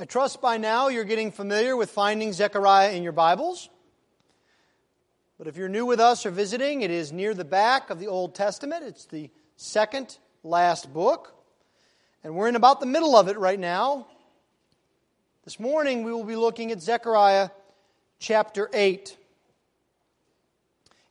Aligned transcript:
I 0.00 0.04
trust 0.04 0.40
by 0.40 0.58
now 0.58 0.86
you're 0.86 1.02
getting 1.02 1.32
familiar 1.32 1.76
with 1.76 1.90
finding 1.90 2.32
Zechariah 2.32 2.92
in 2.92 3.02
your 3.02 3.10
Bibles. 3.10 3.68
But 5.36 5.48
if 5.48 5.56
you're 5.56 5.68
new 5.68 5.86
with 5.86 5.98
us 5.98 6.24
or 6.24 6.30
visiting, 6.30 6.82
it 6.82 6.92
is 6.92 7.12
near 7.12 7.34
the 7.34 7.44
back 7.44 7.90
of 7.90 7.98
the 7.98 8.06
Old 8.06 8.36
Testament. 8.36 8.84
It's 8.84 9.06
the 9.06 9.28
second 9.56 10.16
last 10.44 10.92
book. 10.94 11.34
And 12.22 12.36
we're 12.36 12.46
in 12.46 12.54
about 12.54 12.78
the 12.78 12.86
middle 12.86 13.16
of 13.16 13.26
it 13.26 13.38
right 13.38 13.58
now. 13.58 14.06
This 15.44 15.58
morning 15.58 16.04
we 16.04 16.12
will 16.12 16.22
be 16.22 16.36
looking 16.36 16.70
at 16.70 16.80
Zechariah 16.80 17.50
chapter 18.20 18.70
8. 18.72 19.16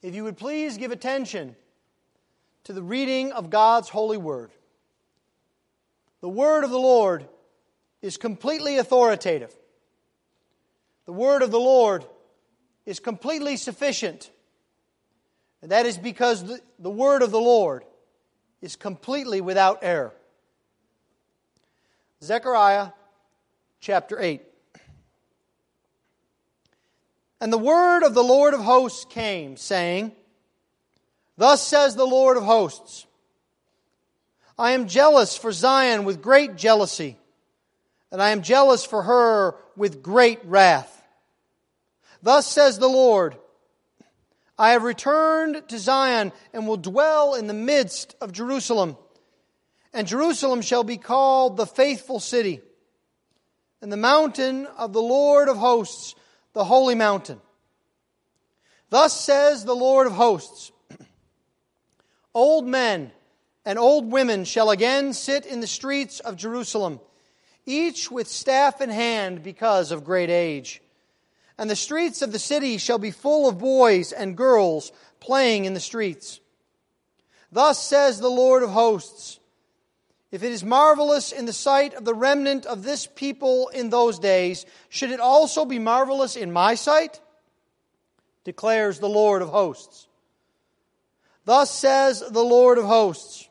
If 0.01 0.15
you 0.15 0.23
would 0.23 0.37
please 0.37 0.77
give 0.77 0.93
attention 0.93 1.57
to 2.63 2.71
the 2.71 2.83
reading 2.83 3.33
of 3.33 3.49
God's 3.49 3.89
holy 3.89 4.17
word. 4.17 4.51
The 6.21 6.29
word 6.29 6.63
of 6.63 6.69
the 6.69 6.79
Lord 6.79 7.27
is 8.01 8.17
completely 8.17 8.77
authoritative. 8.77 9.55
The 11.05 11.13
word 11.13 11.41
of 11.41 11.51
the 11.51 11.59
Lord 11.59 12.05
is 12.85 12.99
completely 12.99 13.57
sufficient. 13.57 14.29
And 15.61 15.71
that 15.71 15.85
is 15.85 15.97
because 15.97 16.43
the, 16.43 16.61
the 16.79 16.89
word 16.89 17.21
of 17.21 17.31
the 17.31 17.39
Lord 17.39 17.83
is 18.61 18.75
completely 18.75 19.41
without 19.41 19.79
error. 19.81 20.13
Zechariah 22.23 22.89
chapter 23.79 24.19
8. 24.19 24.41
And 27.39 27.53
the 27.53 27.57
word 27.57 28.03
of 28.03 28.13
the 28.13 28.23
Lord 28.23 28.53
of 28.53 28.61
hosts 28.61 29.05
came, 29.05 29.57
saying, 29.57 30.11
Thus 31.37 31.61
says 31.61 31.95
the 31.95 32.05
Lord 32.05 32.37
of 32.37 32.43
hosts 32.43 33.05
I 34.57 34.71
am 34.71 34.87
jealous 34.87 35.37
for 35.37 35.51
Zion 35.51 36.03
with 36.03 36.21
great 36.21 36.55
jealousy, 36.55 37.17
and 38.11 38.21
I 38.21 38.29
am 38.29 38.41
jealous 38.41 38.83
for 38.85 39.03
her 39.03 39.55
with 39.75 40.01
great 40.01 40.39
wrath. 40.45 41.03
Thus 42.21 42.47
says 42.47 42.79
the 42.79 42.87
Lord 42.87 43.37
I 44.57 44.71
have 44.71 44.83
returned 44.83 45.69
to 45.69 45.77
Zion 45.77 46.31
and 46.51 46.67
will 46.67 46.77
dwell 46.77 47.35
in 47.35 47.47
the 47.47 47.53
midst 47.53 48.15
of 48.19 48.31
Jerusalem. 48.31 48.97
And 49.93 50.07
Jerusalem 50.07 50.61
shall 50.61 50.83
be 50.83 50.97
called 50.97 51.57
the 51.57 51.65
faithful 51.65 52.19
city, 52.19 52.61
and 53.81 53.91
the 53.91 53.97
mountain 53.97 54.65
of 54.65 54.93
the 54.93 55.01
Lord 55.01 55.47
of 55.47 55.57
hosts, 55.57 56.15
the 56.53 56.65
holy 56.65 56.95
mountain. 56.95 57.39
Thus 58.89 59.19
says 59.19 59.63
the 59.63 59.75
Lord 59.75 60.07
of 60.07 60.13
hosts 60.13 60.71
Old 62.33 62.67
men 62.67 63.11
and 63.65 63.77
old 63.77 64.11
women 64.11 64.45
shall 64.45 64.69
again 64.69 65.13
sit 65.13 65.45
in 65.45 65.59
the 65.59 65.67
streets 65.67 66.19
of 66.21 66.37
Jerusalem, 66.37 66.99
each 67.67 68.09
with 68.09 68.27
staff 68.27 68.81
in 68.81 68.89
hand 68.89 69.43
because 69.43 69.91
of 69.91 70.03
great 70.03 70.31
age. 70.31 70.81
And 71.57 71.69
the 71.69 71.75
streets 71.75 72.21
of 72.21 72.31
the 72.31 72.39
city 72.39 72.77
shall 72.77 72.97
be 72.97 73.11
full 73.11 73.47
of 73.47 73.59
boys 73.59 74.11
and 74.11 74.37
girls 74.37 74.91
playing 75.19 75.65
in 75.65 75.73
the 75.73 75.79
streets. 75.79 76.39
Thus 77.51 77.83
says 77.83 78.19
the 78.19 78.29
Lord 78.29 78.63
of 78.63 78.71
hosts 78.71 79.39
If 80.31 80.43
it 80.43 80.51
is 80.51 80.63
marvelous 80.63 81.31
in 81.31 81.45
the 81.45 81.53
sight 81.53 81.93
of 81.93 82.05
the 82.05 82.13
remnant 82.13 82.65
of 82.65 82.83
this 82.83 83.07
people 83.07 83.69
in 83.69 83.89
those 83.89 84.17
days, 84.17 84.65
should 84.89 85.11
it 85.11 85.19
also 85.19 85.65
be 85.65 85.79
marvelous 85.79 86.35
in 86.35 86.51
my 86.51 86.75
sight? 86.75 87.21
declares 88.43 88.99
the 88.99 89.09
Lord 89.09 89.41
of 89.41 89.49
hosts. 89.49 90.07
Thus 91.43 91.69
says 91.69 92.23
the 92.31 92.43
Lord 92.43 92.77
of 92.77 92.85
hosts 92.85 93.49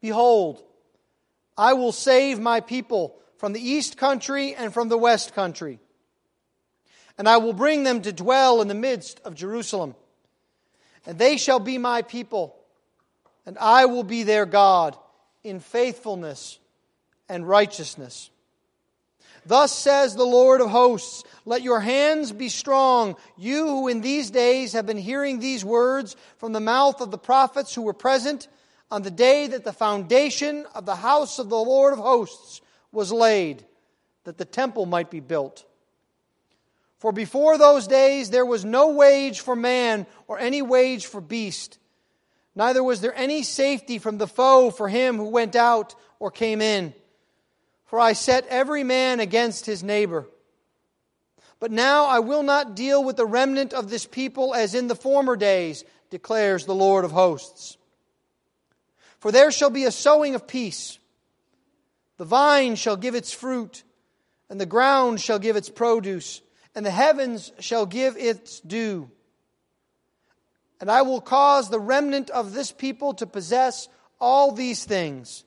Behold, 0.00 0.62
I 1.60 1.74
will 1.74 1.92
save 1.92 2.40
my 2.40 2.60
people 2.60 3.14
from 3.36 3.52
the 3.52 3.60
east 3.60 3.98
country 3.98 4.54
and 4.54 4.72
from 4.72 4.88
the 4.88 4.96
west 4.96 5.34
country, 5.34 5.78
and 7.18 7.28
I 7.28 7.36
will 7.36 7.52
bring 7.52 7.82
them 7.82 8.00
to 8.00 8.14
dwell 8.14 8.62
in 8.62 8.68
the 8.68 8.74
midst 8.74 9.20
of 9.26 9.34
Jerusalem. 9.34 9.94
And 11.04 11.18
they 11.18 11.36
shall 11.36 11.60
be 11.60 11.76
my 11.76 12.00
people, 12.00 12.56
and 13.44 13.58
I 13.58 13.84
will 13.84 14.04
be 14.04 14.22
their 14.22 14.46
God 14.46 14.96
in 15.44 15.60
faithfulness 15.60 16.58
and 17.28 17.46
righteousness. 17.46 18.30
Thus 19.44 19.70
says 19.70 20.16
the 20.16 20.24
Lord 20.24 20.62
of 20.62 20.70
hosts 20.70 21.24
Let 21.44 21.60
your 21.60 21.80
hands 21.80 22.32
be 22.32 22.48
strong, 22.48 23.16
you 23.36 23.66
who 23.66 23.88
in 23.88 24.00
these 24.00 24.30
days 24.30 24.72
have 24.72 24.86
been 24.86 24.96
hearing 24.96 25.40
these 25.40 25.62
words 25.62 26.16
from 26.38 26.54
the 26.54 26.60
mouth 26.60 27.02
of 27.02 27.10
the 27.10 27.18
prophets 27.18 27.74
who 27.74 27.82
were 27.82 27.92
present 27.92 28.48
on 28.90 29.02
the 29.02 29.10
day 29.10 29.46
that 29.46 29.64
the 29.64 29.72
foundation 29.72 30.66
of 30.74 30.84
the 30.84 30.96
house 30.96 31.38
of 31.38 31.48
the 31.48 31.56
Lord 31.56 31.92
of 31.92 31.98
hosts 31.98 32.60
was 32.92 33.12
laid, 33.12 33.64
that 34.24 34.38
the 34.38 34.44
temple 34.44 34.86
might 34.86 35.10
be 35.10 35.20
built. 35.20 35.64
For 36.98 37.12
before 37.12 37.56
those 37.56 37.86
days 37.86 38.30
there 38.30 38.44
was 38.44 38.64
no 38.64 38.90
wage 38.90 39.40
for 39.40 39.56
man 39.56 40.06
or 40.26 40.38
any 40.38 40.60
wage 40.60 41.06
for 41.06 41.20
beast, 41.20 41.78
neither 42.54 42.82
was 42.82 43.00
there 43.00 43.14
any 43.14 43.42
safety 43.42 43.98
from 43.98 44.18
the 44.18 44.26
foe 44.26 44.70
for 44.70 44.88
him 44.88 45.16
who 45.16 45.30
went 45.30 45.56
out 45.56 45.94
or 46.18 46.30
came 46.30 46.60
in. 46.60 46.92
For 47.86 47.98
I 47.98 48.12
set 48.12 48.46
every 48.48 48.84
man 48.84 49.18
against 49.18 49.66
his 49.66 49.82
neighbor. 49.82 50.26
But 51.58 51.70
now 51.70 52.06
I 52.06 52.20
will 52.20 52.42
not 52.42 52.74
deal 52.74 53.02
with 53.04 53.16
the 53.16 53.26
remnant 53.26 53.72
of 53.72 53.90
this 53.90 54.06
people 54.06 54.54
as 54.54 54.74
in 54.74 54.88
the 54.88 54.94
former 54.94 55.36
days, 55.36 55.84
declares 56.08 56.66
the 56.66 56.74
Lord 56.74 57.04
of 57.04 57.12
hosts. 57.12 57.76
For 59.20 59.30
there 59.30 59.50
shall 59.50 59.70
be 59.70 59.84
a 59.84 59.92
sowing 59.92 60.34
of 60.34 60.46
peace. 60.46 60.98
The 62.16 62.24
vine 62.24 62.74
shall 62.74 62.96
give 62.96 63.14
its 63.14 63.32
fruit, 63.32 63.82
and 64.48 64.60
the 64.60 64.66
ground 64.66 65.20
shall 65.20 65.38
give 65.38 65.56
its 65.56 65.70
produce, 65.70 66.42
and 66.74 66.84
the 66.84 66.90
heavens 66.90 67.52
shall 67.60 67.86
give 67.86 68.16
its 68.16 68.60
dew. 68.60 69.10
And 70.80 70.90
I 70.90 71.02
will 71.02 71.20
cause 71.20 71.70
the 71.70 71.80
remnant 71.80 72.30
of 72.30 72.52
this 72.52 72.72
people 72.72 73.14
to 73.14 73.26
possess 73.26 73.88
all 74.18 74.52
these 74.52 74.84
things 74.84 75.44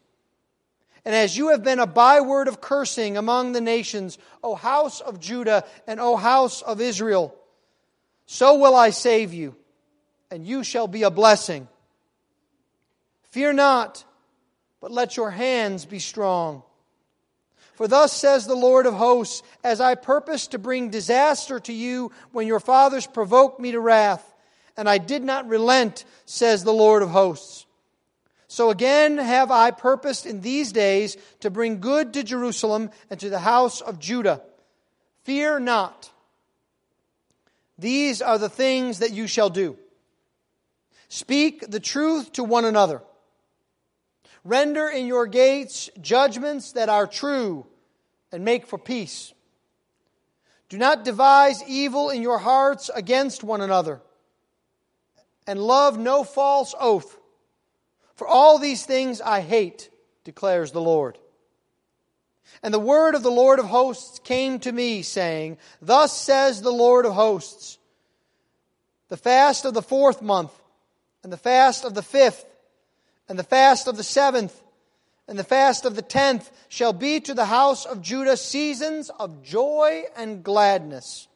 and 1.06 1.14
as 1.14 1.36
you 1.36 1.50
have 1.50 1.64
been 1.64 1.80
a 1.80 1.88
byword 1.88 2.48
of 2.48 2.62
cursing 2.62 3.18
among 3.18 3.52
the 3.52 3.62
nations, 3.62 4.18
O 4.42 4.56
house 4.56 5.02
of 5.02 5.20
Judah 5.20 5.66
and 5.86 6.00
O 6.00 6.16
house 6.16 6.62
of 6.62 6.80
Israel, 6.80 7.36
so 8.26 8.56
will 8.56 8.76
I 8.76 8.92
save 8.92 9.34
you, 9.34 9.56
and 10.32 10.48
you 10.48 10.64
shall 10.64 10.88
be 10.88 11.04
a 11.04 11.12
blessing. 11.12 11.68
Fear 13.34 13.54
not, 13.54 14.06
but 14.80 14.92
let 14.92 15.18
your 15.18 15.32
hands 15.32 15.86
be 15.86 15.98
strong. 15.98 16.62
For 17.74 17.88
thus 17.88 18.14
says 18.14 18.46
the 18.46 18.54
Lord 18.54 18.86
of 18.86 18.94
hosts, 18.94 19.42
as 19.64 19.82
I 19.82 19.96
purposed 19.96 20.52
to 20.52 20.60
bring 20.60 20.92
disaster 20.92 21.60
to 21.62 21.74
you 21.74 22.12
when 22.32 22.46
your 22.46 22.60
fathers 22.60 23.08
provoked 23.08 23.60
me 23.60 23.72
to 23.72 23.80
wrath, 23.80 24.24
and 24.78 24.88
I 24.88 25.00
did 25.00 25.24
not 25.24 25.50
relent, 25.50 26.06
says 26.26 26.64
the 26.64 26.72
Lord 26.72 27.02
of 27.02 27.10
hosts. 27.10 27.66
So 28.48 28.70
again 28.70 29.18
have 29.18 29.50
I 29.50 29.72
purposed 29.72 30.28
in 30.28 30.42
these 30.42 30.72
days 30.72 31.18
to 31.40 31.50
bring 31.50 31.80
good 31.80 32.14
to 32.14 32.24
Jerusalem 32.24 32.92
and 33.10 33.20
to 33.20 33.32
the 33.32 33.40
house 33.40 33.82
of 33.82 33.98
Judah. 33.98 34.44
Fear 35.24 35.62
not. 35.62 36.12
These 37.80 38.22
are 38.22 38.38
the 38.38 38.48
things 38.48 39.00
that 39.00 39.12
you 39.12 39.26
shall 39.26 39.50
do. 39.50 39.76
Speak 41.10 41.66
the 41.68 41.80
truth 41.80 42.34
to 42.34 42.44
one 42.44 42.66
another. 42.66 43.02
Render 44.44 44.88
in 44.88 45.08
your 45.08 45.28
gates 45.28 45.90
judgments 46.02 46.74
that 46.74 46.90
are 46.90 47.08
true 47.08 47.66
and 48.31 48.44
make 48.44 48.68
for 48.68 48.78
peace. 48.78 49.34
Do 50.70 50.78
not 50.78 51.06
devise 51.06 51.64
evil 51.68 52.09
in 52.09 52.22
your 52.22 52.40
hearts 52.40 52.90
against 52.94 53.44
one 53.44 53.62
another. 53.62 54.02
And 55.46 55.59
love 55.59 55.98
no 55.98 56.24
false 56.24 56.74
oath 56.80 57.18
for 58.16 58.28
all 58.28 58.59
these 58.59 58.86
things 58.86 59.22
I 59.22 59.42
hate, 59.42 59.90
declares 60.24 60.72
the 60.72 60.81
Lord. 60.81 61.18
And 62.62 62.74
the 62.74 62.80
word 62.80 63.16
of 63.16 63.24
the 63.24 63.31
Lord 63.31 63.60
of 63.60 63.66
hosts 63.66 64.19
came 64.19 64.60
to 64.60 64.72
me, 64.72 65.01
saying, 65.01 65.57
Thus 65.81 66.18
says 66.18 66.62
the 66.62 66.72
Lord 66.72 67.06
of 67.06 67.13
hosts, 67.13 67.78
the 69.10 69.18
fast 69.18 69.66
of 69.66 69.74
the 69.74 69.81
fourth 69.81 70.22
month, 70.22 70.51
and 71.24 71.34
the 71.34 71.38
fast 71.38 71.84
of 71.84 71.95
the 71.95 72.04
fifth, 72.04 72.45
and 73.28 73.38
the 73.38 73.44
fast 73.44 73.88
of 73.88 73.98
the 73.98 74.04
seventh, 74.04 74.62
and 75.28 75.40
the 75.40 75.44
fast 75.44 75.86
of 75.86 75.96
the 75.96 76.02
tenth 76.02 76.52
shall 76.68 76.94
be 76.94 77.20
to 77.22 77.34
the 77.34 77.46
house 77.46 77.86
of 77.86 78.02
Judah 78.02 78.38
seasons 78.38 79.10
of 79.20 79.42
joy 79.44 80.04
and 80.16 80.44
gladness 80.44 81.28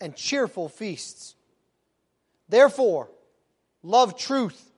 and 0.00 0.14
cheerful 0.14 0.68
feasts. 0.68 1.34
Therefore, 2.48 3.08
love 3.82 4.16
truth 4.16 4.70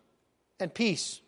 and 0.59 0.73
peace 0.73 1.21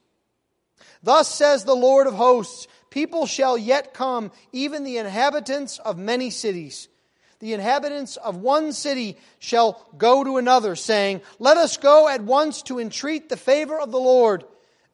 Thus 1.03 1.33
says 1.33 1.65
the 1.65 1.77
Lord 1.77 2.07
of 2.07 2.15
hosts 2.15 2.67
People 2.91 3.27
shall 3.27 3.59
yet 3.59 3.93
come, 3.93 4.33
even 4.51 4.83
the 4.83 4.97
inhabitants 4.97 5.79
of 5.79 5.99
many 5.99 6.31
cities. 6.31 6.89
The 7.39 7.53
inhabitants 7.53 8.17
of 8.17 8.39
one 8.39 8.73
city 8.73 9.19
shall 9.39 9.87
go 9.97 10.25
to 10.25 10.39
another, 10.39 10.75
saying, 10.75 11.21
Let 11.39 11.59
us 11.59 11.77
go 11.77 12.09
at 12.09 12.23
once 12.23 12.63
to 12.63 12.81
entreat 12.81 13.29
the 13.29 13.37
favor 13.37 13.79
of 13.79 13.93
the 13.93 14.01
Lord 14.01 14.45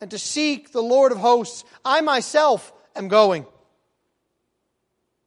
and 0.05 0.11
to 0.11 0.19
seek 0.19 0.71
the 0.71 0.83
Lord 0.83 1.13
of 1.13 1.19
hosts. 1.19 1.65
I 1.83 2.03
myself 2.03 2.75
am 2.95 3.09
going. 3.09 3.47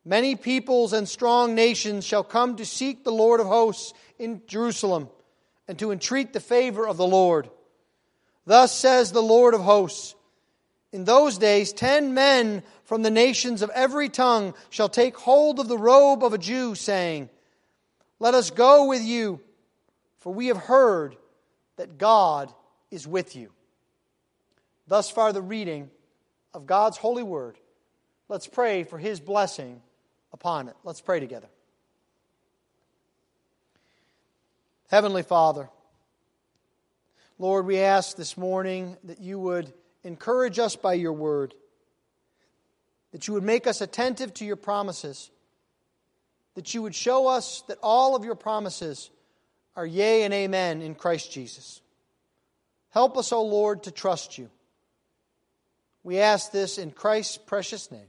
Many 0.05 0.35
peoples 0.35 0.93
and 0.93 1.09
strong 1.09 1.55
nations 1.55 2.05
shall 2.05 2.23
come 2.23 2.57
to 2.57 2.63
seek 2.63 3.03
the 3.03 3.11
Lord 3.11 3.39
of 3.39 3.47
hosts 3.47 3.95
in 4.19 4.43
Jerusalem 4.45 5.09
and 5.67 5.79
to 5.79 5.91
entreat 5.91 6.31
the 6.31 6.39
favor 6.39 6.87
of 6.87 6.95
the 6.95 7.07
Lord. 7.07 7.49
Thus 8.45 8.71
says 8.71 9.11
the 9.11 9.19
Lord 9.19 9.55
of 9.55 9.61
hosts 9.61 10.13
In 10.91 11.05
those 11.05 11.39
days, 11.39 11.73
ten 11.73 12.13
men 12.13 12.61
from 12.83 13.01
the 13.01 13.09
nations 13.09 13.63
of 13.63 13.71
every 13.71 14.09
tongue 14.09 14.53
shall 14.69 14.89
take 14.89 15.17
hold 15.17 15.59
of 15.59 15.67
the 15.67 15.75
robe 15.79 16.23
of 16.23 16.33
a 16.33 16.37
Jew, 16.37 16.75
saying, 16.75 17.31
Let 18.19 18.35
us 18.35 18.51
go 18.51 18.85
with 18.85 19.01
you, 19.01 19.41
for 20.19 20.31
we 20.31 20.49
have 20.49 20.57
heard 20.57 21.17
that 21.77 21.97
God 21.97 22.53
is 22.91 23.07
with 23.07 23.35
you. 23.35 23.49
Thus 24.87 25.09
far, 25.09 25.33
the 25.33 25.41
reading 25.41 25.89
of 26.53 26.65
God's 26.65 26.97
holy 26.97 27.23
word. 27.23 27.57
Let's 28.29 28.47
pray 28.47 28.83
for 28.83 28.97
his 28.97 29.19
blessing 29.19 29.81
upon 30.33 30.69
it. 30.69 30.75
Let's 30.83 31.01
pray 31.01 31.19
together. 31.19 31.47
Heavenly 34.89 35.23
Father, 35.23 35.69
Lord, 37.39 37.65
we 37.65 37.79
ask 37.79 38.15
this 38.15 38.37
morning 38.37 38.97
that 39.03 39.19
you 39.19 39.37
would 39.39 39.71
encourage 40.03 40.59
us 40.59 40.75
by 40.75 40.93
your 40.93 41.13
word, 41.13 41.53
that 43.11 43.27
you 43.27 43.33
would 43.33 43.43
make 43.43 43.67
us 43.67 43.81
attentive 43.81 44.33
to 44.35 44.45
your 44.45 44.55
promises, 44.55 45.29
that 46.55 46.73
you 46.73 46.81
would 46.81 46.95
show 46.95 47.27
us 47.27 47.63
that 47.67 47.77
all 47.83 48.15
of 48.15 48.23
your 48.23 48.35
promises 48.35 49.11
are 49.75 49.85
yea 49.85 50.23
and 50.23 50.33
amen 50.33 50.81
in 50.81 50.95
Christ 50.95 51.31
Jesus. 51.31 51.81
Help 52.89 53.17
us, 53.17 53.31
O 53.31 53.43
Lord, 53.43 53.83
to 53.83 53.91
trust 53.91 54.37
you. 54.37 54.49
We 56.07 56.19
ask 56.19 56.53
this 56.53 56.77
in 56.77 56.91
Christ's 56.91 57.37
precious 57.37 57.91
name. 57.91 58.07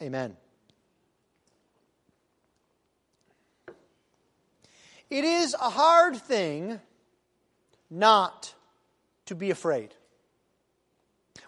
Amen. 0.00 0.36
It 5.10 5.24
is 5.24 5.54
a 5.54 5.70
hard 5.70 6.14
thing 6.14 6.78
not 7.90 8.54
to 9.26 9.34
be 9.34 9.50
afraid. 9.50 9.92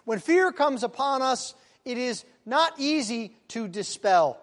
When 0.03 0.19
fear 0.19 0.51
comes 0.51 0.83
upon 0.83 1.21
us, 1.21 1.55
it 1.85 1.97
is 1.97 2.25
not 2.45 2.73
easy 2.77 3.37
to 3.47 3.69
dispel. 3.69 4.37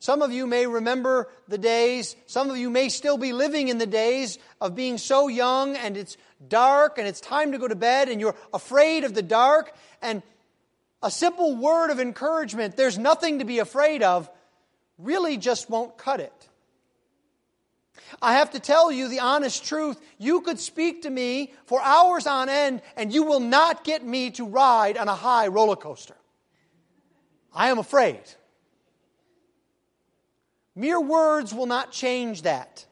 Some 0.00 0.22
of 0.22 0.32
you 0.32 0.46
may 0.46 0.66
remember 0.66 1.28
the 1.46 1.58
days, 1.58 2.16
some 2.26 2.48
of 2.48 2.56
you 2.56 2.70
may 2.70 2.88
still 2.88 3.18
be 3.18 3.34
living 3.34 3.68
in 3.68 3.76
the 3.76 3.86
days 3.86 4.38
of 4.58 4.74
being 4.74 4.96
so 4.96 5.28
young 5.28 5.76
and 5.76 5.94
it's 5.94 6.16
dark 6.48 6.96
and 6.96 7.06
it's 7.06 7.20
time 7.20 7.52
to 7.52 7.58
go 7.58 7.68
to 7.68 7.76
bed 7.76 8.08
and 8.08 8.18
you're 8.18 8.34
afraid 8.54 9.04
of 9.04 9.12
the 9.12 9.22
dark 9.22 9.74
and 10.00 10.22
a 11.02 11.10
simple 11.10 11.54
word 11.54 11.90
of 11.90 12.00
encouragement, 12.00 12.78
there's 12.78 12.98
nothing 12.98 13.40
to 13.40 13.44
be 13.44 13.58
afraid 13.58 14.02
of, 14.02 14.30
really 14.98 15.36
just 15.36 15.68
won't 15.68 15.96
cut 15.98 16.20
it. 16.20 16.48
I 18.22 18.34
have 18.34 18.52
to 18.52 18.60
tell 18.60 18.90
you 18.90 19.08
the 19.08 19.20
honest 19.20 19.64
truth. 19.64 20.00
You 20.18 20.40
could 20.40 20.58
speak 20.58 21.02
to 21.02 21.10
me 21.10 21.52
for 21.66 21.80
hours 21.80 22.26
on 22.26 22.48
end, 22.48 22.82
and 22.96 23.12
you 23.12 23.22
will 23.22 23.40
not 23.40 23.84
get 23.84 24.04
me 24.04 24.30
to 24.32 24.46
ride 24.46 24.96
on 24.96 25.08
a 25.08 25.14
high 25.14 25.46
roller 25.48 25.76
coaster. 25.76 26.16
I 27.54 27.68
am 27.68 27.78
afraid. 27.78 28.20
Mere 30.80 30.98
words 30.98 31.52
will 31.52 31.66
not 31.66 31.92
change 31.92 32.40
that. 32.42 32.86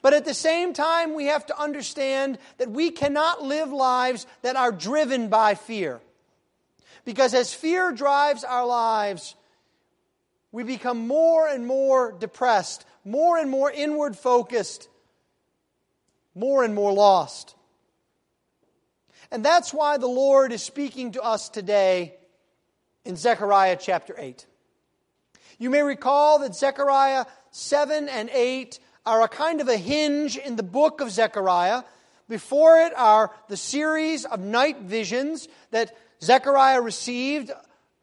But 0.00 0.14
at 0.14 0.24
the 0.24 0.32
same 0.32 0.72
time, 0.72 1.12
we 1.16 1.26
have 1.26 1.44
to 1.46 1.60
understand 1.60 2.38
that 2.58 2.70
we 2.70 2.92
cannot 2.92 3.42
live 3.42 3.72
lives 3.72 4.28
that 4.42 4.54
are 4.54 4.70
driven 4.70 5.26
by 5.26 5.56
fear. 5.56 6.00
Because 7.04 7.34
as 7.34 7.52
fear 7.52 7.90
drives 7.90 8.44
our 8.44 8.64
lives, 8.64 9.34
we 10.52 10.62
become 10.62 11.08
more 11.08 11.48
and 11.48 11.66
more 11.66 12.12
depressed, 12.12 12.86
more 13.04 13.38
and 13.38 13.50
more 13.50 13.68
inward 13.68 14.16
focused, 14.16 14.88
more 16.32 16.62
and 16.62 16.76
more 16.76 16.92
lost. 16.92 17.56
And 19.32 19.44
that's 19.44 19.74
why 19.74 19.98
the 19.98 20.06
Lord 20.06 20.52
is 20.52 20.62
speaking 20.62 21.10
to 21.12 21.22
us 21.22 21.48
today 21.48 22.14
in 23.04 23.16
Zechariah 23.16 23.78
chapter 23.80 24.14
8. 24.16 24.46
You 25.62 25.70
may 25.70 25.84
recall 25.84 26.40
that 26.40 26.56
Zechariah 26.56 27.24
7 27.52 28.08
and 28.08 28.28
8 28.30 28.80
are 29.06 29.22
a 29.22 29.28
kind 29.28 29.60
of 29.60 29.68
a 29.68 29.76
hinge 29.76 30.36
in 30.36 30.56
the 30.56 30.64
book 30.64 31.00
of 31.00 31.12
Zechariah. 31.12 31.84
Before 32.28 32.78
it 32.78 32.92
are 32.96 33.30
the 33.46 33.56
series 33.56 34.24
of 34.24 34.40
night 34.40 34.80
visions 34.80 35.46
that 35.70 35.96
Zechariah 36.20 36.80
received 36.80 37.52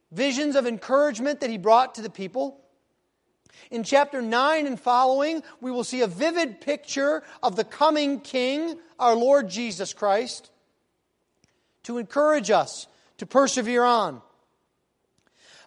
visions 0.10 0.56
of 0.56 0.68
encouragement 0.68 1.42
that 1.42 1.50
he 1.50 1.58
brought 1.58 1.96
to 1.96 2.02
the 2.02 2.10
people. 2.10 2.62
In 3.70 3.84
chapter 3.84 4.22
9 4.22 4.66
and 4.66 4.80
following, 4.80 5.44
we 5.60 5.70
will 5.70 5.84
see 5.84 6.00
a 6.00 6.08
vivid 6.08 6.62
picture 6.62 7.24
of 7.44 7.58
the 7.58 7.66
coming 7.66 8.22
King, 8.22 8.80
our 8.98 9.18
Lord 9.18 9.50
Jesus 9.50 9.92
Christ, 9.92 10.50
to 11.84 11.98
encourage 11.98 12.52
us 12.52 12.88
to 13.18 13.26
persevere 13.26 13.84
on. 13.84 14.22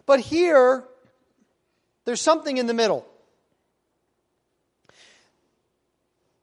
But 0.07 0.21
here, 0.21 0.85
there's 2.05 2.21
something 2.21 2.57
in 2.57 2.67
the 2.67 2.73
middle. 2.73 3.05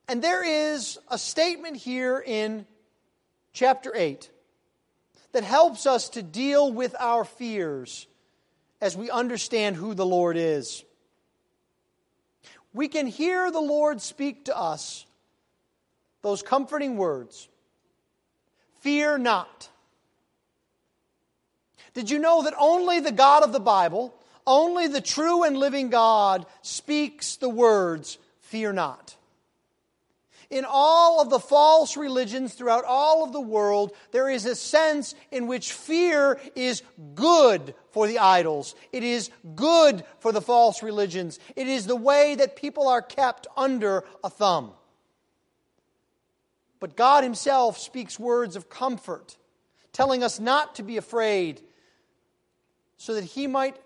And 0.09 0.23
there 0.23 0.43
is 0.45 0.99
a 1.09 1.19
statement 1.19 1.77
here 1.77 2.23
in 2.25 2.67
chapter 3.53 3.93
8 3.95 4.29
that 5.33 5.45
helps 5.45 5.87
us 5.87 6.09
to 6.11 6.23
deal 6.23 6.73
with 6.73 6.97
our 6.99 7.25
fears 7.25 8.09
as 8.81 8.97
we 8.97 9.11
understand 9.11 9.77
who 9.77 9.95
the 9.95 10.07
Lord 10.07 10.37
is. 10.37 10.85
We 12.73 12.89
can 12.89 13.07
hear 13.07 13.51
the 13.51 13.61
Lord 13.61 14.01
speak 14.01 14.47
to 14.47 14.57
us 14.57 15.07
those 16.23 16.43
comforting 16.43 16.97
words 16.97 17.49
Fear 18.81 19.19
not. 19.19 19.69
Did 21.93 22.11
you 22.11 22.19
know 22.19 22.43
that 22.45 22.55
only 22.59 23.01
the 23.01 23.13
God 23.13 23.43
of 23.43 23.53
the 23.53 23.61
Bible, 23.61 24.15
only 24.51 24.89
the 24.89 25.01
true 25.01 25.45
and 25.45 25.57
living 25.57 25.91
God, 25.91 26.45
speaks 26.61 27.37
the 27.37 27.49
words, 27.49 28.19
Fear 28.41 28.73
not? 28.73 29.17
In 30.51 30.67
all 30.69 31.23
of 31.23 31.31
the 31.31 31.39
false 31.39 31.97
religions 31.97 32.55
throughout 32.55 32.85
all 32.85 33.23
of 33.23 33.33
the 33.33 33.41
world, 33.41 33.93
there 34.11 34.29
is 34.29 34.47
a 34.47 34.57
sense 34.57 35.15
in 35.31 35.47
which 35.47 35.73
fear 35.73 36.41
is 36.57 36.83
good 37.15 37.77
for 37.93 38.09
the 38.09 38.19
idols. 38.19 38.75
It 38.93 39.05
is 39.05 39.31
good 39.55 40.05
for 40.19 40.33
the 40.33 40.41
false 40.41 40.83
religions. 40.83 41.39
It 41.55 41.69
is 41.69 41.87
the 41.87 41.95
way 41.95 42.35
that 42.35 42.57
people 42.57 42.89
are 42.89 43.03
kept 43.03 43.47
under 43.57 44.03
a 44.25 44.29
thumb. 44.29 44.73
But 46.81 46.97
God 46.97 47.23
Himself 47.23 47.79
speaks 47.79 48.19
words 48.19 48.57
of 48.57 48.69
comfort, 48.69 49.37
telling 49.93 50.25
us 50.25 50.41
not 50.41 50.75
to 50.75 50.83
be 50.83 50.97
afraid, 50.97 51.61
so 52.97 53.15
that 53.15 53.23
He 53.23 53.47
might 53.47 53.77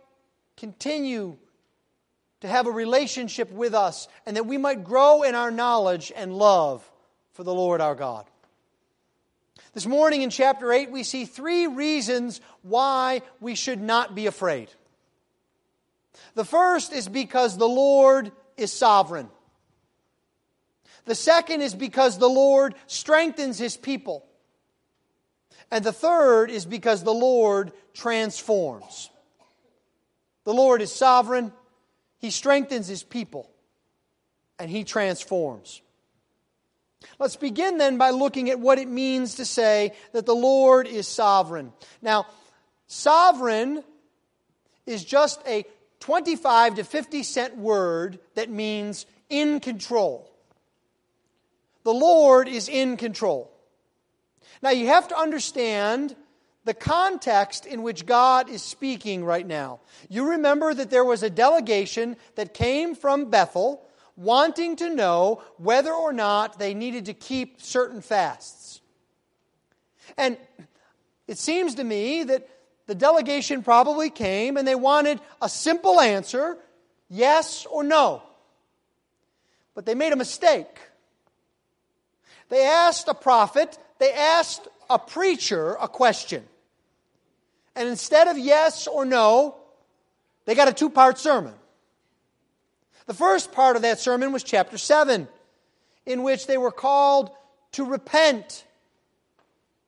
continue 0.57 1.37
to 2.41 2.49
have 2.49 2.67
a 2.67 2.71
relationship 2.71 3.51
with 3.51 3.75
us 3.75 4.09
and 4.27 4.37
that 4.37 4.47
we 4.47 4.59
might 4.59 4.85
grow 4.85 5.23
in 5.23 5.35
our 5.35 5.51
knowledge 5.51 6.13
and 6.15 6.37
love 6.37 6.89
for 7.33 7.43
the 7.43 7.55
Lord 7.55 7.81
our 7.81 7.95
God. 7.95 8.27
This 9.73 9.87
morning 9.87 10.23
in 10.23 10.31
chapter 10.31 10.73
8, 10.73 10.91
we 10.91 11.03
see 11.03 11.25
three 11.25 11.67
reasons 11.67 12.41
why 12.63 13.23
we 13.41 13.55
should 13.55 13.81
not 13.81 14.15
be 14.15 14.27
afraid. 14.27 14.69
The 16.35 16.45
first 16.45 16.93
is 16.93 17.09
because 17.09 17.57
the 17.57 17.69
Lord 17.69 18.31
is 18.57 18.73
sovereign. 18.73 19.29
The 21.07 21.15
second 21.15 21.61
is 21.61 21.75
because 21.75 22.19
the 22.19 22.29
Lord 22.29 22.75
strengthens 22.87 23.59
his 23.59 23.77
people. 23.77 24.25
And 25.71 25.85
the 25.85 25.93
third 25.93 26.51
is 26.51 26.67
because 26.67 27.03
the 27.03 27.15
Lord 27.15 27.73
transforms. 27.95 29.11
The 30.45 30.55
Lord 30.55 30.83
is 30.83 30.93
sovereign. 30.93 31.53
He 32.19 32.31
strengthens 32.31 32.87
his 32.87 33.03
people 33.03 33.51
and 34.59 34.71
he 34.71 34.85
transforms. 34.85 35.83
Let's 37.19 37.37
begin 37.37 37.79
then 37.79 37.99
by 37.99 38.11
looking 38.11 38.51
at 38.51 38.59
what 38.59 38.79
it 38.79 38.89
means 38.89 39.37
to 39.37 39.45
say 39.45 39.93
that 40.13 40.27
the 40.27 40.35
Lord 40.35 40.87
is 40.87 41.07
sovereign. 41.07 41.73
Now, 42.01 42.27
sovereign 42.87 43.85
is 44.87 45.05
just 45.05 45.41
a 45.47 45.65
25 46.01 46.77
to 46.77 46.85
50 46.85 47.23
cent 47.23 47.57
word 47.57 48.19
that 48.35 48.51
means 48.51 49.07
in 49.29 49.61
control. 49.61 50.31
The 51.85 51.95
Lord 51.95 52.49
is 52.49 52.69
in 52.69 52.97
control. 52.97 53.51
Now, 54.63 54.71
you 54.71 54.87
have 54.87 55.09
to 55.09 55.19
understand 55.19 56.17
the 56.65 56.75
context 56.75 57.67
in 57.67 57.83
which 57.83 58.07
God 58.07 58.49
is 58.49 58.63
speaking 58.63 59.25
right 59.25 59.47
now. 59.47 59.81
You 60.09 60.31
remember 60.31 60.73
that 60.73 60.91
there 60.91 61.05
was 61.05 61.23
a 61.23 61.31
delegation 61.31 62.17
that 62.37 62.55
came 62.55 62.95
from 62.95 63.31
Bethel 63.31 63.87
wanting 64.17 64.77
to 64.77 64.95
know 64.95 65.43
whether 65.57 65.93
or 65.93 66.13
not 66.13 66.59
they 66.59 66.73
needed 66.73 67.07
to 67.07 67.15
keep 67.15 67.61
certain 67.61 68.01
fasts. 68.01 68.81
And 70.17 70.37
it 71.27 71.39
seems 71.39 71.75
to 71.77 71.85
me 71.85 72.25
that 72.25 72.49
the 72.87 72.95
delegation 72.95 73.63
probably 73.63 74.11
came 74.11 74.57
and 74.57 74.67
they 74.67 74.75
wanted 74.75 75.21
a 75.41 75.49
simple 75.49 76.01
answer 76.01 76.59
yes 77.09 77.67
or 77.67 77.83
no. 77.83 78.23
But 79.75 79.87
they 79.87 79.95
made 79.95 80.13
a 80.13 80.17
mistake. 80.17 80.79
They 82.49 82.65
asked 82.65 83.09
a 83.09 83.15
prophet, 83.15 83.79
they 83.99 84.13
asked 84.13 84.69
a 84.89 84.99
preacher 84.99 85.77
a 85.81 85.89
question. 85.89 86.45
And 87.77 87.89
instead 87.89 88.29
of 88.29 88.39
yes 88.39 88.87
or 88.87 89.05
no, 89.05 89.57
they 90.45 90.55
got 90.55 90.69
a 90.69 90.73
two 90.73 90.91
part 90.91 91.19
sermon. 91.19 91.55
The 93.07 93.15
first 93.15 93.53
part 93.53 93.77
of 93.77 93.83
that 93.83 94.01
sermon 94.01 94.33
was 94.33 94.43
chapter 94.43 94.79
7, 94.79 95.29
in 96.07 96.23
which 96.23 96.47
they 96.47 96.57
were 96.57 96.71
called 96.71 97.31
to 97.73 97.85
repent, 97.85 98.65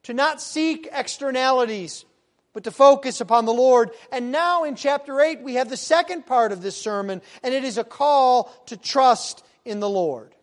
to 0.03 0.13
not 0.13 0.43
seek 0.43 0.89
externalities, 0.93 2.05
but 2.53 2.65
to 2.65 2.71
focus 2.71 3.21
upon 3.21 3.45
the 3.45 3.53
Lord. 3.53 3.91
And 4.13 4.33
now 4.33 4.65
in 4.65 4.77
chapter 4.77 5.21
8, 5.21 5.43
we 5.43 5.55
have 5.55 5.71
the 5.71 5.77
second 5.77 6.27
part 6.27 6.53
of 6.53 6.63
this 6.63 6.77
sermon, 6.77 7.23
and 7.43 7.55
it 7.55 7.65
is 7.65 7.79
a 7.79 7.85
call 7.85 8.53
to 8.67 8.77
trust 8.77 9.45
in 9.65 9.81
the 9.81 9.89
Lord. 9.89 10.35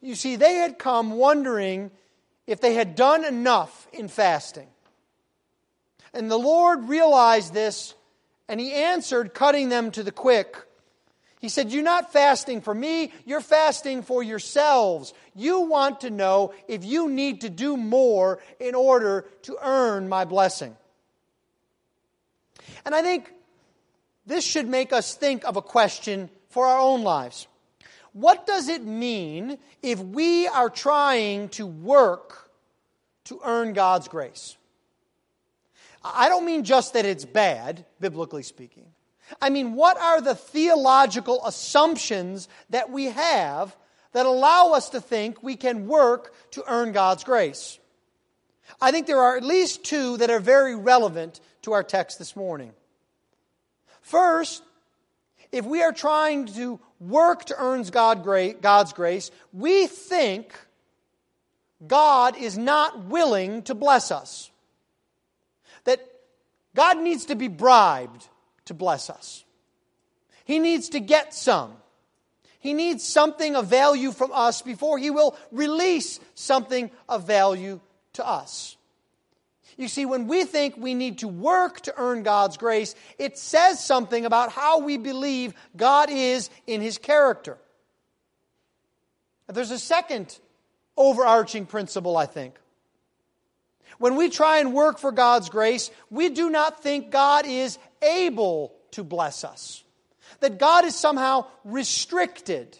You 0.00 0.14
see, 0.14 0.36
they 0.36 0.54
had 0.54 0.78
come 0.78 1.12
wondering 1.12 1.90
if 2.46 2.60
they 2.60 2.74
had 2.74 2.94
done 2.94 3.24
enough 3.24 3.88
in 3.92 4.08
fasting. 4.08 4.68
And 6.14 6.30
the 6.30 6.38
Lord 6.38 6.88
realized 6.88 7.52
this, 7.52 7.94
and 8.48 8.60
He 8.60 8.72
answered, 8.72 9.34
cutting 9.34 9.68
them 9.68 9.90
to 9.90 10.02
the 10.02 10.12
quick. 10.12 10.56
He 11.40 11.50
said, 11.50 11.72
You're 11.72 11.82
not 11.82 12.12
fasting 12.12 12.62
for 12.62 12.74
me, 12.74 13.12
you're 13.26 13.42
fasting 13.42 14.02
for 14.02 14.22
yourselves. 14.22 15.12
You 15.34 15.62
want 15.62 16.00
to 16.02 16.10
know 16.10 16.54
if 16.68 16.84
you 16.84 17.10
need 17.10 17.42
to 17.42 17.50
do 17.50 17.76
more 17.76 18.40
in 18.58 18.74
order 18.74 19.26
to 19.42 19.58
earn 19.60 20.08
my 20.08 20.24
blessing. 20.24 20.74
And 22.86 22.94
I 22.94 23.02
think 23.02 23.30
this 24.24 24.44
should 24.44 24.68
make 24.68 24.92
us 24.92 25.14
think 25.14 25.44
of 25.44 25.56
a 25.56 25.62
question 25.62 26.30
for 26.48 26.66
our 26.66 26.80
own 26.80 27.02
lives. 27.02 27.46
What 28.14 28.46
does 28.46 28.68
it 28.68 28.84
mean 28.84 29.58
if 29.82 29.98
we 29.98 30.46
are 30.46 30.70
trying 30.70 31.48
to 31.50 31.66
work 31.66 32.48
to 33.24 33.40
earn 33.44 33.72
God's 33.72 34.06
grace? 34.06 34.56
I 36.04 36.28
don't 36.28 36.44
mean 36.44 36.64
just 36.64 36.92
that 36.92 37.06
it's 37.06 37.24
bad, 37.24 37.86
biblically 37.98 38.42
speaking. 38.42 38.84
I 39.40 39.48
mean, 39.48 39.74
what 39.74 39.98
are 39.98 40.20
the 40.20 40.34
theological 40.34 41.44
assumptions 41.46 42.48
that 42.70 42.90
we 42.90 43.06
have 43.06 43.74
that 44.12 44.26
allow 44.26 44.72
us 44.72 44.90
to 44.90 45.00
think 45.00 45.42
we 45.42 45.56
can 45.56 45.86
work 45.86 46.34
to 46.52 46.64
earn 46.68 46.92
God's 46.92 47.24
grace? 47.24 47.78
I 48.80 48.90
think 48.90 49.06
there 49.06 49.20
are 49.20 49.36
at 49.36 49.44
least 49.44 49.84
two 49.84 50.18
that 50.18 50.30
are 50.30 50.40
very 50.40 50.76
relevant 50.76 51.40
to 51.62 51.72
our 51.72 51.82
text 51.82 52.18
this 52.18 52.36
morning. 52.36 52.72
First, 54.02 54.62
if 55.52 55.64
we 55.64 55.82
are 55.82 55.92
trying 55.92 56.46
to 56.46 56.78
work 57.00 57.46
to 57.46 57.56
earn 57.58 57.82
God's 57.84 58.92
grace, 58.92 59.30
we 59.52 59.86
think 59.86 60.54
God 61.86 62.36
is 62.36 62.58
not 62.58 63.04
willing 63.04 63.62
to 63.62 63.74
bless 63.74 64.10
us 64.10 64.50
God 66.74 66.98
needs 66.98 67.26
to 67.26 67.36
be 67.36 67.48
bribed 67.48 68.28
to 68.66 68.74
bless 68.74 69.10
us. 69.10 69.44
He 70.44 70.58
needs 70.58 70.90
to 70.90 71.00
get 71.00 71.34
some. 71.34 71.72
He 72.58 72.72
needs 72.72 73.04
something 73.04 73.56
of 73.56 73.66
value 73.66 74.10
from 74.12 74.30
us 74.32 74.62
before 74.62 74.98
he 74.98 75.10
will 75.10 75.36
release 75.52 76.18
something 76.34 76.90
of 77.08 77.26
value 77.26 77.80
to 78.14 78.26
us. 78.26 78.76
You 79.76 79.88
see, 79.88 80.06
when 80.06 80.28
we 80.28 80.44
think 80.44 80.76
we 80.76 80.94
need 80.94 81.18
to 81.18 81.28
work 81.28 81.80
to 81.82 81.94
earn 81.96 82.22
God's 82.22 82.56
grace, 82.56 82.94
it 83.18 83.36
says 83.36 83.84
something 83.84 84.24
about 84.24 84.52
how 84.52 84.80
we 84.80 84.96
believe 84.96 85.52
God 85.76 86.10
is 86.10 86.48
in 86.66 86.80
his 86.80 86.96
character. 86.96 87.58
There's 89.48 89.72
a 89.72 89.78
second 89.78 90.38
overarching 90.96 91.66
principle, 91.66 92.16
I 92.16 92.26
think. 92.26 92.54
When 93.98 94.16
we 94.16 94.28
try 94.28 94.58
and 94.58 94.72
work 94.72 94.98
for 94.98 95.12
God's 95.12 95.48
grace, 95.48 95.90
we 96.10 96.28
do 96.28 96.50
not 96.50 96.82
think 96.82 97.10
God 97.10 97.46
is 97.46 97.78
able 98.02 98.74
to 98.92 99.04
bless 99.04 99.44
us, 99.44 99.84
that 100.40 100.58
God 100.58 100.84
is 100.84 100.94
somehow 100.94 101.46
restricted, 101.64 102.78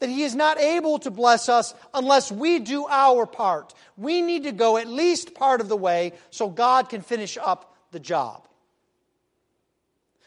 that 0.00 0.08
He 0.08 0.22
is 0.22 0.34
not 0.34 0.58
able 0.58 0.98
to 1.00 1.10
bless 1.10 1.48
us 1.48 1.74
unless 1.92 2.30
we 2.30 2.58
do 2.58 2.86
our 2.86 3.26
part. 3.26 3.74
We 3.96 4.22
need 4.22 4.44
to 4.44 4.52
go 4.52 4.76
at 4.76 4.86
least 4.86 5.34
part 5.34 5.60
of 5.60 5.68
the 5.68 5.76
way 5.76 6.12
so 6.30 6.48
God 6.48 6.88
can 6.88 7.02
finish 7.02 7.36
up 7.36 7.74
the 7.90 8.00
job. 8.00 8.46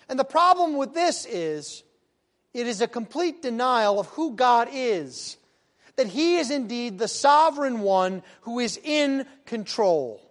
And 0.09 0.19
the 0.19 0.25
problem 0.25 0.75
with 0.75 0.93
this 0.93 1.25
is 1.25 1.83
it 2.53 2.67
is 2.67 2.81
a 2.81 2.87
complete 2.87 3.41
denial 3.41 3.99
of 3.99 4.07
who 4.07 4.35
God 4.35 4.67
is 4.71 5.37
that 5.95 6.07
he 6.07 6.37
is 6.37 6.51
indeed 6.51 6.97
the 6.97 7.07
sovereign 7.07 7.81
one 7.81 8.23
who 8.41 8.59
is 8.59 8.79
in 8.83 9.25
control. 9.45 10.21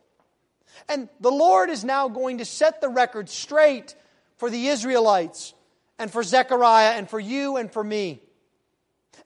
And 0.89 1.09
the 1.21 1.31
Lord 1.31 1.71
is 1.71 1.85
now 1.85 2.09
going 2.09 2.39
to 2.39 2.45
set 2.45 2.81
the 2.81 2.89
record 2.89 3.29
straight 3.29 3.95
for 4.39 4.51
the 4.51 4.69
Israelites 4.69 5.55
and 5.99 6.11
for 6.11 6.23
Zechariah 6.23 6.93
and 6.93 7.09
for 7.09 7.21
you 7.21 7.57
and 7.57 7.71
for 7.71 7.85
me. 7.85 8.21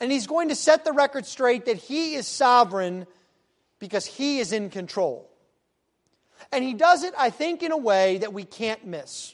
And 0.00 0.10
he's 0.10 0.26
going 0.26 0.48
to 0.48 0.56
set 0.56 0.84
the 0.84 0.92
record 0.92 1.24
straight 1.24 1.66
that 1.66 1.76
he 1.76 2.14
is 2.14 2.26
sovereign 2.26 3.06
because 3.78 4.04
he 4.04 4.40
is 4.40 4.52
in 4.52 4.70
control. 4.70 5.30
And 6.50 6.64
he 6.64 6.74
does 6.74 7.04
it, 7.04 7.14
I 7.16 7.30
think, 7.30 7.62
in 7.62 7.72
a 7.72 7.76
way 7.76 8.18
that 8.18 8.32
we 8.32 8.44
can't 8.44 8.84
miss. 8.86 9.33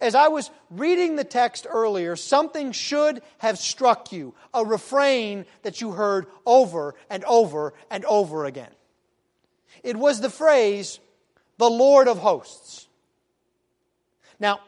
As 0.00 0.14
I 0.14 0.28
was 0.28 0.50
reading 0.70 1.16
the 1.16 1.24
text 1.24 1.66
earlier, 1.68 2.16
something 2.16 2.72
should 2.72 3.22
have 3.38 3.58
struck 3.58 4.12
you, 4.12 4.34
a 4.52 4.64
refrain 4.64 5.46
that 5.62 5.80
you 5.80 5.92
heard 5.92 6.26
over 6.44 6.94
and 7.08 7.24
over 7.24 7.72
and 7.90 8.04
over 8.04 8.44
again. 8.44 8.70
It 9.82 9.96
was 9.96 10.20
the 10.20 10.30
phrase, 10.30 10.98
the 11.58 11.70
Lord 11.70 12.08
of 12.08 12.18
hosts. 12.18 12.88
Now, 14.38 14.60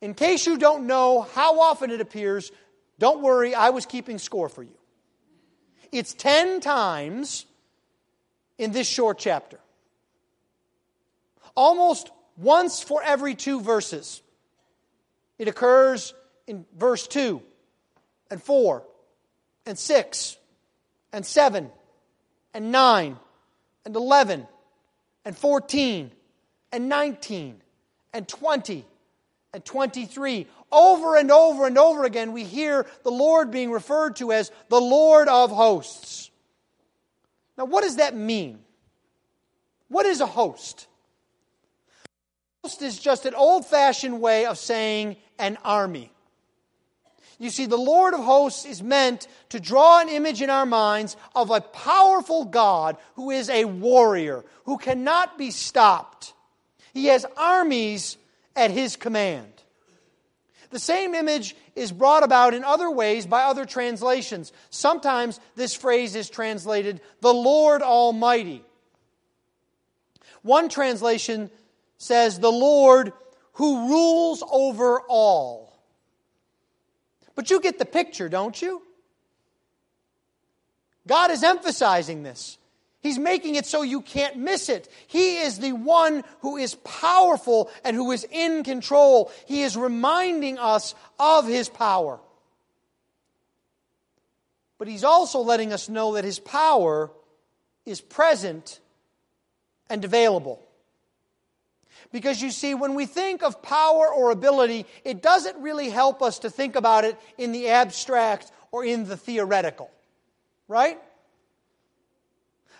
in 0.00 0.14
case 0.14 0.46
you 0.46 0.58
don't 0.58 0.86
know 0.86 1.22
how 1.22 1.60
often 1.60 1.90
it 1.90 2.00
appears, 2.00 2.52
don't 2.98 3.22
worry, 3.22 3.54
I 3.54 3.70
was 3.70 3.86
keeping 3.86 4.18
score 4.18 4.48
for 4.48 4.62
you. 4.62 4.76
It's 5.90 6.14
10 6.14 6.60
times 6.60 7.46
in 8.58 8.72
this 8.72 8.88
short 8.88 9.18
chapter. 9.18 9.58
Almost 11.56 12.10
once 12.36 12.82
for 12.82 13.02
every 13.02 13.34
two 13.34 13.60
verses. 13.60 14.22
It 15.38 15.48
occurs 15.48 16.14
in 16.46 16.64
verse 16.76 17.06
2 17.06 17.42
and 18.30 18.42
4 18.42 18.82
and 19.66 19.78
6 19.78 20.36
and 21.12 21.24
7 21.24 21.70
and 22.52 22.72
9 22.72 23.16
and 23.84 23.96
11 23.96 24.46
and 25.24 25.36
14 25.36 26.10
and 26.72 26.88
19 26.88 27.60
and 28.12 28.28
20 28.28 28.84
and 29.52 29.64
23. 29.64 30.46
Over 30.70 31.16
and 31.16 31.30
over 31.30 31.66
and 31.66 31.78
over 31.78 32.04
again, 32.04 32.32
we 32.32 32.44
hear 32.44 32.86
the 33.04 33.10
Lord 33.10 33.50
being 33.50 33.70
referred 33.70 34.16
to 34.16 34.32
as 34.32 34.50
the 34.68 34.80
Lord 34.80 35.28
of 35.28 35.50
hosts. 35.50 36.30
Now, 37.56 37.64
what 37.66 37.82
does 37.82 37.96
that 37.96 38.16
mean? 38.16 38.58
What 39.88 40.06
is 40.06 40.20
a 40.20 40.26
host? 40.26 40.88
Is 42.64 42.98
just 42.98 43.26
an 43.26 43.34
old 43.34 43.66
fashioned 43.66 44.22
way 44.22 44.46
of 44.46 44.56
saying 44.56 45.16
an 45.38 45.58
army. 45.64 46.10
You 47.38 47.50
see, 47.50 47.66
the 47.66 47.76
Lord 47.76 48.14
of 48.14 48.20
hosts 48.20 48.64
is 48.64 48.82
meant 48.82 49.28
to 49.50 49.60
draw 49.60 50.00
an 50.00 50.08
image 50.08 50.40
in 50.40 50.48
our 50.48 50.64
minds 50.64 51.16
of 51.34 51.50
a 51.50 51.60
powerful 51.60 52.46
God 52.46 52.96
who 53.16 53.30
is 53.30 53.50
a 53.50 53.66
warrior, 53.66 54.44
who 54.64 54.78
cannot 54.78 55.36
be 55.36 55.50
stopped. 55.50 56.32
He 56.94 57.06
has 57.06 57.26
armies 57.36 58.16
at 58.56 58.70
his 58.70 58.96
command. 58.96 59.52
The 60.70 60.78
same 60.78 61.14
image 61.14 61.54
is 61.76 61.92
brought 61.92 62.22
about 62.22 62.54
in 62.54 62.64
other 62.64 62.90
ways 62.90 63.26
by 63.26 63.42
other 63.42 63.66
translations. 63.66 64.52
Sometimes 64.70 65.38
this 65.54 65.74
phrase 65.74 66.16
is 66.16 66.30
translated, 66.30 67.02
the 67.20 67.34
Lord 67.34 67.82
Almighty. 67.82 68.64
One 70.40 70.70
translation 70.70 71.50
says, 72.04 72.38
the 72.38 72.52
Lord 72.52 73.12
who 73.54 73.88
rules 73.88 74.42
over 74.50 75.00
all. 75.08 75.72
But 77.34 77.50
you 77.50 77.60
get 77.60 77.78
the 77.78 77.84
picture, 77.84 78.28
don't 78.28 78.60
you? 78.60 78.82
God 81.06 81.30
is 81.30 81.42
emphasizing 81.42 82.22
this. 82.22 82.58
He's 83.00 83.18
making 83.18 83.56
it 83.56 83.66
so 83.66 83.82
you 83.82 84.00
can't 84.00 84.36
miss 84.36 84.68
it. 84.68 84.88
He 85.06 85.38
is 85.38 85.58
the 85.58 85.72
one 85.72 86.24
who 86.40 86.56
is 86.56 86.74
powerful 86.76 87.70
and 87.84 87.94
who 87.94 88.12
is 88.12 88.26
in 88.30 88.64
control. 88.64 89.30
He 89.46 89.62
is 89.62 89.76
reminding 89.76 90.58
us 90.58 90.94
of 91.18 91.46
his 91.46 91.68
power. 91.68 92.18
But 94.78 94.88
he's 94.88 95.04
also 95.04 95.40
letting 95.40 95.72
us 95.72 95.88
know 95.88 96.14
that 96.14 96.24
his 96.24 96.38
power 96.38 97.10
is 97.84 98.00
present 98.00 98.80
and 99.90 100.04
available. 100.04 100.62
Because 102.12 102.40
you 102.40 102.50
see, 102.50 102.74
when 102.74 102.94
we 102.94 103.06
think 103.06 103.42
of 103.42 103.62
power 103.62 104.08
or 104.08 104.30
ability, 104.30 104.86
it 105.04 105.22
doesn't 105.22 105.60
really 105.60 105.90
help 105.90 106.22
us 106.22 106.40
to 106.40 106.50
think 106.50 106.76
about 106.76 107.04
it 107.04 107.18
in 107.38 107.52
the 107.52 107.68
abstract 107.68 108.52
or 108.70 108.84
in 108.84 109.04
the 109.04 109.16
theoretical. 109.16 109.90
Right? 110.68 110.98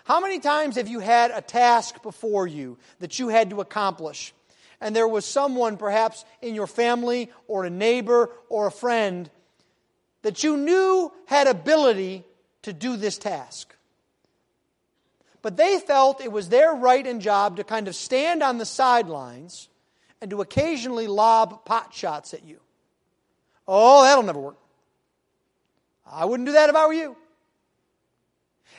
How 0.05 0.19
many 0.19 0.39
times 0.39 0.75
have 0.75 0.87
you 0.87 0.99
had 0.99 1.31
a 1.31 1.41
task 1.41 2.01
before 2.03 2.47
you 2.47 2.77
that 2.99 3.17
you 3.19 3.29
had 3.29 3.49
to 3.49 3.61
accomplish? 3.61 4.33
And 4.79 4.95
there 4.95 5.07
was 5.07 5.25
someone, 5.25 5.77
perhaps 5.77 6.25
in 6.41 6.53
your 6.53 6.67
family 6.67 7.31
or 7.47 7.65
a 7.65 7.69
neighbor 7.69 8.29
or 8.49 8.67
a 8.67 8.71
friend, 8.71 9.29
that 10.21 10.43
you 10.43 10.57
knew 10.57 11.11
had 11.25 11.47
ability 11.47 12.23
to 12.63 12.73
do 12.73 12.97
this 12.97 13.17
task 13.17 13.74
but 15.45 15.57
they 15.57 15.77
felt 15.77 16.21
it 16.21 16.31
was 16.31 16.49
their 16.49 16.73
right 16.73 17.05
and 17.05 17.21
job 17.21 17.57
to 17.57 17.63
kind 17.63 17.87
of 17.87 17.95
stand 17.95 18.41
on 18.41 18.57
the 18.57 18.65
sidelines 18.65 19.69
and 20.19 20.31
to 20.31 20.41
occasionally 20.41 21.05
lob 21.05 21.65
pot 21.65 21.93
shots 21.93 22.33
at 22.33 22.43
you. 22.43 22.59
Oh, 23.67 24.01
that'll 24.01 24.23
never 24.23 24.39
work. 24.39 24.57
I 26.03 26.25
wouldn't 26.25 26.47
do 26.47 26.53
that 26.53 26.69
if 26.69 26.75
I 26.75 26.87
were 26.87 26.93
you. 26.93 27.15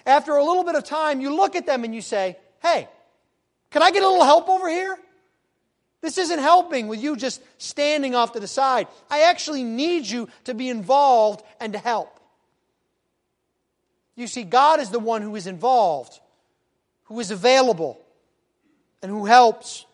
After 0.04 0.34
a 0.34 0.42
little 0.42 0.64
bit 0.64 0.74
of 0.74 0.82
time, 0.82 1.20
you 1.20 1.36
look 1.36 1.54
at 1.54 1.66
them 1.66 1.84
and 1.84 1.94
you 1.94 2.02
say, 2.02 2.36
Hey, 2.60 2.88
can 3.70 3.84
I 3.84 3.92
get 3.92 4.02
a 4.02 4.08
little 4.08 4.24
help 4.24 4.48
over 4.48 4.68
here? 4.68 4.98
This 6.00 6.18
isn't 6.18 6.40
helping 6.40 6.88
with 6.88 7.00
you 7.00 7.14
just 7.14 7.40
standing 7.58 8.16
off 8.16 8.32
to 8.32 8.40
the 8.40 8.48
side. 8.48 8.88
I 9.08 9.20
actually 9.30 9.62
need 9.62 10.04
you 10.04 10.28
to 10.46 10.52
be 10.52 10.68
involved 10.68 11.44
and 11.60 11.74
to 11.74 11.78
help. 11.78 12.18
You 14.16 14.26
see, 14.26 14.42
God 14.42 14.80
is 14.80 14.90
the 14.90 14.98
one 14.98 15.22
who 15.22 15.36
is 15.36 15.46
involved 15.46 16.18
who 17.06 17.20
is 17.20 17.30
available 17.30 18.00
and 19.02 19.10
who 19.10 19.26
helps. 19.26 19.86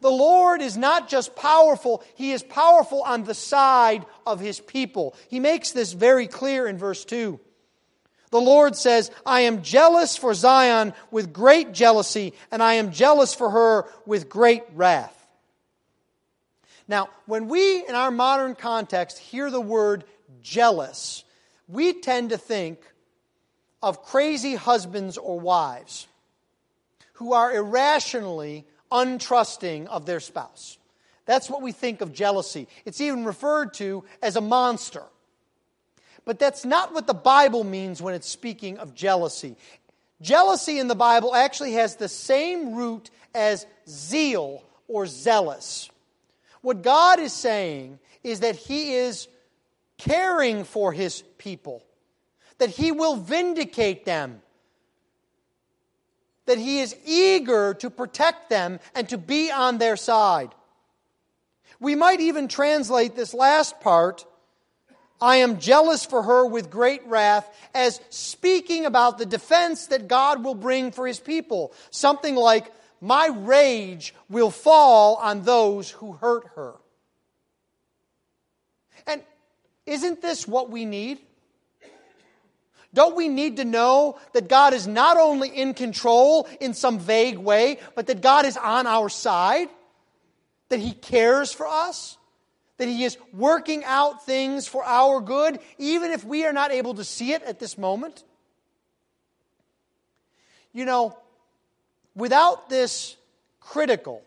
The 0.00 0.10
Lord 0.10 0.62
is 0.62 0.76
not 0.76 1.08
just 1.08 1.34
powerful, 1.34 2.04
He 2.14 2.32
is 2.32 2.42
powerful 2.42 3.02
on 3.02 3.24
the 3.24 3.34
side 3.34 4.04
of 4.26 4.40
His 4.40 4.60
people. 4.60 5.14
He 5.28 5.40
makes 5.40 5.72
this 5.72 5.92
very 5.92 6.26
clear 6.26 6.66
in 6.66 6.78
verse 6.78 7.04
2. 7.04 7.40
The 8.30 8.40
Lord 8.40 8.76
says, 8.76 9.10
I 9.24 9.42
am 9.42 9.62
jealous 9.62 10.16
for 10.16 10.34
Zion 10.34 10.92
with 11.10 11.32
great 11.32 11.72
jealousy, 11.72 12.34
and 12.50 12.62
I 12.62 12.74
am 12.74 12.92
jealous 12.92 13.34
for 13.34 13.50
her 13.50 13.86
with 14.04 14.28
great 14.28 14.64
wrath. 14.74 15.14
Now, 16.86 17.08
when 17.26 17.48
we, 17.48 17.86
in 17.86 17.94
our 17.94 18.10
modern 18.10 18.54
context, 18.54 19.18
hear 19.18 19.50
the 19.50 19.60
word 19.60 20.04
jealous, 20.42 21.24
we 21.66 22.00
tend 22.00 22.30
to 22.30 22.38
think 22.38 22.80
of 23.82 24.02
crazy 24.02 24.54
husbands 24.54 25.16
or 25.18 25.38
wives 25.38 26.06
who 27.14 27.32
are 27.32 27.54
irrationally 27.54 28.64
untrusting 28.90 29.86
of 29.86 30.06
their 30.06 30.20
spouse. 30.20 30.78
That's 31.26 31.50
what 31.50 31.62
we 31.62 31.72
think 31.72 32.00
of 32.00 32.12
jealousy. 32.12 32.68
It's 32.84 33.00
even 33.00 33.24
referred 33.24 33.74
to 33.74 34.04
as 34.22 34.36
a 34.36 34.40
monster. 34.40 35.02
But 36.24 36.38
that's 36.38 36.64
not 36.64 36.94
what 36.94 37.06
the 37.06 37.14
Bible 37.14 37.64
means 37.64 38.00
when 38.00 38.14
it's 38.14 38.28
speaking 38.28 38.78
of 38.78 38.94
jealousy. 38.94 39.56
Jealousy 40.20 40.78
in 40.78 40.88
the 40.88 40.94
Bible 40.94 41.34
actually 41.34 41.72
has 41.74 41.96
the 41.96 42.08
same 42.08 42.74
root 42.74 43.10
as 43.34 43.66
zeal 43.88 44.62
or 44.88 45.06
zealous. 45.06 45.90
What 46.60 46.82
God 46.82 47.20
is 47.20 47.32
saying 47.32 47.98
is 48.24 48.40
that 48.40 48.56
He 48.56 48.94
is 48.94 49.28
caring 49.96 50.64
for 50.64 50.92
His 50.92 51.22
people, 51.38 51.84
that 52.58 52.70
He 52.70 52.92
will 52.92 53.16
vindicate 53.16 54.04
them, 54.04 54.42
that 56.46 56.58
He 56.58 56.80
is 56.80 56.94
eager 57.04 57.74
to 57.74 57.90
protect 57.90 58.50
them 58.50 58.80
and 58.94 59.08
to 59.08 59.18
be 59.18 59.50
on 59.50 59.78
their 59.78 59.96
side. 59.96 60.54
We 61.80 61.94
might 61.94 62.20
even 62.20 62.48
translate 62.48 63.14
this 63.14 63.32
last 63.32 63.80
part, 63.80 64.26
I 65.20 65.36
am 65.36 65.58
jealous 65.58 66.04
for 66.04 66.22
her 66.22 66.46
with 66.46 66.70
great 66.70 67.04
wrath, 67.06 67.48
as 67.74 68.00
speaking 68.08 68.86
about 68.86 69.18
the 69.18 69.26
defense 69.26 69.86
that 69.88 70.08
God 70.08 70.44
will 70.44 70.54
bring 70.54 70.92
for 70.92 71.06
His 71.06 71.18
people. 71.18 71.72
Something 71.90 72.36
like, 72.36 72.72
My 73.00 73.28
rage 73.28 74.14
will 74.28 74.50
fall 74.50 75.16
on 75.16 75.42
those 75.42 75.90
who 75.90 76.12
hurt 76.12 76.46
her. 76.54 76.74
And 79.06 79.22
isn't 79.86 80.22
this 80.22 80.46
what 80.46 80.70
we 80.70 80.84
need? 80.84 81.18
Don't 82.94 83.16
we 83.16 83.28
need 83.28 83.58
to 83.58 83.64
know 83.64 84.18
that 84.32 84.48
God 84.48 84.72
is 84.72 84.86
not 84.86 85.18
only 85.18 85.48
in 85.48 85.74
control 85.74 86.48
in 86.60 86.72
some 86.72 86.98
vague 86.98 87.36
way, 87.36 87.78
but 87.94 88.06
that 88.06 88.22
God 88.22 88.46
is 88.46 88.56
on 88.56 88.86
our 88.86 89.08
side? 89.08 89.68
That 90.70 90.80
He 90.80 90.92
cares 90.92 91.52
for 91.52 91.66
us? 91.66 92.16
That 92.78 92.88
He 92.88 93.04
is 93.04 93.18
working 93.32 93.84
out 93.84 94.24
things 94.24 94.66
for 94.66 94.84
our 94.84 95.20
good, 95.20 95.60
even 95.76 96.12
if 96.12 96.24
we 96.24 96.46
are 96.46 96.52
not 96.52 96.70
able 96.70 96.94
to 96.94 97.04
see 97.04 97.32
it 97.32 97.42
at 97.42 97.58
this 97.58 97.76
moment? 97.76 98.24
You 100.72 100.84
know, 100.86 101.18
without 102.14 102.70
this 102.70 103.16
critical 103.60 104.22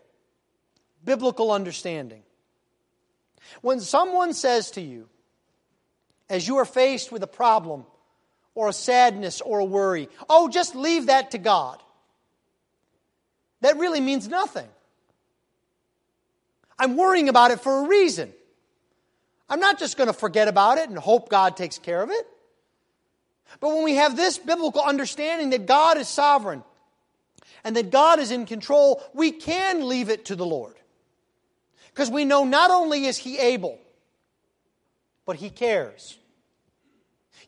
biblical 1.04 1.50
understanding, 1.50 2.22
when 3.60 3.80
someone 3.80 4.34
says 4.34 4.70
to 4.72 4.80
you, 4.80 5.08
as 6.28 6.46
you 6.46 6.58
are 6.58 6.64
faced 6.64 7.10
with 7.10 7.22
a 7.22 7.26
problem, 7.28 7.84
or 8.54 8.68
a 8.68 8.72
sadness 8.72 9.40
or 9.40 9.60
a 9.60 9.64
worry. 9.64 10.08
Oh, 10.28 10.48
just 10.48 10.74
leave 10.74 11.06
that 11.06 11.30
to 11.32 11.38
God. 11.38 11.82
That 13.60 13.78
really 13.78 14.00
means 14.00 14.28
nothing. 14.28 14.68
I'm 16.78 16.96
worrying 16.96 17.28
about 17.28 17.52
it 17.52 17.60
for 17.60 17.84
a 17.84 17.88
reason. 17.88 18.32
I'm 19.48 19.60
not 19.60 19.78
just 19.78 19.96
going 19.96 20.08
to 20.08 20.14
forget 20.14 20.48
about 20.48 20.78
it 20.78 20.88
and 20.88 20.98
hope 20.98 21.28
God 21.28 21.56
takes 21.56 21.78
care 21.78 22.02
of 22.02 22.10
it. 22.10 22.26
But 23.60 23.68
when 23.68 23.84
we 23.84 23.96
have 23.96 24.16
this 24.16 24.38
biblical 24.38 24.82
understanding 24.82 25.50
that 25.50 25.66
God 25.66 25.98
is 25.98 26.08
sovereign 26.08 26.64
and 27.62 27.76
that 27.76 27.90
God 27.90 28.18
is 28.18 28.30
in 28.30 28.46
control, 28.46 29.02
we 29.14 29.30
can 29.30 29.88
leave 29.88 30.08
it 30.08 30.26
to 30.26 30.36
the 30.36 30.46
Lord. 30.46 30.74
Because 31.88 32.10
we 32.10 32.24
know 32.24 32.44
not 32.44 32.70
only 32.70 33.04
is 33.04 33.18
He 33.18 33.38
able, 33.38 33.78
but 35.26 35.36
He 35.36 35.50
cares. 35.50 36.16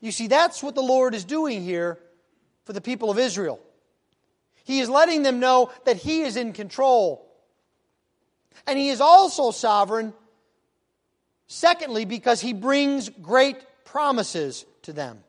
You 0.01 0.11
see, 0.11 0.27
that's 0.27 0.61
what 0.61 0.75
the 0.75 0.81
Lord 0.81 1.15
is 1.15 1.23
doing 1.23 1.63
here 1.63 1.99
for 2.65 2.73
the 2.73 2.81
people 2.81 3.09
of 3.09 3.19
Israel. 3.19 3.59
He 4.63 4.79
is 4.79 4.89
letting 4.89 5.23
them 5.23 5.39
know 5.39 5.71
that 5.85 5.97
He 5.97 6.21
is 6.21 6.37
in 6.37 6.53
control. 6.53 7.25
And 8.67 8.79
He 8.79 8.89
is 8.89 9.01
also 9.01 9.51
sovereign, 9.51 10.13
secondly, 11.47 12.05
because 12.05 12.41
He 12.41 12.53
brings 12.53 13.09
great 13.09 13.57
promises 13.85 14.65
to 14.83 14.93
them. 14.93 15.19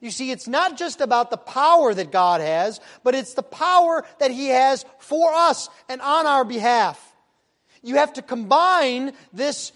You 0.00 0.10
see, 0.10 0.30
it's 0.30 0.46
not 0.46 0.76
just 0.76 1.00
about 1.00 1.30
the 1.30 1.36
power 1.36 1.92
that 1.92 2.12
God 2.12 2.40
has, 2.40 2.80
but 3.02 3.14
it's 3.14 3.34
the 3.34 3.42
power 3.42 4.04
that 4.18 4.30
He 4.30 4.48
has 4.48 4.84
for 4.98 5.32
us 5.32 5.68
and 5.88 6.00
on 6.00 6.26
our 6.26 6.44
behalf. 6.44 7.14
You 7.82 7.96
have 7.96 8.12
to 8.14 8.22
combine 8.22 9.12
this 9.32 9.72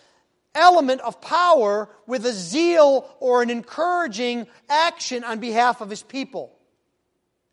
element 0.54 1.00
of 1.02 1.20
power 1.20 1.88
with 2.06 2.26
a 2.26 2.32
zeal 2.32 3.08
or 3.20 3.42
an 3.42 3.50
encouraging 3.50 4.46
action 4.68 5.24
on 5.24 5.38
behalf 5.38 5.80
of 5.80 5.90
his 5.90 6.02
people, 6.02 6.52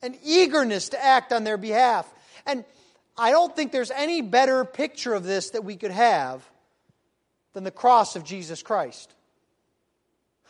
an 0.02 0.16
eagerness 0.24 0.90
to 0.90 1.04
act 1.04 1.32
on 1.32 1.44
their 1.44 1.58
behalf. 1.58 2.12
And 2.46 2.66
I 3.18 3.32
don't 3.32 3.56
think 3.56 3.72
there's 3.72 3.92
any 3.92 4.22
better 4.22 4.66
picture 4.66 5.14
of 5.14 5.24
this 5.24 5.52
that 5.52 5.64
we 5.64 5.76
could 5.76 5.92
have 5.92 6.48
than 7.54 7.64
the 7.64 7.72
cross 7.72 8.16
of 8.16 8.24
Jesus 8.24 8.62
Christ. 8.62 9.14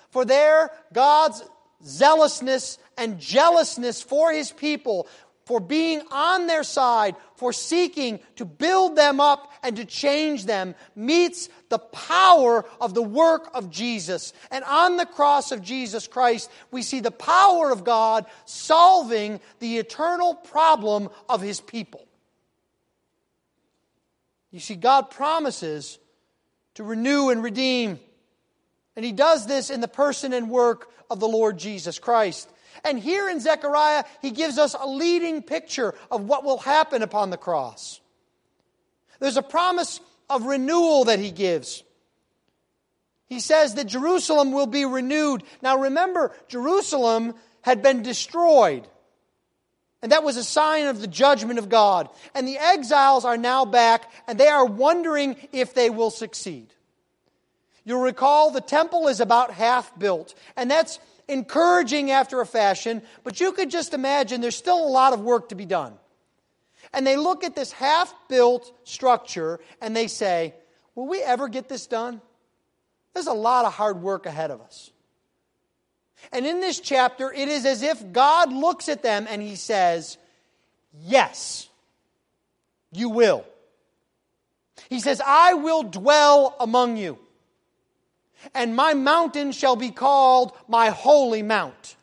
For 0.10 0.26
there, 0.26 0.72
God's 0.94 1.44
zealousness 1.86 2.78
and 2.98 3.20
jealousness 3.20 4.02
for 4.02 4.32
his 4.32 4.52
people 4.52 5.08
for 5.48 5.62
being 5.62 6.02
on 6.12 6.46
their 6.46 6.64
side, 6.64 7.16
for 7.36 7.54
seeking 7.54 8.20
to 8.36 8.44
build 8.44 8.98
them 8.98 9.22
up 9.22 9.50
and 9.64 9.78
to 9.78 9.86
change 9.86 10.46
them, 10.46 10.76
meets 10.94 11.48
the 11.70 11.80
power 11.80 12.66
of 12.82 12.94
the 12.94 13.02
work 13.02 13.50
of 13.54 13.72
Jesus. 13.72 14.34
And 14.52 14.66
on 14.66 14.98
the 14.98 15.06
cross 15.06 15.54
of 15.54 15.62
Jesus 15.62 16.06
Christ, 16.06 16.52
we 16.70 16.82
see 16.82 17.00
the 17.00 17.12
power 17.12 17.72
of 17.72 17.86
God 17.86 18.26
solving 18.44 19.40
the 19.60 19.78
eternal 19.78 20.36
problem 20.36 21.08
of 21.30 21.42
his 21.42 21.62
people. 21.62 22.06
You 24.52 24.60
see, 24.60 24.76
God 24.76 25.10
promises 25.10 25.98
to 26.76 26.84
renew 26.84 27.30
and 27.30 27.42
redeem. 27.42 28.02
And 28.98 29.06
he 29.06 29.14
does 29.14 29.48
this 29.48 29.70
in 29.70 29.80
the 29.80 29.88
person 29.88 30.34
and 30.34 30.50
work 30.50 30.92
of 31.10 31.22
the 31.22 31.28
Lord 31.28 31.58
Jesus 31.58 32.00
Christ. 32.00 32.50
And 32.84 33.00
here 33.00 33.30
in 33.30 33.40
Zechariah, 33.40 34.04
he 34.22 34.32
gives 34.32 34.58
us 34.58 34.76
a 34.80 34.88
leading 34.88 35.42
picture 35.42 35.94
of 36.12 36.26
what 36.26 36.44
will 36.44 36.58
happen 36.58 37.02
upon 37.02 37.30
the 37.30 37.38
cross. 37.38 38.02
There's 39.20 39.38
a 39.38 39.44
promise 39.44 40.00
of 40.30 40.46
renewal 40.46 41.06
that 41.06 41.20
he 41.20 41.32
gives. 41.32 41.84
He 43.28 43.40
says 43.40 43.76
that 43.76 43.88
Jerusalem 43.88 44.52
will 44.52 44.68
be 44.68 44.86
renewed. 44.86 45.44
Now 45.62 45.78
remember, 45.78 46.34
Jerusalem 46.48 47.36
had 47.62 47.82
been 47.82 48.04
destroyed. 48.04 48.88
And 50.02 50.12
that 50.12 50.24
was 50.24 50.38
a 50.38 50.44
sign 50.44 50.88
of 50.88 51.02
the 51.02 51.08
judgment 51.08 51.60
of 51.60 51.70
God. 51.70 52.10
And 52.36 52.48
the 52.48 52.58
exiles 52.58 53.26
are 53.26 53.38
now 53.38 53.66
back, 53.66 54.10
and 54.28 54.40
they 54.40 54.48
are 54.48 54.66
wondering 54.66 55.36
if 55.52 55.74
they 55.74 55.90
will 55.90 56.12
succeed. 56.12 56.74
You'll 57.84 58.02
recall 58.02 58.52
the 58.52 58.62
temple 58.62 59.08
is 59.08 59.20
about 59.20 59.52
half 59.52 59.98
built, 59.98 60.36
and 60.56 60.70
that's 60.70 61.00
encouraging 61.28 62.12
after 62.12 62.42
a 62.42 62.46
fashion, 62.46 63.02
but 63.24 63.40
you 63.40 63.52
could 63.52 63.70
just 63.70 63.94
imagine 63.94 64.42
there's 64.42 64.56
still 64.56 64.84
a 64.84 64.90
lot 64.90 65.14
of 65.14 65.22
work 65.22 65.50
to 65.50 65.56
be 65.56 65.66
done. 65.66 65.94
And 66.94 67.06
they 67.06 67.18
look 67.18 67.44
at 67.44 67.56
this 67.56 67.72
half 67.72 68.14
built 68.30 68.72
structure 68.84 69.60
and 69.82 69.96
they 69.96 70.08
say, 70.08 70.54
Will 70.96 71.08
we 71.08 71.22
ever 71.22 71.48
get 71.48 71.70
this 71.70 71.86
done? 71.86 72.22
There's 73.14 73.28
a 73.28 73.34
lot 73.34 73.66
of 73.66 73.74
hard 73.74 74.02
work 74.02 74.26
ahead 74.26 74.52
of 74.52 74.62
us. 74.62 74.92
And 76.32 76.46
in 76.46 76.60
this 76.60 76.80
chapter, 76.80 77.32
it 77.32 77.48
is 77.48 77.66
as 77.66 77.84
if 77.84 78.12
God 78.12 78.52
looks 78.52 78.90
at 78.90 79.04
them 79.04 79.28
and 79.30 79.42
he 79.42 79.56
says, 79.56 80.18
Yes, 81.04 81.70
you 82.92 83.10
will. 83.10 83.46
He 84.90 85.00
says, 85.00 85.22
I 85.26 85.56
will 85.56 85.84
dwell 85.84 86.56
among 86.60 86.98
you, 86.98 87.18
and 88.54 88.76
my 88.76 88.94
mountain 88.94 89.52
shall 89.52 89.76
be 89.76 89.92
called 89.92 90.54
my 90.68 90.90
holy 90.90 91.44
mount. 91.44 91.96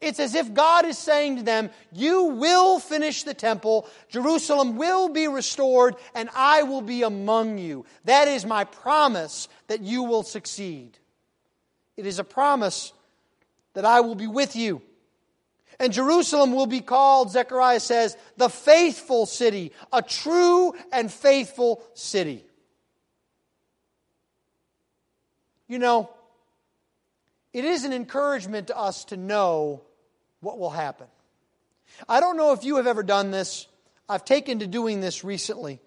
It's 0.00 0.20
as 0.20 0.34
if 0.34 0.52
God 0.52 0.84
is 0.84 0.98
saying 0.98 1.36
to 1.36 1.42
them, 1.42 1.70
You 1.90 2.24
will 2.24 2.78
finish 2.78 3.22
the 3.22 3.32
temple, 3.32 3.88
Jerusalem 4.10 4.76
will 4.76 5.08
be 5.08 5.28
restored, 5.28 5.96
and 6.14 6.28
I 6.34 6.62
will 6.62 6.82
be 6.82 7.02
among 7.02 7.56
you. 7.58 7.86
That 8.04 8.28
is 8.28 8.44
my 8.44 8.64
promise 8.64 9.48
that 9.68 9.80
you 9.80 10.02
will 10.02 10.22
succeed. 10.22 10.98
It 11.96 12.06
is 12.06 12.18
a 12.18 12.24
promise 12.24 12.92
that 13.72 13.84
I 13.84 14.00
will 14.00 14.14
be 14.14 14.26
with 14.26 14.56
you. 14.56 14.82
And 15.80 15.92
Jerusalem 15.92 16.52
will 16.52 16.66
be 16.66 16.80
called, 16.80 17.32
Zechariah 17.32 17.80
says, 17.80 18.16
the 18.36 18.48
faithful 18.48 19.26
city, 19.26 19.72
a 19.92 20.02
true 20.02 20.74
and 20.92 21.10
faithful 21.10 21.82
city. 21.94 22.44
You 25.68 25.78
know, 25.78 26.10
it 27.52 27.64
is 27.64 27.84
an 27.84 27.92
encouragement 27.92 28.68
to 28.68 28.78
us 28.78 29.04
to 29.06 29.16
know 29.16 29.82
what 30.40 30.58
will 30.58 30.70
happen. 30.70 31.06
I 32.08 32.20
don't 32.20 32.36
know 32.36 32.52
if 32.52 32.64
you 32.64 32.76
have 32.76 32.86
ever 32.86 33.02
done 33.02 33.30
this. 33.30 33.66
I've 34.08 34.24
taken 34.24 34.58
to 34.58 34.66
doing 34.66 35.00
this 35.00 35.24
recently. 35.24 35.80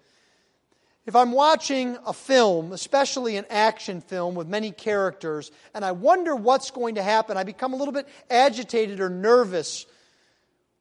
If 1.06 1.16
I'm 1.16 1.32
watching 1.32 1.96
a 2.06 2.12
film, 2.12 2.72
especially 2.72 3.36
an 3.36 3.46
action 3.48 4.00
film 4.02 4.34
with 4.34 4.46
many 4.46 4.72
characters, 4.72 5.50
and 5.74 5.84
I 5.84 5.92
wonder 5.92 6.36
what's 6.36 6.70
going 6.70 6.96
to 6.96 7.02
happen, 7.02 7.36
I 7.36 7.44
become 7.44 7.72
a 7.72 7.76
little 7.76 7.94
bit 7.94 8.08
agitated 8.28 9.00
or 9.00 9.08
nervous, 9.08 9.86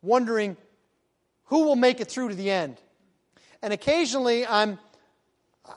wondering 0.02 0.58
who 1.46 1.64
will 1.64 1.78
make 1.78 2.02
it 2.02 2.10
through 2.10 2.30
to 2.30 2.36
the 2.36 2.52
end. 2.52 2.78
And 3.62 3.72
occasionally 3.72 4.46
I'm 4.46 4.80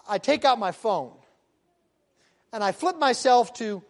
I 0.09 0.19
take 0.19 0.45
out 0.45 0.59
my 0.59 0.73
phone 0.73 1.13
and 2.53 2.63
I 2.65 2.73
flip 2.73 2.99
myself 2.99 3.55
to 3.55 3.83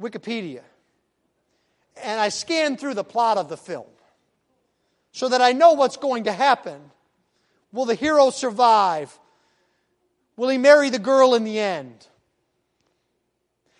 Wikipedia 0.00 0.62
and 2.02 2.20
I 2.20 2.28
scan 2.28 2.76
through 2.76 2.94
the 2.94 3.04
plot 3.04 3.38
of 3.38 3.48
the 3.48 3.56
film 3.56 3.86
so 5.12 5.28
that 5.28 5.40
I 5.40 5.52
know 5.52 5.72
what's 5.72 5.96
going 5.96 6.24
to 6.24 6.32
happen. 6.32 6.80
Will 7.72 7.86
the 7.86 7.94
hero 7.94 8.30
survive? 8.30 9.18
Will 10.36 10.48
he 10.48 10.58
marry 10.58 10.90
the 10.90 10.98
girl 10.98 11.34
in 11.34 11.44
the 11.44 11.58
end? 11.58 12.06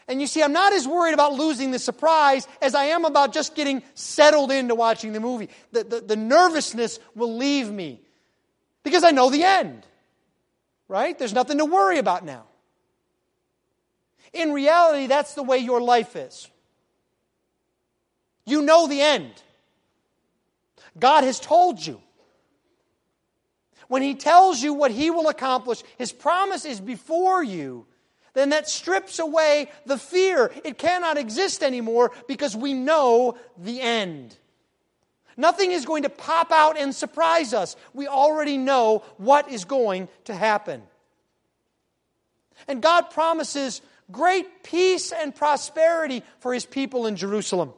And 0.09 0.21
you 0.21 0.27
see, 0.27 0.43
I'm 0.43 0.53
not 0.53 0.73
as 0.73 0.87
worried 0.87 1.15
about 1.15 1.35
losing 1.35 1.73
the 1.73 1.79
surprise 1.79 2.47
as 2.63 2.75
I 2.75 2.85
am 2.85 3.05
about 3.05 3.33
just 3.33 3.55
getting 3.55 3.83
settled 3.95 4.53
into 4.53 4.75
watching 4.75 5.13
the 5.13 5.21
movie. 5.21 5.49
The, 5.73 5.85
the, 5.85 6.01
the, 6.01 6.17
nervousness 6.17 7.01
will 7.17 7.37
leave 7.37 7.71
me 7.71 8.01
because 8.85 9.03
I 9.03 9.11
know 9.11 9.31
the 9.31 9.43
end, 9.43 9.85
right? 10.87 11.19
There's 11.19 11.33
nothing 11.33 11.59
to 11.59 11.65
worry 11.65 11.99
about 11.99 12.25
now. 12.25 12.45
In 14.37 14.53
reality, 14.53 15.07
that's 15.07 15.35
the 15.35 15.43
way 15.43 15.59
your 15.59 15.81
life 15.81 16.15
is. 16.15 16.49
You 18.45 18.63
know 18.63 18.87
the 18.87 19.01
end. 19.01 19.33
God 20.99 21.25
has 21.25 21.41
told 21.41 21.85
you. 21.85 22.01
When 23.89 24.03
He 24.03 24.15
tells 24.15 24.63
you 24.63 24.75
what 24.75 24.91
He 24.91 25.11
will 25.11 25.29
accomplish, 25.29 25.83
His 25.97 26.13
promise 26.13 26.65
is 26.65 26.81
before 26.81 27.43
you, 27.43 27.87
then 28.35 28.51
that 28.51 28.69
strips 28.69 29.19
away 29.19 29.71
the 29.87 29.97
fear. 29.97 30.53
It 30.65 30.77
cannot 30.77 31.17
exist 31.17 31.63
anymore 31.63 32.13
because 32.29 32.55
we 32.55 32.75
know 32.75 33.39
the 33.57 33.81
end. 33.81 34.37
Nothing 35.39 35.73
is 35.73 35.87
going 35.87 36.03
to 36.03 36.11
pop 36.11 36.53
out 36.53 36.79
and 36.79 36.95
surprise 36.95 37.55
us. 37.55 37.77
We 37.95 38.07
already 38.07 38.59
know 38.59 39.03
what 39.17 39.51
is 39.51 39.65
going 39.65 40.09
to 40.25 40.35
happen. 40.35 40.83
And 42.69 42.83
God 42.83 43.11
promises 43.11 43.81
great 44.11 44.63
peace 44.63 45.13
and 45.13 45.35
prosperity 45.35 46.23
for 46.41 46.55
His 46.55 46.67
people 46.67 47.07
in 47.07 47.17
Jerusalem. 47.17 47.73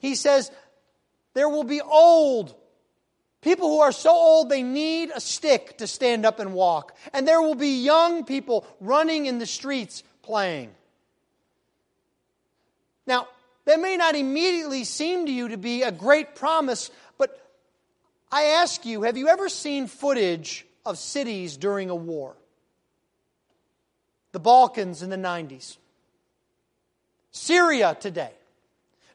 He 0.00 0.14
says, 0.14 0.50
There 1.34 1.48
will 1.48 1.64
be 1.64 1.80
old, 1.80 2.54
people 3.40 3.68
who 3.68 3.80
are 3.80 3.92
so 3.92 4.10
old 4.10 4.48
they 4.48 4.62
need 4.62 5.10
a 5.14 5.20
stick 5.20 5.78
to 5.78 5.86
stand 5.86 6.24
up 6.24 6.40
and 6.40 6.54
walk. 6.54 6.96
And 7.12 7.26
there 7.26 7.42
will 7.42 7.54
be 7.54 7.82
young 7.82 8.24
people 8.24 8.66
running 8.80 9.26
in 9.26 9.38
the 9.38 9.46
streets 9.46 10.02
playing. 10.22 10.70
Now, 13.06 13.28
that 13.64 13.80
may 13.80 13.96
not 13.96 14.16
immediately 14.16 14.84
seem 14.84 15.26
to 15.26 15.32
you 15.32 15.48
to 15.48 15.56
be 15.56 15.82
a 15.82 15.92
great 15.92 16.34
promise, 16.34 16.90
but 17.18 17.38
I 18.30 18.44
ask 18.44 18.84
you 18.84 19.02
have 19.02 19.16
you 19.16 19.28
ever 19.28 19.48
seen 19.48 19.86
footage 19.86 20.66
of 20.84 20.98
cities 20.98 21.56
during 21.56 21.90
a 21.90 21.94
war? 21.94 22.36
The 24.32 24.40
Balkans 24.40 25.02
in 25.02 25.10
the 25.10 25.16
90s, 25.16 25.76
Syria 27.30 27.96
today. 27.98 28.32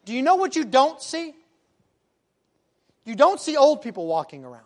Do 0.06 0.14
you 0.14 0.22
know 0.22 0.36
what 0.36 0.56
you 0.56 0.64
don't 0.64 1.02
see? 1.02 1.34
You 3.04 3.16
don't 3.16 3.40
see 3.40 3.58
old 3.58 3.82
people 3.82 4.06
walking 4.06 4.46
around. 4.46 4.64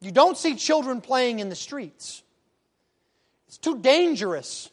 You 0.00 0.10
don't 0.10 0.36
see 0.36 0.56
children 0.56 1.00
playing 1.00 1.38
in 1.38 1.48
the 1.48 1.54
streets. 1.54 2.22
It's 3.48 3.58
too 3.58 3.78
dangerous. 3.78 4.70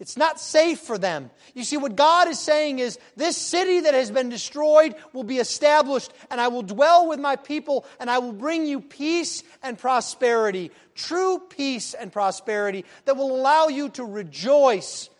It's 0.00 0.16
not 0.16 0.40
safe 0.40 0.80
for 0.80 0.98
them. 0.98 1.30
You 1.54 1.62
see, 1.62 1.76
what 1.76 1.94
God 1.94 2.28
is 2.28 2.40
saying 2.40 2.80
is 2.80 2.98
this 3.16 3.36
city 3.36 3.80
that 3.80 3.94
has 3.94 4.10
been 4.10 4.28
destroyed 4.28 4.96
will 5.12 5.22
be 5.22 5.38
established, 5.38 6.12
and 6.30 6.40
I 6.40 6.48
will 6.48 6.62
dwell 6.62 7.08
with 7.08 7.20
my 7.20 7.36
people, 7.36 7.86
and 8.00 8.10
I 8.10 8.18
will 8.18 8.32
bring 8.32 8.66
you 8.66 8.80
peace 8.80 9.44
and 9.62 9.78
prosperity. 9.78 10.72
True 10.94 11.38
peace 11.48 11.94
and 11.94 12.12
prosperity 12.12 12.84
that 13.04 13.16
will 13.16 13.34
allow 13.34 13.68
you 13.68 13.88
to 13.90 14.04
rejoice 14.04 15.10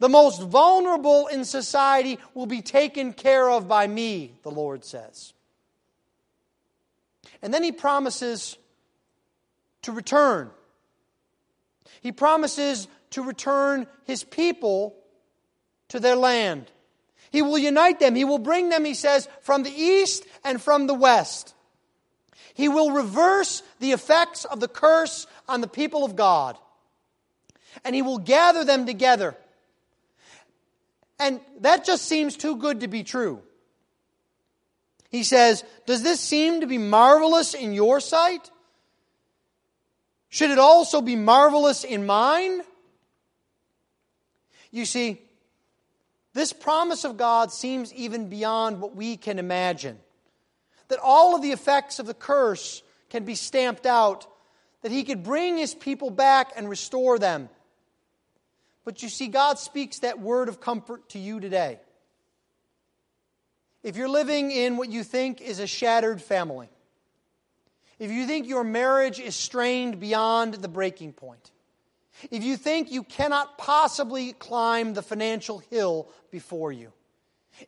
the 0.00 0.08
most 0.08 0.42
vulnerable 0.42 1.26
in 1.26 1.44
society 1.44 2.18
will 2.34 2.46
be 2.46 2.62
taken 2.62 3.12
care 3.12 3.48
of 3.50 3.66
by 3.66 3.86
me, 3.86 4.34
the 4.42 4.50
Lord 4.50 4.84
says. 4.84 5.32
And 7.42 7.52
then 7.52 7.62
he 7.62 7.72
promises 7.72 8.56
to 9.82 9.92
return. 9.92 10.50
He 12.00 12.12
promises 12.12 12.86
to 13.10 13.22
return 13.22 13.86
his 14.04 14.24
people 14.24 14.96
to 15.88 16.00
their 16.00 16.16
land. 16.16 16.70
He 17.30 17.42
will 17.42 17.58
unite 17.58 18.00
them. 18.00 18.14
He 18.14 18.24
will 18.24 18.38
bring 18.38 18.68
them, 18.68 18.84
he 18.84 18.94
says, 18.94 19.28
from 19.42 19.62
the 19.62 19.70
east 19.70 20.24
and 20.44 20.60
from 20.60 20.86
the 20.86 20.94
west. 20.94 21.54
He 22.54 22.68
will 22.68 22.90
reverse 22.90 23.62
the 23.80 23.92
effects 23.92 24.44
of 24.44 24.60
the 24.60 24.68
curse 24.68 25.26
on 25.48 25.60
the 25.60 25.68
people 25.68 26.04
of 26.04 26.16
God. 26.16 26.56
And 27.84 27.94
he 27.94 28.02
will 28.02 28.18
gather 28.18 28.64
them 28.64 28.86
together 28.86 29.36
and 31.18 31.40
that 31.60 31.84
just 31.84 32.04
seems 32.04 32.36
too 32.36 32.56
good 32.56 32.80
to 32.80 32.88
be 32.88 33.02
true. 33.02 33.42
He 35.10 35.24
says, 35.24 35.64
Does 35.86 36.02
this 36.02 36.20
seem 36.20 36.60
to 36.60 36.66
be 36.66 36.78
marvelous 36.78 37.54
in 37.54 37.72
your 37.72 38.00
sight? 38.00 38.50
Should 40.28 40.50
it 40.50 40.58
also 40.58 41.00
be 41.00 41.16
marvelous 41.16 41.84
in 41.84 42.06
mine? 42.06 42.60
You 44.70 44.84
see, 44.84 45.22
this 46.34 46.52
promise 46.52 47.04
of 47.04 47.16
God 47.16 47.52
seems 47.52 47.92
even 47.94 48.28
beyond 48.28 48.80
what 48.80 48.94
we 48.94 49.16
can 49.16 49.38
imagine. 49.38 49.98
That 50.88 51.00
all 51.02 51.34
of 51.34 51.42
the 51.42 51.52
effects 51.52 51.98
of 51.98 52.06
the 52.06 52.14
curse 52.14 52.82
can 53.10 53.24
be 53.24 53.34
stamped 53.34 53.86
out, 53.86 54.26
that 54.82 54.92
He 54.92 55.04
could 55.04 55.22
bring 55.22 55.56
His 55.56 55.74
people 55.74 56.10
back 56.10 56.52
and 56.56 56.68
restore 56.68 57.18
them 57.18 57.48
but 58.88 59.02
you 59.02 59.10
see, 59.10 59.28
God 59.28 59.58
speaks 59.58 59.98
that 59.98 60.18
word 60.18 60.48
of 60.48 60.62
comfort 60.62 61.10
to 61.10 61.18
you 61.18 61.40
today. 61.40 61.78
If 63.82 63.98
you're 63.98 64.08
living 64.08 64.50
in 64.50 64.78
what 64.78 64.88
you 64.88 65.04
think 65.04 65.42
is 65.42 65.58
a 65.58 65.66
shattered 65.66 66.22
family, 66.22 66.70
if 67.98 68.10
you 68.10 68.26
think 68.26 68.48
your 68.48 68.64
marriage 68.64 69.20
is 69.20 69.36
strained 69.36 70.00
beyond 70.00 70.54
the 70.54 70.68
breaking 70.68 71.12
point, 71.12 71.50
if 72.30 72.42
you 72.42 72.56
think 72.56 72.90
you 72.90 73.02
cannot 73.02 73.58
possibly 73.58 74.32
climb 74.32 74.94
the 74.94 75.02
financial 75.02 75.58
hill 75.70 76.08
before 76.30 76.72
you, 76.72 76.92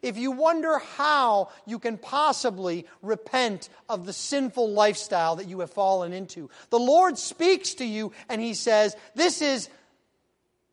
if 0.02 0.16
you 0.16 0.30
wonder 0.30 0.78
how 0.78 1.50
you 1.66 1.78
can 1.78 1.98
possibly 1.98 2.86
repent 3.02 3.68
of 3.88 4.06
the 4.06 4.12
sinful 4.12 4.70
lifestyle 4.70 5.36
that 5.36 5.48
you 5.48 5.60
have 5.60 5.70
fallen 5.70 6.12
into, 6.12 6.48
the 6.70 6.78
Lord 6.78 7.18
speaks 7.18 7.74
to 7.74 7.84
you 7.84 8.12
and 8.28 8.40
He 8.40 8.54
says, 8.54 8.96
This 9.14 9.42
is 9.42 9.68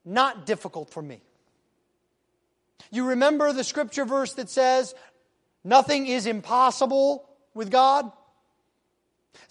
not 0.05 0.45
difficult 0.45 0.89
for 0.89 1.01
me. 1.01 1.21
You 2.91 3.05
remember 3.05 3.51
the 3.51 3.63
scripture 3.63 4.05
verse 4.05 4.33
that 4.33 4.49
says, 4.49 4.93
Nothing 5.63 6.07
is 6.07 6.25
impossible 6.25 7.27
with 7.53 7.71
God? 7.71 8.11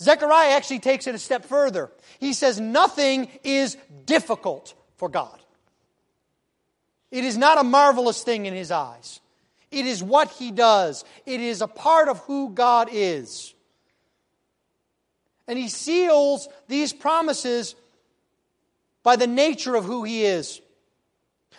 Zechariah 0.01 0.51
actually 0.51 0.81
takes 0.81 1.07
it 1.07 1.15
a 1.15 1.19
step 1.19 1.45
further. 1.45 1.91
He 2.19 2.33
says, 2.33 2.61
Nothing 2.61 3.29
is 3.45 3.77
difficult 4.05 4.75
for 4.97 5.09
God. 5.09 5.39
It 7.11 7.25
is 7.25 7.37
not 7.37 7.59
a 7.59 7.65
marvelous 7.65 8.23
thing 8.23 8.47
in 8.47 8.55
His 8.55 8.71
eyes. 8.71 9.21
It 9.71 9.87
is 9.87 10.03
what 10.03 10.31
He 10.31 10.51
does, 10.51 11.05
it 11.25 11.41
is 11.41 11.63
a 11.63 11.69
part 11.69 12.09
of 12.09 12.19
who 12.21 12.51
God 12.51 12.89
is. 12.93 13.55
And 15.49 15.59
He 15.59 15.69
seals 15.69 16.49
these 16.69 16.93
promises 16.93 17.75
by 19.03 19.17
the 19.17 19.27
nature 19.27 19.77
of 19.77 19.85
who 19.85 20.05
He 20.05 20.25
is. 20.25 20.61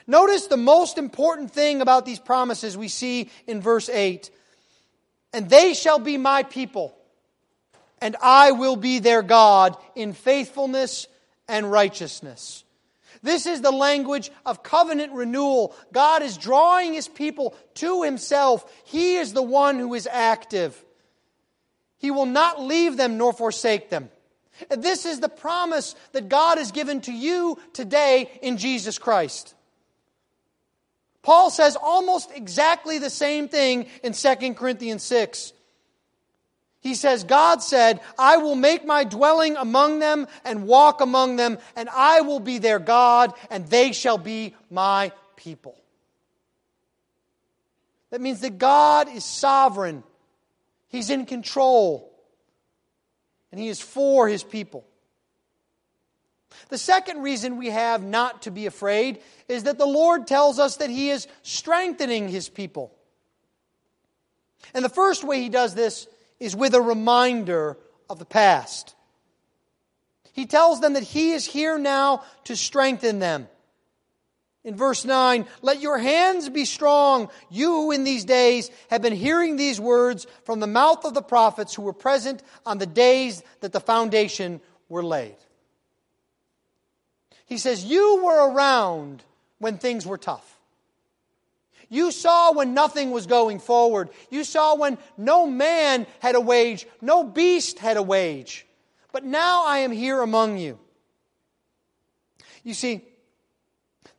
Notice 0.05 0.47
the 0.47 0.57
most 0.57 0.97
important 0.97 1.51
thing 1.51 1.81
about 1.81 2.05
these 2.05 2.19
promises 2.19 2.77
we 2.77 2.87
see 2.87 3.29
in 3.45 3.61
verse 3.61 3.89
8. 3.89 4.31
And 5.33 5.49
they 5.49 5.73
shall 5.73 5.99
be 5.99 6.17
my 6.17 6.43
people, 6.43 6.96
and 8.01 8.15
I 8.21 8.51
will 8.51 8.75
be 8.75 8.99
their 8.99 9.21
God 9.21 9.77
in 9.95 10.13
faithfulness 10.13 11.07
and 11.47 11.71
righteousness. 11.71 12.63
This 13.23 13.45
is 13.45 13.61
the 13.61 13.71
language 13.71 14.31
of 14.45 14.63
covenant 14.63 15.13
renewal. 15.13 15.75
God 15.91 16.21
is 16.21 16.37
drawing 16.37 16.93
his 16.93 17.07
people 17.07 17.55
to 17.75 18.03
himself. 18.03 18.71
He 18.85 19.15
is 19.15 19.33
the 19.33 19.43
one 19.43 19.79
who 19.79 19.93
is 19.93 20.07
active. 20.11 20.83
He 21.97 22.11
will 22.11 22.27
not 22.27 22.61
leave 22.61 22.95
them 22.97 23.17
nor 23.17 23.33
forsake 23.33 23.89
them. 23.89 24.09
This 24.69 25.05
is 25.05 25.19
the 25.19 25.29
promise 25.29 25.95
that 26.13 26.29
God 26.29 26.57
has 26.57 26.71
given 26.71 27.01
to 27.01 27.11
you 27.11 27.57
today 27.73 28.39
in 28.41 28.57
Jesus 28.57 28.97
Christ. 28.97 29.53
Paul 31.21 31.49
says 31.49 31.75
almost 31.75 32.31
exactly 32.33 32.99
the 32.99 33.09
same 33.09 33.49
thing 33.49 33.87
in 34.03 34.13
2 34.13 34.53
Corinthians 34.53 35.03
6. 35.03 35.53
He 36.79 36.93
says, 36.95 37.23
God 37.23 37.61
said, 37.63 37.99
I 38.17 38.37
will 38.37 38.55
make 38.55 38.85
my 38.85 39.03
dwelling 39.03 39.57
among 39.57 39.99
them 39.99 40.27
and 40.45 40.67
walk 40.67 41.01
among 41.01 41.35
them, 41.35 41.57
and 41.75 41.89
I 41.89 42.21
will 42.21 42.39
be 42.39 42.59
their 42.59 42.79
God, 42.79 43.33
and 43.49 43.67
they 43.67 43.91
shall 43.91 44.17
be 44.17 44.55
my 44.69 45.11
people. 45.35 45.75
That 48.11 48.21
means 48.21 48.41
that 48.41 48.57
God 48.57 49.09
is 49.09 49.25
sovereign, 49.25 50.03
He's 50.87 51.09
in 51.09 51.25
control, 51.25 52.13
and 53.51 53.59
He 53.59 53.67
is 53.67 53.81
for 53.81 54.27
His 54.27 54.43
people. 54.43 54.85
The 56.69 56.77
second 56.77 57.21
reason 57.21 57.57
we 57.57 57.69
have 57.69 58.03
not 58.03 58.43
to 58.43 58.51
be 58.51 58.65
afraid 58.65 59.19
is 59.47 59.63
that 59.63 59.77
the 59.77 59.85
Lord 59.85 60.27
tells 60.27 60.59
us 60.59 60.77
that 60.77 60.89
He 60.89 61.09
is 61.09 61.27
strengthening 61.43 62.29
His 62.29 62.49
people. 62.49 62.93
And 64.73 64.85
the 64.85 64.89
first 64.89 65.23
way 65.23 65.41
He 65.41 65.49
does 65.49 65.75
this 65.75 66.07
is 66.39 66.55
with 66.55 66.73
a 66.73 66.81
reminder 66.81 67.77
of 68.09 68.19
the 68.19 68.25
past. 68.25 68.95
He 70.33 70.45
tells 70.45 70.81
them 70.81 70.93
that 70.93 71.03
He 71.03 71.31
is 71.31 71.45
here 71.45 71.77
now 71.77 72.23
to 72.45 72.55
strengthen 72.55 73.19
them. 73.19 73.47
In 74.63 74.75
verse 74.75 75.05
9, 75.05 75.45
let 75.61 75.81
your 75.81 75.97
hands 75.97 76.49
be 76.49 76.65
strong, 76.65 77.29
you 77.49 77.69
who 77.69 77.91
in 77.91 78.03
these 78.03 78.25
days 78.25 78.69
have 78.89 79.01
been 79.01 79.15
hearing 79.15 79.55
these 79.55 79.79
words 79.79 80.27
from 80.43 80.59
the 80.59 80.67
mouth 80.67 81.05
of 81.05 81.13
the 81.13 81.21
prophets 81.21 81.73
who 81.73 81.83
were 81.83 81.93
present 81.93 82.43
on 82.65 82.77
the 82.77 82.85
days 82.85 83.41
that 83.61 83.71
the 83.71 83.79
foundation 83.79 84.59
were 84.89 85.03
laid. 85.03 85.37
He 87.45 87.57
says, 87.57 87.85
You 87.85 88.23
were 88.25 88.51
around 88.51 89.23
when 89.57 89.77
things 89.77 90.05
were 90.05 90.17
tough. 90.17 90.56
You 91.89 92.11
saw 92.11 92.51
when 92.53 92.73
nothing 92.73 93.11
was 93.11 93.27
going 93.27 93.59
forward. 93.59 94.09
You 94.29 94.43
saw 94.43 94.75
when 94.75 94.97
no 95.17 95.47
man 95.47 96.05
had 96.19 96.35
a 96.35 96.41
wage, 96.41 96.85
no 97.01 97.23
beast 97.23 97.79
had 97.79 97.97
a 97.97 98.03
wage. 98.03 98.65
But 99.11 99.23
now 99.23 99.65
I 99.65 99.79
am 99.79 99.91
here 99.91 100.21
among 100.21 100.57
you. 100.57 100.79
You 102.63 102.73
see, 102.73 103.01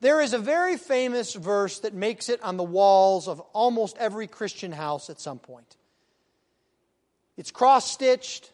there 0.00 0.20
is 0.20 0.33
a 0.33 0.38
very 0.38 0.76
famous 0.76 1.35
verse 1.35 1.81
that 1.81 1.92
makes 1.92 2.28
it 2.28 2.42
on 2.42 2.57
the 2.57 2.64
walls 2.64 3.28
of 3.28 3.40
almost 3.52 3.96
every 3.98 4.26
Christian 4.26 4.72
house 4.72 5.11
at 5.11 5.20
some 5.20 5.38
point. 5.38 5.76
It's 7.37 7.50
cross 7.50 7.90
stitched, 7.90 8.50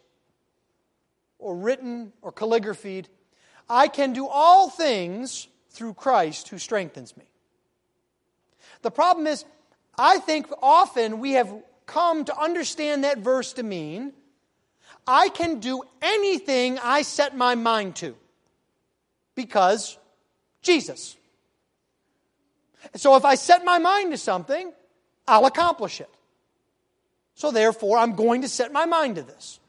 or 1.38 1.55
written, 1.55 2.12
or 2.22 2.33
calligraphied. 2.33 3.09
I 3.68 3.88
can 3.88 4.12
do 4.12 4.27
all 4.27 4.68
things 4.68 5.46
through 5.70 5.94
Christ 5.94 6.48
who 6.48 6.59
strengthens 6.59 7.16
me. 7.16 7.24
The 8.85 8.90
problem 8.90 9.27
is, 9.27 9.47
I 9.97 10.18
think 10.18 10.47
often 10.62 11.18
we 11.18 11.33
have 11.33 11.51
come 11.87 12.27
to 12.27 12.38
understand 12.38 13.05
that 13.05 13.18
verse 13.18 13.55
to 13.55 13.62
mean 13.62 14.12
I 15.07 15.31
can 15.31 15.59
do 15.59 15.83
anything 16.03 16.79
I 16.79 17.01
set 17.01 17.35
my 17.35 17.55
mind 17.55 17.97
to 17.97 18.14
because 19.35 19.97
Jesus. 20.61 21.16
So 22.94 23.16
if 23.16 23.25
I 23.25 23.37
set 23.37 23.64
my 23.64 23.79
mind 23.79 24.12
to 24.12 24.18
something, 24.18 24.70
I'll 25.27 25.47
accomplish 25.47 26.03
it. 26.03 26.11
So 27.37 27.51
therefore, 27.51 27.97
I'm 27.97 28.14
going 28.14 28.42
to 28.42 28.49
set 28.49 28.70
my 28.70 28.85
mind 28.85 29.16
to 29.16 29.23
this. 29.23 29.61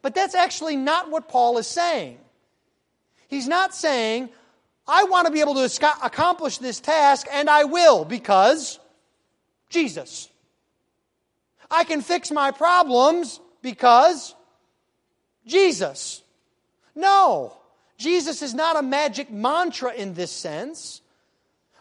But 0.00 0.14
that's 0.14 0.34
actually 0.34 0.76
not 0.76 1.10
what 1.10 1.28
Paul 1.28 1.58
is 1.58 1.66
saying. 1.66 2.18
He's 3.28 3.46
not 3.46 3.74
saying, 3.74 4.30
I 4.86 5.04
want 5.04 5.26
to 5.26 5.32
be 5.32 5.40
able 5.40 5.54
to 5.54 5.96
accomplish 6.02 6.58
this 6.58 6.80
task, 6.80 7.26
and 7.32 7.48
I 7.48 7.64
will 7.64 8.04
because 8.04 8.78
Jesus. 9.70 10.28
I 11.70 11.84
can 11.84 12.02
fix 12.02 12.30
my 12.30 12.50
problems 12.50 13.40
because 13.62 14.34
Jesus. 15.46 16.22
No, 16.94 17.56
Jesus 17.96 18.42
is 18.42 18.54
not 18.54 18.76
a 18.76 18.82
magic 18.82 19.30
mantra 19.30 19.92
in 19.92 20.14
this 20.14 20.30
sense. 20.30 21.00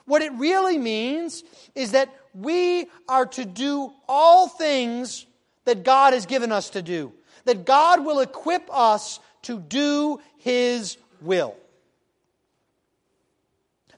What 0.06 0.22
it 0.22 0.32
really 0.34 0.78
means 0.78 1.44
is 1.76 1.92
that 1.92 2.10
we 2.34 2.88
are 3.08 3.26
to 3.28 3.46
do 3.46 3.94
all 4.08 4.48
things 4.48 5.26
that 5.66 5.84
God 5.84 6.14
has 6.14 6.26
given 6.26 6.52
us 6.52 6.72
to 6.72 6.82
do, 6.82 7.14
that 7.46 7.66
God 7.66 8.04
will 8.06 8.20
equip 8.20 8.68
us 8.74 9.20
to 9.44 9.60
do 9.60 10.20
His 10.38 10.98
will. 11.22 11.56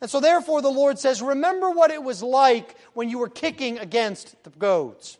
And 0.01 0.09
so, 0.09 0.19
therefore, 0.19 0.61
the 0.61 0.69
Lord 0.69 0.99
says, 0.99 1.21
Remember 1.21 1.69
what 1.69 1.91
it 1.91 2.03
was 2.03 2.21
like 2.21 2.75
when 2.93 3.09
you 3.09 3.19
were 3.19 3.29
kicking 3.29 3.79
against 3.79 4.41
the 4.43 4.49
goads. 4.49 5.17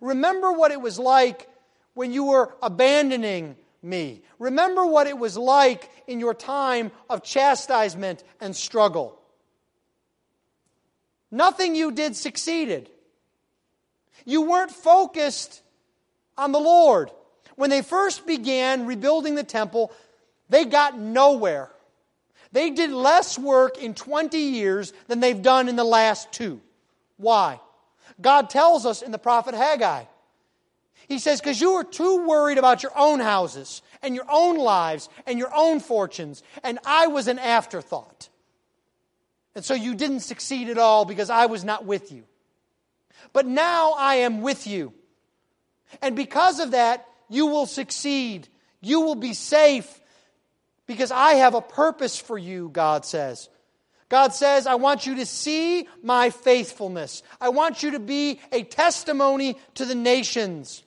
Remember 0.00 0.52
what 0.52 0.70
it 0.70 0.80
was 0.80 0.98
like 0.98 1.48
when 1.94 2.12
you 2.12 2.24
were 2.24 2.54
abandoning 2.62 3.56
me. 3.82 4.22
Remember 4.38 4.84
what 4.84 5.06
it 5.06 5.16
was 5.16 5.36
like 5.36 5.90
in 6.06 6.20
your 6.20 6.34
time 6.34 6.90
of 7.08 7.22
chastisement 7.22 8.24
and 8.40 8.54
struggle. 8.54 9.18
Nothing 11.30 11.74
you 11.74 11.92
did 11.92 12.16
succeeded. 12.16 12.90
You 14.24 14.42
weren't 14.42 14.70
focused 14.70 15.62
on 16.36 16.52
the 16.52 16.60
Lord. 16.60 17.10
When 17.56 17.70
they 17.70 17.82
first 17.82 18.26
began 18.26 18.86
rebuilding 18.86 19.34
the 19.34 19.44
temple, 19.44 19.92
they 20.48 20.64
got 20.64 20.98
nowhere. 20.98 21.70
They 22.54 22.70
did 22.70 22.92
less 22.92 23.36
work 23.36 23.78
in 23.78 23.94
20 23.94 24.38
years 24.38 24.92
than 25.08 25.18
they've 25.18 25.42
done 25.42 25.68
in 25.68 25.74
the 25.74 25.82
last 25.82 26.30
two. 26.30 26.60
Why? 27.16 27.58
God 28.20 28.48
tells 28.48 28.86
us 28.86 29.02
in 29.02 29.10
the 29.10 29.18
prophet 29.18 29.54
Haggai. 29.54 30.04
He 31.08 31.18
says, 31.18 31.40
because 31.40 31.60
you 31.60 31.74
were 31.74 31.82
too 31.82 32.24
worried 32.28 32.56
about 32.56 32.84
your 32.84 32.96
own 32.96 33.18
houses 33.18 33.82
and 34.02 34.14
your 34.14 34.26
own 34.30 34.56
lives 34.56 35.08
and 35.26 35.36
your 35.36 35.50
own 35.52 35.80
fortunes, 35.80 36.44
and 36.62 36.78
I 36.86 37.08
was 37.08 37.26
an 37.26 37.40
afterthought. 37.40 38.28
And 39.56 39.64
so 39.64 39.74
you 39.74 39.96
didn't 39.96 40.20
succeed 40.20 40.68
at 40.68 40.78
all 40.78 41.04
because 41.04 41.30
I 41.30 41.46
was 41.46 41.64
not 41.64 41.84
with 41.84 42.12
you. 42.12 42.22
But 43.32 43.46
now 43.46 43.94
I 43.98 44.16
am 44.16 44.42
with 44.42 44.68
you. 44.68 44.92
And 46.00 46.14
because 46.14 46.60
of 46.60 46.70
that, 46.70 47.04
you 47.28 47.46
will 47.46 47.66
succeed. 47.66 48.46
You 48.80 49.00
will 49.00 49.16
be 49.16 49.34
safe 49.34 50.00
because 50.86 51.10
I 51.10 51.34
have 51.34 51.54
a 51.54 51.60
purpose 51.60 52.18
for 52.18 52.36
you, 52.36 52.68
God 52.72 53.04
says. 53.04 53.48
God 54.08 54.34
says, 54.34 54.66
I 54.66 54.74
want 54.74 55.06
you 55.06 55.16
to 55.16 55.26
see 55.26 55.88
my 56.02 56.30
faithfulness. 56.30 57.22
I 57.40 57.48
want 57.48 57.82
you 57.82 57.92
to 57.92 57.98
be 57.98 58.38
a 58.52 58.62
testimony 58.62 59.58
to 59.74 59.84
the 59.84 59.94
nations. 59.94 60.82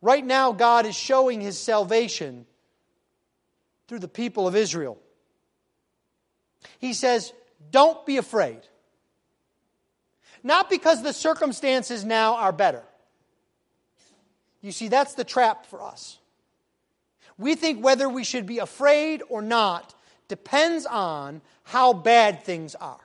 Right 0.00 0.24
now, 0.24 0.52
God 0.52 0.86
is 0.86 0.96
showing 0.96 1.40
his 1.40 1.58
salvation 1.58 2.46
through 3.86 4.00
the 4.00 4.08
people 4.08 4.48
of 4.48 4.56
Israel. 4.56 4.98
He 6.78 6.94
says, 6.94 7.32
Don't 7.70 8.04
be 8.06 8.16
afraid. 8.16 8.60
Not 10.42 10.68
because 10.68 11.02
the 11.02 11.12
circumstances 11.12 12.04
now 12.04 12.36
are 12.36 12.52
better. 12.52 12.82
You 14.60 14.72
see, 14.72 14.88
that's 14.88 15.14
the 15.14 15.24
trap 15.24 15.66
for 15.66 15.82
us. 15.82 16.18
We 17.42 17.56
think 17.56 17.84
whether 17.84 18.08
we 18.08 18.22
should 18.22 18.46
be 18.46 18.60
afraid 18.60 19.20
or 19.28 19.42
not 19.42 19.94
depends 20.28 20.86
on 20.86 21.42
how 21.64 21.92
bad 21.92 22.44
things 22.44 22.76
are. 22.76 23.00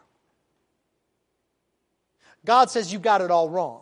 God 2.46 2.70
says 2.70 2.94
you 2.94 3.00
got 3.00 3.22
it 3.22 3.32
all 3.32 3.50
wrong. 3.50 3.82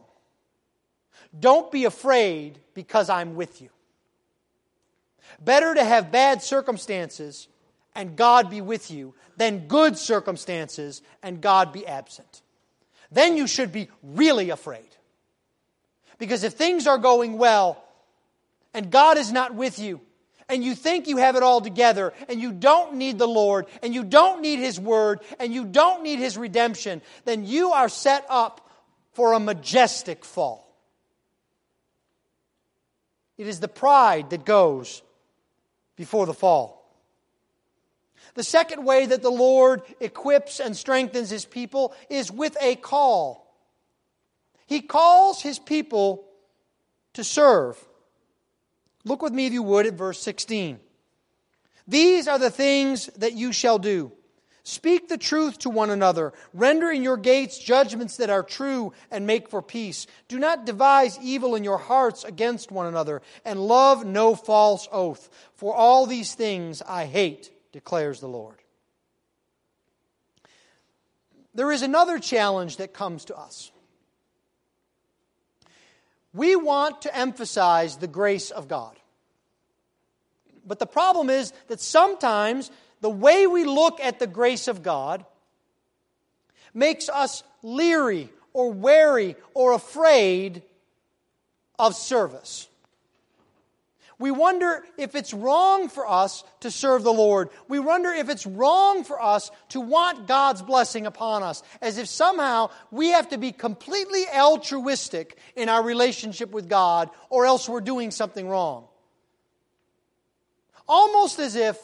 Don't 1.38 1.70
be 1.72 1.84
afraid 1.84 2.58
because 2.74 3.10
I'm 3.10 3.36
with 3.36 3.62
you. 3.62 3.70
Better 5.42 5.76
to 5.76 5.84
have 5.84 6.10
bad 6.10 6.42
circumstances 6.42 7.50
and 7.94 8.16
God 8.16 8.50
be 8.50 8.62
with 8.62 8.90
you 8.90 9.14
than 9.36 9.68
good 9.68 9.98
circumstances 9.98 11.02
and 11.22 11.42
God 11.42 11.74
be 11.74 11.86
absent. 11.86 12.42
Then 13.12 13.36
you 13.36 13.46
should 13.46 13.74
be 13.74 13.90
really 14.02 14.52
afraid. 14.52 14.88
Because 16.18 16.46
if 16.46 16.54
things 16.54 16.88
are 16.88 16.98
going 16.98 17.38
well 17.38 17.84
and 18.74 18.90
God 18.90 19.18
is 19.18 19.34
not 19.34 19.54
with 19.54 19.80
you, 19.80 20.00
and 20.50 20.64
you 20.64 20.76
think 20.76 21.08
you 21.08 21.18
have 21.18 21.36
it 21.36 21.44
all 21.44 21.62
together, 21.62 22.14
and 22.30 22.40
you 22.40 22.52
don't 22.52 22.96
need 22.96 23.18
the 23.18 23.28
Lord, 23.28 23.66
and 23.82 23.94
you 23.94 24.04
don't 24.04 24.42
need 24.42 24.60
His 24.60 24.80
Word, 24.80 25.22
and 25.40 25.54
you 25.54 25.66
don't 25.66 26.04
need 26.04 26.20
His 26.20 26.38
redemption, 26.38 27.02
then 27.26 27.46
you 27.46 27.72
are 27.72 27.90
set 27.90 28.26
up 28.30 28.70
for 29.14 29.34
a 29.34 29.40
majestic 29.40 30.26
fall. 30.26 30.66
It 33.38 33.48
is 33.48 33.60
the 33.60 33.68
pride 33.68 34.30
that 34.30 34.46
goes 34.46 35.02
before 35.96 36.26
the 36.26 36.34
fall. 36.34 36.86
The 38.36 38.44
second 38.44 38.84
way 38.84 39.06
that 39.06 39.22
the 39.22 39.32
Lord 39.32 39.82
equips 40.00 40.60
and 40.60 40.76
strengthens 40.76 41.30
his 41.30 41.46
people 41.46 41.94
is 42.10 42.32
with 42.32 42.58
a 42.62 42.76
call. 42.76 43.56
He 44.68 44.82
calls 44.82 45.42
his 45.42 45.58
people 45.58 46.26
to 47.14 47.24
serve. 47.24 47.78
Look 49.06 49.22
with 49.22 49.34
me, 49.34 49.46
if 49.46 49.54
you 49.54 49.64
would, 49.64 49.86
at 49.86 49.94
verse 49.94 50.20
16. 50.20 50.80
These 51.88 52.28
are 52.28 52.40
the 52.40 52.50
things 52.50 53.06
that 53.18 53.34
you 53.34 53.54
shall 53.54 53.78
do. 53.78 54.12
Speak 54.64 55.08
the 55.08 55.18
truth 55.20 55.60
to 55.60 55.70
one 55.70 55.92
another. 55.92 56.34
Render 56.52 56.90
in 56.90 57.04
your 57.04 57.18
gates 57.18 57.60
judgments 57.60 58.18
that 58.18 58.32
are 58.32 58.42
true 58.42 58.94
and 59.12 59.28
make 59.28 59.48
for 59.48 59.62
peace. 59.62 60.08
Do 60.28 60.40
not 60.40 60.66
devise 60.66 61.20
evil 61.22 61.54
in 61.54 61.64
your 61.64 61.78
hearts 61.78 62.24
against 62.24 62.72
one 62.72 62.88
another, 62.88 63.22
and 63.46 63.60
love 63.60 64.04
no 64.04 64.34
false 64.34 64.88
oath. 64.92 65.30
For 65.54 65.76
all 65.76 66.08
these 66.08 66.34
things 66.34 66.82
I 66.82 67.06
hate, 67.06 67.52
declares 67.72 68.20
the 68.20 68.28
Lord. 68.28 68.58
There 71.54 71.72
is 71.72 71.84
another 71.84 72.18
challenge 72.18 72.78
that 72.78 72.92
comes 72.92 73.26
to 73.26 73.38
us. 73.38 73.72
We 76.36 76.56
want 76.56 77.04
to 77.04 77.18
emphasize 77.18 77.98
the 77.98 78.08
grace 78.08 78.52
of 78.52 78.68
God. 78.68 78.96
But 80.68 80.80
the 80.80 80.86
problem 80.86 81.30
is 81.30 81.54
that 81.68 81.80
sometimes 81.80 82.72
the 83.00 83.10
way 83.10 83.48
we 83.48 83.64
look 83.64 84.00
at 84.02 84.20
the 84.20 84.28
grace 84.28 84.68
of 84.68 84.84
God 84.84 85.26
makes 86.74 87.08
us 87.08 87.44
leery 87.64 88.30
or 88.52 88.72
wary 88.72 89.36
or 89.54 89.74
afraid 89.74 90.62
of 91.80 91.96
service. 91.96 92.68
We 94.18 94.32
wonder 94.32 94.84
if 94.98 95.14
it's 95.14 95.34
wrong 95.34 95.90
for 95.90 96.08
us 96.08 96.44
to 96.62 96.72
serve 96.72 97.04
the 97.04 97.14
Lord. 97.14 97.50
We 97.68 97.80
wonder 97.80 98.12
if 98.12 98.30
it's 98.30 98.46
wrong 98.46 99.04
for 99.04 99.22
us 99.22 99.52
to 99.70 99.82
want 99.82 100.28
God's 100.28 100.62
blessing 100.62 101.06
upon 101.06 101.44
us, 101.44 101.64
as 101.82 101.98
if 101.98 102.08
somehow 102.08 102.70
we 102.92 103.10
have 103.10 103.30
to 103.30 103.38
be 103.38 103.52
completely 103.52 104.26
altruistic 104.28 105.38
in 105.56 105.68
our 105.68 105.84
relationship 105.84 106.52
with 106.52 106.70
God, 106.70 107.10
or 107.30 107.46
else 107.46 107.68
we're 107.68 107.82
doing 107.82 108.12
something 108.12 108.48
wrong. 108.48 108.88
Almost 110.88 111.40
as 111.40 111.56
if 111.56 111.78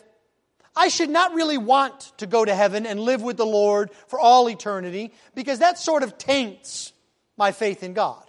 I 0.75 0.87
should 0.87 1.09
not 1.09 1.33
really 1.33 1.57
want 1.57 1.99
to 2.17 2.27
go 2.27 2.45
to 2.45 2.55
heaven 2.55 2.85
and 2.85 2.99
live 2.99 3.21
with 3.21 3.35
the 3.35 3.45
Lord 3.45 3.91
for 4.07 4.19
all 4.19 4.49
eternity 4.49 5.11
because 5.35 5.59
that 5.59 5.77
sort 5.77 6.03
of 6.03 6.17
taints 6.17 6.93
my 7.35 7.51
faith 7.51 7.83
in 7.83 7.93
God. 7.93 8.23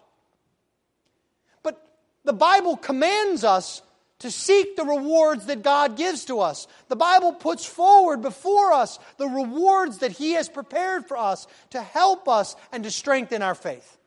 But 1.63 1.81
the 2.25 2.33
Bible 2.33 2.77
commands 2.77 3.45
us 3.45 3.83
to 4.23 4.31
seek 4.31 4.77
the 4.77 4.85
rewards 4.85 5.47
that 5.47 5.63
God 5.63 5.97
gives 5.97 6.27
to 6.27 6.39
us. 6.39 6.69
The 6.89 6.97
Bible 6.97 7.33
puts 7.33 7.65
forward 7.65 8.23
before 8.23 8.73
us 8.73 9.01
the 9.19 9.27
rewards 9.27 9.99
that 9.99 10.13
He 10.13 10.33
has 10.33 10.49
prepared 10.49 11.07
for 11.07 11.17
us 11.17 11.49
to 11.71 11.83
help 11.83 12.29
us 12.29 12.55
and 12.71 12.85
to 12.85 12.91
strengthen 12.91 13.43
our 13.43 13.57
faith. 13.57 13.99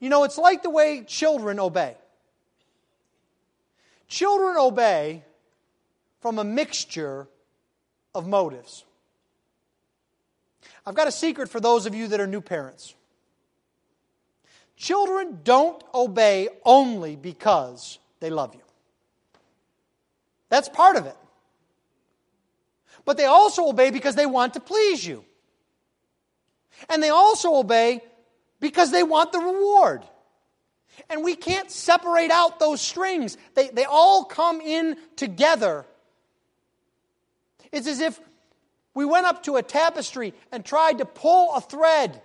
You 0.00 0.08
know, 0.08 0.24
it's 0.24 0.36
like 0.36 0.64
the 0.64 0.70
way 0.70 1.04
children 1.06 1.60
obey. 1.60 1.96
Children 4.08 4.56
obey 4.56 5.22
from 6.20 6.40
a 6.40 6.44
mixture 6.44 7.28
of 8.16 8.26
motives. 8.26 8.84
I've 10.84 10.96
got 10.96 11.06
a 11.06 11.12
secret 11.12 11.50
for 11.50 11.60
those 11.60 11.86
of 11.86 11.94
you 11.94 12.08
that 12.08 12.18
are 12.18 12.26
new 12.26 12.40
parents. 12.40 12.96
Children 14.76 15.38
don't 15.44 15.84
obey 15.94 16.48
only 16.64 17.14
because 17.14 18.00
they 18.20 18.30
love 18.30 18.54
you. 18.54 18.62
That's 20.48 20.68
part 20.68 20.96
of 20.96 21.06
it. 21.06 21.16
But 23.04 23.16
they 23.16 23.26
also 23.26 23.68
obey 23.68 23.90
because 23.90 24.14
they 24.14 24.26
want 24.26 24.54
to 24.54 24.60
please 24.60 25.06
you. 25.06 25.24
And 26.88 27.02
they 27.02 27.10
also 27.10 27.54
obey 27.54 28.02
because 28.60 28.90
they 28.90 29.02
want 29.02 29.32
the 29.32 29.38
reward. 29.38 30.02
And 31.08 31.22
we 31.22 31.36
can't 31.36 31.70
separate 31.70 32.30
out 32.30 32.58
those 32.58 32.80
strings, 32.80 33.36
they, 33.54 33.68
they 33.68 33.84
all 33.84 34.24
come 34.24 34.60
in 34.60 34.96
together 35.16 35.86
it's 37.72 37.86
as 37.86 38.00
if 38.00 38.18
we 38.94 39.04
went 39.04 39.26
up 39.26 39.44
to 39.44 39.56
a 39.56 39.62
tapestry 39.62 40.34
and 40.50 40.64
tried 40.64 40.98
to 40.98 41.04
pull 41.04 41.54
a 41.54 41.60
thread, 41.60 42.20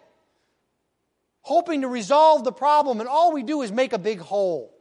hoping 1.42 1.82
to 1.82 1.88
resolve 1.88 2.44
the 2.44 2.52
problem, 2.52 3.00
and 3.00 3.10
all 3.10 3.32
we 3.34 3.44
do 3.44 3.62
is 3.62 3.72
make 3.72 3.94
a 3.94 4.00
big 4.00 4.20
hole. 4.20 4.73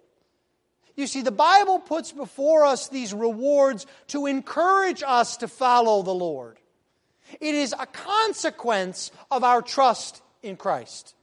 You 0.97 1.07
see, 1.07 1.23
the 1.23 1.31
Bible 1.31 1.79
puts 1.79 2.13
before 2.13 2.65
us 2.65 2.89
these 2.89 3.15
rewards 3.15 3.87
to 4.09 4.27
encourage 4.27 5.03
us 5.07 5.39
to 5.39 5.49
follow 5.49 6.03
the 6.03 6.15
Lord. 6.15 6.59
It 7.41 7.55
is 7.55 7.75
a 7.79 7.87
consequence 7.87 9.11
of 9.31 9.43
our 9.43 9.63
trust 9.63 10.23
in 10.43 10.57
Christ. 10.57 11.15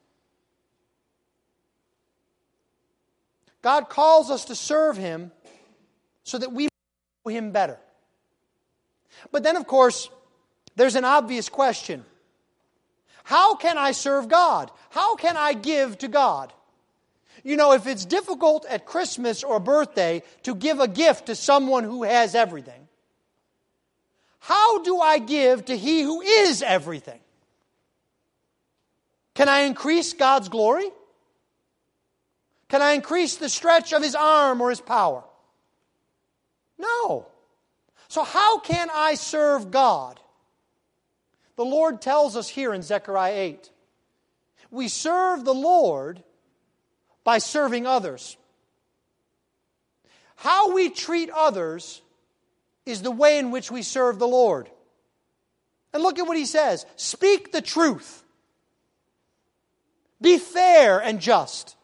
God 3.62 3.89
calls 3.89 4.32
us 4.32 4.45
to 4.45 4.55
serve 4.55 4.97
Him 4.97 5.32
so 6.23 6.38
that 6.38 6.51
we 6.51 6.65
know 6.65 7.32
Him 7.32 7.51
better. 7.51 7.77
But 9.32 9.43
then, 9.43 9.55
of 9.55 9.67
course, 9.67 10.10
there's 10.75 10.95
an 10.95 11.05
obvious 11.05 11.49
question 11.49 12.05
How 13.23 13.55
can 13.55 13.77
I 13.77 13.91
serve 13.91 14.29
God? 14.29 14.71
How 14.89 15.15
can 15.15 15.38
I 15.38 15.53
give 15.53 15.97
to 15.99 16.08
God? 16.08 16.53
You 17.43 17.56
know, 17.56 17.73
if 17.73 17.88
it's 17.88 18.06
difficult 18.06 18.65
at 18.67 18.86
Christmas 18.86 19.43
or 19.43 19.60
birthday 19.60 20.23
to 20.43 20.56
give 20.56 20.80
a 20.80 20.88
gift 20.88 21.28
to 21.28 21.36
someone 21.36 21.84
who 21.84 22.04
has 22.04 22.36
everything, 22.36 22.88
how 24.39 24.84
do 24.84 24.99
I 24.99 25.19
give 25.19 25.65
to 25.65 25.78
He 25.78 26.02
who 26.02 26.21
is 26.21 26.62
everything? 26.62 27.19
Can 29.36 29.49
I 29.49 29.62
increase 29.62 30.13
God's 30.13 30.49
glory? 30.49 30.89
Can 32.67 32.82
I 32.82 32.91
increase 32.91 33.38
the 33.38 33.49
stretch 33.49 33.93
of 33.93 34.04
His 34.04 34.15
arm 34.15 34.62
or 34.62 34.69
His 34.69 34.82
power? 34.82 35.23
No. 36.78 37.28
So, 38.08 38.23
how 38.23 38.60
can 38.60 38.89
I 38.93 39.15
serve 39.15 39.71
God? 39.71 40.19
The 41.56 41.65
Lord 41.65 42.02
tells 42.02 42.36
us 42.36 42.47
here 42.47 42.73
in 42.73 42.82
Zechariah 42.82 43.34
8 43.34 43.70
we 44.72 44.88
serve 44.88 45.45
the 45.45 45.53
Lord 45.53 46.24
by 47.30 47.38
serving 47.38 47.86
others. 47.86 48.38
How 50.36 50.73
we 50.73 50.89
treat 50.89 51.30
others 51.30 52.01
is 52.88 53.03
the 53.03 53.11
way 53.11 53.38
in 53.38 53.51
which 53.51 53.69
we 53.69 53.84
serve 53.84 54.17
the 54.17 54.27
Lord. 54.27 54.67
And 55.93 56.01
look 56.01 56.17
at 56.17 56.25
what 56.25 56.38
he 56.38 56.47
says 56.47 56.88
speak 56.95 57.51
the 57.51 57.61
truth, 57.61 58.23
be 60.19 60.39
fair 60.39 60.97
and 60.97 61.19
just. 61.19 61.75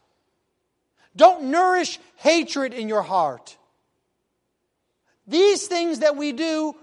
Don't 1.16 1.52
nourish 1.52 2.00
hatred 2.16 2.74
in 2.74 2.90
your 2.90 3.04
heart. 3.04 3.56
These 5.28 5.68
things 5.68 6.00
that 6.00 6.18
we 6.18 6.32
do 6.32 6.76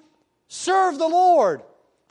serve 0.47 0.99
the 0.99 1.09
Lord. 1.09 1.63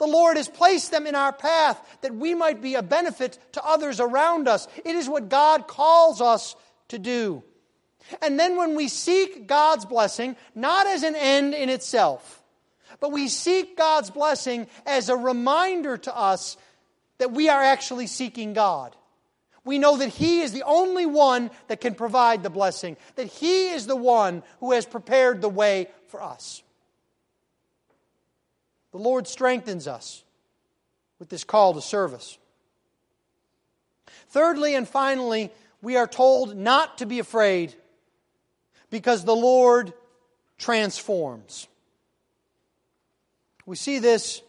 The 0.02 0.08
Lord 0.08 0.36
has 0.36 0.48
placed 0.48 0.90
them 0.90 1.06
in 1.06 1.14
our 1.14 1.32
path 1.32 1.80
that 2.00 2.12
we 2.12 2.34
might 2.34 2.60
be 2.60 2.74
a 2.74 2.82
benefit 2.82 3.38
to 3.52 3.64
others 3.64 4.00
around 4.00 4.48
us. 4.48 4.66
It 4.84 4.96
is 4.96 5.08
what 5.08 5.28
God 5.28 5.68
calls 5.68 6.20
us 6.20 6.56
to 6.88 6.98
do. 6.98 7.44
And 8.20 8.36
then 8.36 8.56
when 8.56 8.74
we 8.74 8.88
seek 8.88 9.46
God's 9.46 9.84
blessing, 9.84 10.34
not 10.56 10.88
as 10.88 11.04
an 11.04 11.14
end 11.14 11.54
in 11.54 11.68
itself, 11.68 12.42
but 12.98 13.12
we 13.12 13.28
seek 13.28 13.76
God's 13.76 14.10
blessing 14.10 14.66
as 14.86 15.08
a 15.08 15.14
reminder 15.16 15.96
to 15.98 16.16
us 16.16 16.56
that 17.18 17.30
we 17.30 17.48
are 17.48 17.62
actually 17.62 18.08
seeking 18.08 18.54
God. 18.54 18.96
We 19.64 19.78
know 19.78 19.98
that 19.98 20.08
He 20.08 20.40
is 20.40 20.50
the 20.50 20.64
only 20.64 21.06
one 21.06 21.48
that 21.68 21.80
can 21.80 21.94
provide 21.94 22.42
the 22.42 22.50
blessing, 22.50 22.96
that 23.14 23.28
He 23.28 23.68
is 23.68 23.86
the 23.86 23.94
one 23.94 24.42
who 24.58 24.72
has 24.72 24.84
prepared 24.84 25.40
the 25.40 25.48
way 25.48 25.86
for 26.08 26.20
us. 26.20 26.64
The 28.92 28.98
Lord 28.98 29.26
strengthens 29.26 29.88
us 29.88 30.22
with 31.18 31.28
this 31.28 31.44
call 31.44 31.74
to 31.74 31.82
service. 31.82 32.38
Thirdly 34.28 34.74
and 34.74 34.88
finally, 34.88 35.50
we 35.80 35.96
are 35.96 36.06
told 36.06 36.56
not 36.56 36.98
to 36.98 37.06
be 37.06 37.18
afraid 37.18 37.74
because 38.90 39.24
the 39.24 39.34
Lord 39.34 39.92
transforms. 40.58 41.66
We 43.66 43.76
see 43.76 43.98
this 43.98 44.42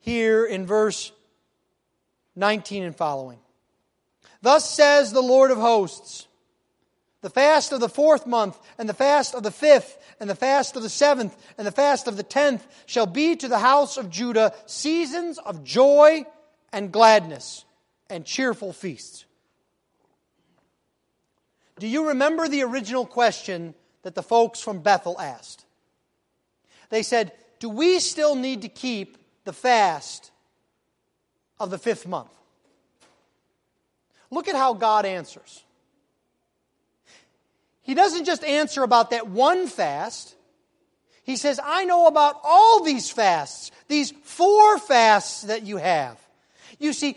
here 0.00 0.44
in 0.44 0.66
verse 0.66 1.12
19 2.34 2.82
and 2.82 2.96
following. 2.96 3.38
Thus 4.42 4.68
says 4.68 5.12
the 5.12 5.22
Lord 5.22 5.50
of 5.50 5.58
hosts 5.58 6.26
the 7.26 7.30
fast 7.30 7.72
of 7.72 7.80
the 7.80 7.88
fourth 7.88 8.24
month, 8.24 8.56
and 8.78 8.88
the 8.88 8.94
fast 8.94 9.34
of 9.34 9.42
the 9.42 9.50
fifth, 9.50 9.98
and 10.20 10.30
the 10.30 10.36
fast 10.36 10.76
of 10.76 10.84
the 10.84 10.88
seventh, 10.88 11.36
and 11.58 11.66
the 11.66 11.72
fast 11.72 12.06
of 12.06 12.16
the 12.16 12.22
tenth 12.22 12.64
shall 12.86 13.04
be 13.04 13.34
to 13.34 13.48
the 13.48 13.58
house 13.58 13.96
of 13.96 14.10
Judah 14.10 14.54
seasons 14.66 15.38
of 15.38 15.64
joy 15.64 16.24
and 16.72 16.92
gladness 16.92 17.64
and 18.08 18.24
cheerful 18.24 18.72
feasts. 18.72 19.24
Do 21.80 21.88
you 21.88 22.10
remember 22.10 22.46
the 22.46 22.62
original 22.62 23.04
question 23.04 23.74
that 24.04 24.14
the 24.14 24.22
folks 24.22 24.60
from 24.60 24.78
Bethel 24.78 25.20
asked? 25.20 25.64
They 26.90 27.02
said, 27.02 27.32
Do 27.58 27.68
we 27.68 27.98
still 27.98 28.36
need 28.36 28.62
to 28.62 28.68
keep 28.68 29.18
the 29.42 29.52
fast 29.52 30.30
of 31.58 31.70
the 31.70 31.78
fifth 31.78 32.06
month? 32.06 32.30
Look 34.30 34.46
at 34.46 34.54
how 34.54 34.74
God 34.74 35.04
answers. 35.04 35.64
He 37.86 37.94
doesn't 37.94 38.24
just 38.24 38.42
answer 38.42 38.82
about 38.82 39.10
that 39.10 39.28
one 39.28 39.68
fast. 39.68 40.34
He 41.22 41.36
says, 41.36 41.60
I 41.62 41.84
know 41.84 42.08
about 42.08 42.40
all 42.42 42.82
these 42.82 43.10
fasts, 43.12 43.70
these 43.86 44.12
four 44.24 44.78
fasts 44.78 45.42
that 45.42 45.62
you 45.62 45.76
have. 45.76 46.18
You 46.80 46.92
see, 46.92 47.16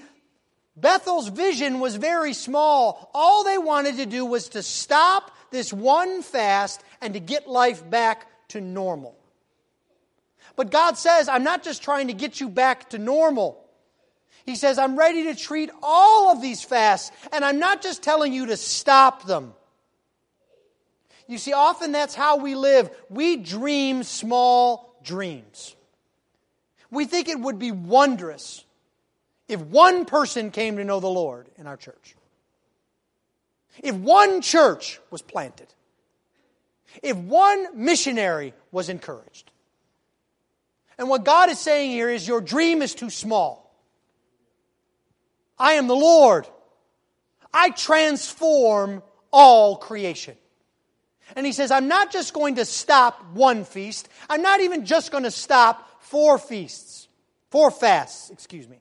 Bethel's 0.78 1.28
vision 1.28 1.80
was 1.80 1.96
very 1.96 2.34
small. 2.34 3.10
All 3.16 3.44
they 3.44 3.58
wanted 3.58 3.98
to 3.98 4.06
do 4.06 4.24
was 4.24 4.50
to 4.50 4.62
stop 4.62 5.32
this 5.50 5.74
one 5.74 6.22
fast 6.22 6.84
and 7.02 7.16
to 7.16 7.20
get 7.20 7.50
life 7.50 7.88
back 7.90 8.28
to 8.50 8.62
normal. 8.62 9.16
But 10.56 10.70
God 10.70 11.00
says, 11.00 11.30
I'm 11.30 11.44
not 11.44 11.64
just 11.64 11.82
trying 11.82 12.08
to 12.08 12.14
get 12.14 12.40
you 12.40 12.48
back 12.48 12.92
to 12.92 13.00
normal. 13.00 13.60
He 14.46 14.56
says, 14.56 14.78
I'm 14.78 14.98
ready 15.00 15.24
to 15.24 15.36
treat 15.36 15.72
all 15.82 16.32
of 16.32 16.44
these 16.44 16.64
fasts, 16.64 17.12
and 17.32 17.44
I'm 17.44 17.58
not 17.58 17.82
just 17.82 18.04
telling 18.04 18.34
you 18.34 18.46
to 18.48 18.58
stop 18.58 19.26
them. 19.26 19.54
You 21.30 21.38
see, 21.38 21.54
often 21.54 21.92
that's 21.92 22.16
how 22.16 22.38
we 22.38 22.56
live. 22.56 22.90
We 23.08 23.38
dream 23.38 24.02
small 24.02 25.00
dreams. 25.04 25.76
We 26.90 27.06
think 27.06 27.30
it 27.30 27.40
would 27.40 27.60
be 27.60 27.70
wondrous 27.70 28.66
if 29.48 29.62
one 29.62 30.06
person 30.06 30.50
came 30.50 30.78
to 30.78 30.84
know 30.84 31.00
the 31.00 31.08
Lord 31.08 31.48
in 31.56 31.68
our 31.68 31.78
church, 31.78 32.16
if 33.78 33.94
one 33.94 34.42
church 34.42 35.00
was 35.12 35.22
planted, 35.22 35.68
if 37.04 37.16
one 37.16 37.68
missionary 37.76 38.56
was 38.72 38.90
encouraged. 38.90 39.52
And 40.98 41.10
what 41.10 41.24
God 41.24 41.52
is 41.52 41.60
saying 41.60 41.92
here 41.92 42.10
is 42.10 42.28
your 42.28 42.42
dream 42.42 42.82
is 42.82 42.96
too 42.96 43.12
small. 43.12 43.72
I 45.60 45.74
am 45.74 45.86
the 45.86 45.96
Lord. 45.96 46.48
I 47.54 47.70
transform 47.70 49.04
all 49.32 49.76
creation. 49.76 50.36
And 51.36 51.46
he 51.46 51.52
says, 51.52 51.72
I'm 51.72 51.88
not 51.88 52.12
just 52.12 52.34
going 52.34 52.56
to 52.56 52.66
stop 52.66 53.24
one 53.34 53.64
feast. 53.66 54.10
I'm 54.30 54.42
not 54.42 54.62
even 54.62 54.86
just 54.86 55.12
going 55.12 55.24
to 55.24 55.32
stop 55.32 56.02
four 56.02 56.38
feasts, 56.38 57.08
four 57.50 57.72
fasts, 57.72 58.30
excuse 58.30 58.68
me. 58.68 58.80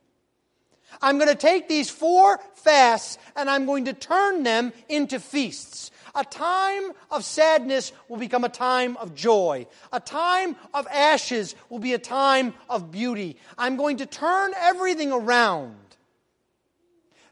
I'm 1.01 1.19
going 1.19 1.29
to 1.29 1.35
take 1.35 1.69
these 1.69 1.91
four 1.91 2.41
fasts 2.55 3.19
and 3.37 3.49
I'm 3.49 3.67
going 3.67 3.85
to 3.85 3.93
turn 3.93 4.43
them 4.43 4.73
into 4.89 5.21
feasts. 5.21 5.91
A 6.15 6.25
time 6.25 6.91
of 7.11 7.25
sadness 7.25 7.93
will 8.09 8.17
become 8.17 8.45
a 8.45 8.49
time 8.49 8.97
of 8.97 9.15
joy. 9.15 9.67
A 9.93 10.01
time 10.01 10.57
of 10.75 10.87
ashes 10.89 11.55
will 11.69 11.79
be 11.79 11.93
a 11.93 11.99
time 11.99 12.55
of 12.69 12.91
beauty. 12.91 13.37
I'm 13.57 13.77
going 13.77 13.99
to 13.99 14.07
turn 14.07 14.53
everything 14.57 15.13
around. 15.13 15.77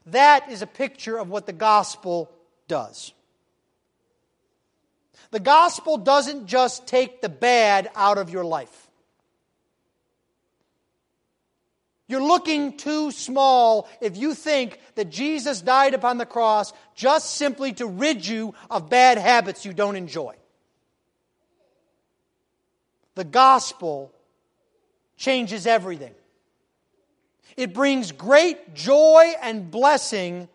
That 0.06 0.50
is 0.50 0.62
a 0.62 0.66
picture 0.66 1.18
of 1.18 1.30
what 1.30 1.46
the 1.46 1.52
gospel 1.52 2.30
does. 2.68 3.12
The 5.30 5.40
gospel 5.40 5.96
doesn't 5.96 6.46
just 6.46 6.86
take 6.86 7.20
the 7.20 7.28
bad 7.28 7.90
out 7.94 8.18
of 8.18 8.30
your 8.30 8.44
life. 8.44 8.86
You're 12.08 12.22
looking 12.22 12.76
too 12.76 13.10
small 13.10 13.88
if 14.00 14.16
you 14.16 14.34
think 14.34 14.78
that 14.94 15.10
Jesus 15.10 15.60
died 15.60 15.92
upon 15.92 16.18
the 16.18 16.26
cross 16.26 16.72
just 16.94 17.34
simply 17.34 17.72
to 17.74 17.86
rid 17.86 18.24
you 18.24 18.54
of 18.70 18.88
bad 18.88 19.18
habits 19.18 19.64
you 19.64 19.72
don't 19.72 19.96
enjoy. 19.96 20.34
The 23.16 23.24
gospel 23.24 24.12
changes 25.16 25.66
everything. 25.66 26.14
It 27.56 27.72
brings 27.72 28.12
great 28.12 28.74
joy 28.74 29.32
and 29.42 29.70
blessing 29.70 30.48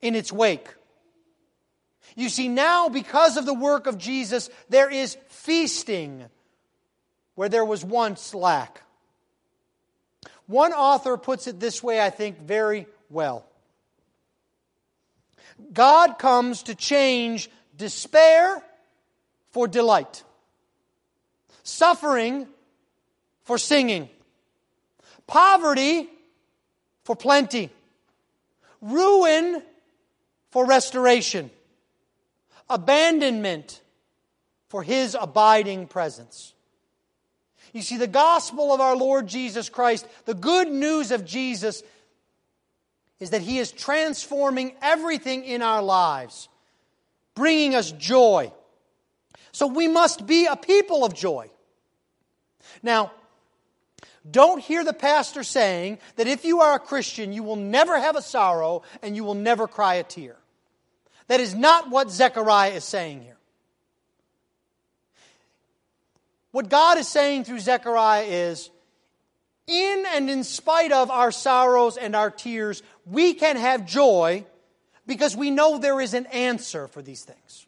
in 0.00 0.14
its 0.14 0.32
wake. 0.32 0.68
You 2.14 2.28
see, 2.28 2.48
now 2.48 2.88
because 2.88 3.36
of 3.36 3.46
the 3.46 3.54
work 3.54 3.86
of 3.86 3.98
Jesus, 3.98 4.50
there 4.68 4.90
is 4.90 5.16
feasting 5.28 6.24
where 7.34 7.48
there 7.48 7.64
was 7.64 7.84
once 7.84 8.34
lack. 8.34 8.82
One 10.46 10.72
author 10.72 11.16
puts 11.16 11.46
it 11.46 11.58
this 11.58 11.82
way, 11.82 12.00
I 12.00 12.10
think, 12.10 12.40
very 12.40 12.86
well 13.10 13.46
God 15.72 16.18
comes 16.18 16.64
to 16.64 16.74
change 16.74 17.50
despair 17.76 18.62
for 19.50 19.68
delight, 19.68 20.24
suffering 21.62 22.46
for 23.44 23.58
singing, 23.58 24.08
poverty 25.26 26.08
for 27.04 27.14
plenty, 27.14 27.70
ruin 28.80 29.62
for 30.50 30.66
restoration, 30.66 31.50
abandonment 32.68 33.80
for 34.68 34.82
his 34.82 35.16
abiding 35.18 35.86
presence. 35.86 36.54
You 37.72 37.82
see, 37.82 37.96
the 37.96 38.06
gospel 38.06 38.72
of 38.72 38.80
our 38.80 38.96
Lord 38.96 39.26
Jesus 39.26 39.68
Christ, 39.68 40.06
the 40.26 40.34
good 40.34 40.70
news 40.70 41.10
of 41.10 41.24
Jesus, 41.24 41.82
is 43.18 43.30
that 43.30 43.42
He 43.42 43.58
is 43.58 43.72
transforming 43.72 44.74
everything 44.80 45.44
in 45.44 45.60
our 45.60 45.82
lives, 45.82 46.48
bringing 47.34 47.74
us 47.74 47.90
joy. 47.90 48.52
So 49.50 49.66
we 49.66 49.88
must 49.88 50.24
be 50.24 50.46
a 50.46 50.56
people 50.56 51.04
of 51.04 51.14
joy. 51.14 51.50
Now, 52.82 53.12
don't 54.28 54.60
hear 54.60 54.84
the 54.84 54.92
pastor 54.92 55.42
saying 55.42 55.98
that 56.16 56.28
if 56.28 56.44
you 56.44 56.60
are 56.60 56.76
a 56.76 56.78
Christian, 56.78 57.32
you 57.32 57.42
will 57.42 57.56
never 57.56 57.98
have 57.98 58.16
a 58.16 58.22
sorrow 58.22 58.82
and 59.02 59.16
you 59.16 59.24
will 59.24 59.34
never 59.34 59.66
cry 59.68 59.94
a 59.94 60.04
tear. 60.04 60.36
That 61.28 61.40
is 61.40 61.54
not 61.54 61.90
what 61.90 62.10
Zechariah 62.10 62.72
is 62.72 62.84
saying 62.84 63.22
here. 63.22 63.36
What 66.50 66.68
God 66.68 66.98
is 66.98 67.08
saying 67.08 67.44
through 67.44 67.60
Zechariah 67.60 68.24
is 68.24 68.70
in 69.66 70.04
and 70.14 70.28
in 70.28 70.44
spite 70.44 70.92
of 70.92 71.10
our 71.10 71.32
sorrows 71.32 71.96
and 71.96 72.14
our 72.14 72.30
tears, 72.30 72.82
we 73.06 73.34
can 73.34 73.56
have 73.56 73.86
joy 73.86 74.44
because 75.06 75.36
we 75.36 75.50
know 75.50 75.78
there 75.78 76.00
is 76.00 76.14
an 76.14 76.26
answer 76.26 76.86
for 76.86 77.02
these 77.02 77.24
things. 77.24 77.66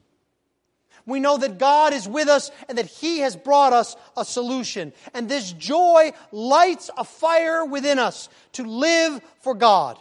We 1.07 1.21
know 1.21 1.39
that 1.39 1.59
God 1.59 1.93
is 1.93 2.09
with 2.09 2.29
us 2.29 2.51
and 2.69 2.79
that 2.79 2.87
He 2.87 3.21
has 3.21 3.37
brought 3.37 3.73
us 3.73 3.97
a 4.17 4.25
solution. 4.25 4.93
And 5.15 5.29
this 5.29 5.53
joy 5.53 6.13
lights 6.33 6.91
a 6.97 7.05
fire 7.05 7.65
within 7.65 7.99
us 7.99 8.29
to 8.53 8.65
live 8.65 9.21
for 9.41 9.55
God. 9.55 9.99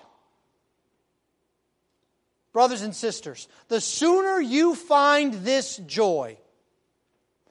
Brothers 2.56 2.84
and 2.84 2.96
sisters, 2.96 3.50
the 3.68 3.82
sooner 3.82 4.40
you 4.40 4.76
find 4.76 5.34
this 5.34 5.76
joy, 5.76 6.38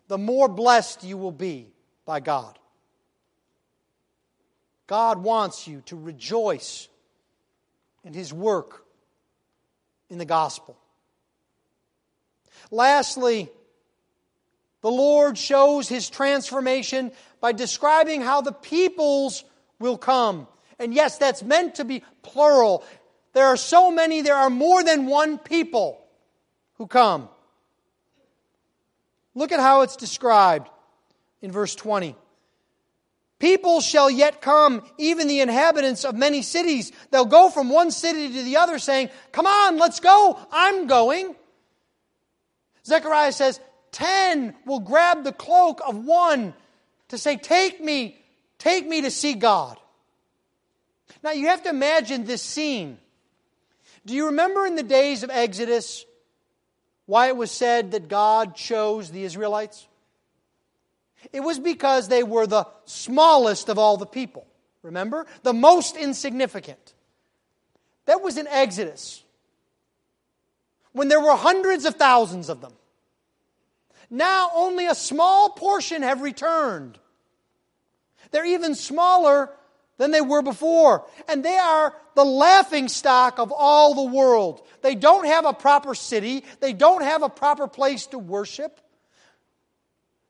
the 0.08 0.16
more 0.16 0.48
blessed 0.48 1.04
you 1.04 1.18
will 1.18 1.30
be 1.30 1.66
by 2.06 2.20
God. 2.20 2.58
God 4.86 5.18
wants 5.22 5.68
you 5.68 5.82
to 5.88 5.96
rejoice 5.96 6.88
in 8.02 8.14
His 8.14 8.32
work 8.32 8.86
in 10.08 10.16
the 10.16 10.24
gospel. 10.24 10.74
Lastly, 12.70 13.50
the 14.80 14.90
Lord 14.90 15.36
shows 15.36 15.86
His 15.86 16.08
transformation 16.08 17.12
by 17.42 17.52
describing 17.52 18.22
how 18.22 18.40
the 18.40 18.52
peoples 18.52 19.44
will 19.78 19.98
come. 19.98 20.48
And 20.78 20.94
yes, 20.94 21.18
that's 21.18 21.42
meant 21.42 21.74
to 21.74 21.84
be 21.84 22.02
plural. 22.22 22.82
There 23.34 23.46
are 23.46 23.56
so 23.56 23.90
many, 23.90 24.22
there 24.22 24.36
are 24.36 24.50
more 24.50 24.82
than 24.82 25.06
one 25.06 25.38
people 25.38 26.00
who 26.74 26.86
come. 26.86 27.28
Look 29.34 29.52
at 29.52 29.60
how 29.60 29.82
it's 29.82 29.96
described 29.96 30.68
in 31.42 31.50
verse 31.50 31.74
20. 31.74 32.16
People 33.40 33.80
shall 33.80 34.08
yet 34.08 34.40
come, 34.40 34.82
even 34.96 35.26
the 35.26 35.40
inhabitants 35.40 36.04
of 36.04 36.14
many 36.14 36.40
cities. 36.40 36.92
They'll 37.10 37.24
go 37.24 37.50
from 37.50 37.68
one 37.68 37.90
city 37.90 38.32
to 38.32 38.42
the 38.42 38.56
other 38.56 38.78
saying, 38.78 39.10
Come 39.32 39.46
on, 39.46 39.76
let's 39.78 40.00
go. 40.00 40.38
I'm 40.52 40.86
going. 40.86 41.34
Zechariah 42.86 43.32
says, 43.32 43.60
Ten 43.90 44.54
will 44.64 44.80
grab 44.80 45.24
the 45.24 45.32
cloak 45.32 45.80
of 45.86 46.04
one 46.04 46.54
to 47.08 47.18
say, 47.18 47.36
Take 47.36 47.82
me, 47.82 48.16
take 48.58 48.86
me 48.86 49.02
to 49.02 49.10
see 49.10 49.34
God. 49.34 49.76
Now 51.22 51.32
you 51.32 51.48
have 51.48 51.64
to 51.64 51.70
imagine 51.70 52.24
this 52.24 52.40
scene. 52.40 52.98
Do 54.06 54.14
you 54.14 54.26
remember 54.26 54.66
in 54.66 54.76
the 54.76 54.82
days 54.82 55.22
of 55.22 55.30
Exodus 55.30 56.04
why 57.06 57.28
it 57.28 57.36
was 57.36 57.50
said 57.50 57.92
that 57.92 58.08
God 58.08 58.54
chose 58.54 59.10
the 59.10 59.24
Israelites? 59.24 59.86
It 61.32 61.40
was 61.40 61.58
because 61.58 62.08
they 62.08 62.22
were 62.22 62.46
the 62.46 62.66
smallest 62.84 63.68
of 63.68 63.78
all 63.78 63.96
the 63.96 64.06
people. 64.06 64.46
Remember? 64.82 65.26
The 65.42 65.54
most 65.54 65.96
insignificant. 65.96 66.94
That 68.06 68.20
was 68.20 68.36
in 68.36 68.46
Exodus, 68.46 69.22
when 70.92 71.08
there 71.08 71.20
were 71.20 71.36
hundreds 71.36 71.86
of 71.86 71.94
thousands 71.94 72.50
of 72.50 72.60
them. 72.60 72.74
Now 74.10 74.50
only 74.54 74.86
a 74.86 74.94
small 74.94 75.50
portion 75.50 76.02
have 76.02 76.20
returned. 76.20 76.98
They're 78.30 78.44
even 78.44 78.74
smaller 78.74 79.50
than 79.96 80.10
they 80.10 80.20
were 80.20 80.42
before. 80.42 81.06
And 81.28 81.44
they 81.44 81.56
are 81.56 81.94
the 82.14 82.24
laughing 82.24 82.88
stock 82.88 83.38
of 83.38 83.52
all 83.52 83.94
the 83.94 84.12
world. 84.12 84.66
They 84.82 84.94
don't 84.94 85.26
have 85.26 85.44
a 85.44 85.52
proper 85.52 85.94
city, 85.94 86.44
they 86.60 86.72
don't 86.72 87.02
have 87.02 87.22
a 87.22 87.28
proper 87.28 87.68
place 87.68 88.06
to 88.08 88.18
worship. 88.18 88.80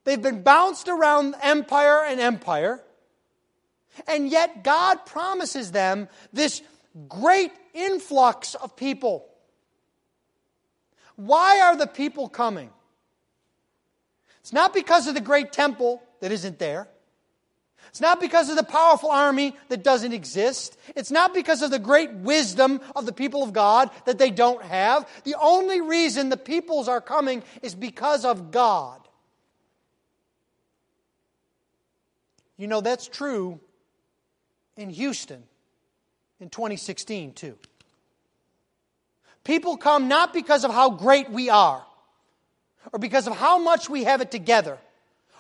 They've 0.05 0.21
been 0.21 0.43
bounced 0.43 0.89
around 0.89 1.35
empire 1.41 2.05
and 2.05 2.21
empire. 2.21 2.83
And 4.07 4.29
yet 4.29 4.65
God 4.65 5.07
promises 5.07 5.73
them 5.73 6.09
this 6.33 6.63
great 7.09 7.53
influx 7.73 8.55
of 8.55 8.77
people. 8.77 9.27
Why 11.17 11.61
are 11.61 11.77
the 11.77 11.87
people 11.87 12.29
coming? 12.29 12.71
It's 14.41 14.53
not 14.53 14.75
because 14.75 15.07
of 15.07 15.15
the 15.15 15.21
great 15.21 15.53
temple 15.53 16.03
that 16.21 16.33
isn't 16.33 16.59
there. 16.59 16.89
It's 17.89 18.01
not 18.01 18.21
because 18.21 18.49
of 18.49 18.57
the 18.57 18.65
powerful 18.65 19.11
army 19.11 19.57
that 19.69 19.85
doesn't 19.85 20.13
exist. 20.13 20.77
It's 20.97 21.11
not 21.11 21.33
because 21.33 21.63
of 21.63 21.71
the 21.71 21.79
great 21.79 22.13
wisdom 22.13 22.81
of 22.97 23.07
the 23.07 23.13
people 23.13 23.43
of 23.43 23.53
God 23.53 23.91
that 24.07 24.19
they 24.19 24.31
don't 24.31 24.63
have. 24.63 25.09
The 25.25 25.37
only 25.41 25.81
reason 25.81 26.29
the 26.29 26.37
peoples 26.37 26.89
are 26.89 27.01
coming 27.01 27.43
is 27.63 27.75
because 27.75 28.25
of 28.25 28.51
God. 28.51 29.01
You 32.57 32.67
know, 32.67 32.81
that's 32.81 33.09
true 33.09 33.61
in 34.77 34.91
Houston 34.91 35.43
in 36.41 36.51
2016, 36.51 37.33
too. 37.33 37.57
People 39.45 39.77
come 39.77 40.09
not 40.09 40.33
because 40.33 40.65
of 40.65 40.73
how 40.73 40.91
great 40.91 41.31
we 41.31 41.51
are, 41.51 41.85
or 42.93 42.99
because 42.99 43.27
of 43.27 43.37
how 43.37 43.59
much 43.59 43.91
we 43.91 44.05
have 44.05 44.21
it 44.21 44.31
together, 44.31 44.79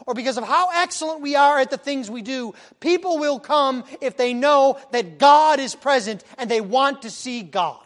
or 0.06 0.14
because 0.14 0.36
of 0.36 0.44
how 0.44 0.70
excellent 0.74 1.20
we 1.20 1.36
are 1.36 1.58
at 1.58 1.70
the 1.70 1.76
things 1.76 2.10
we 2.10 2.22
do. 2.22 2.54
People 2.80 3.18
will 3.18 3.38
come 3.38 3.84
if 4.00 4.16
they 4.16 4.34
know 4.34 4.78
that 4.92 5.18
God 5.18 5.60
is 5.60 5.74
present 5.74 6.24
and 6.38 6.50
they 6.50 6.60
want 6.60 7.02
to 7.02 7.10
see 7.10 7.42
God. 7.42 7.80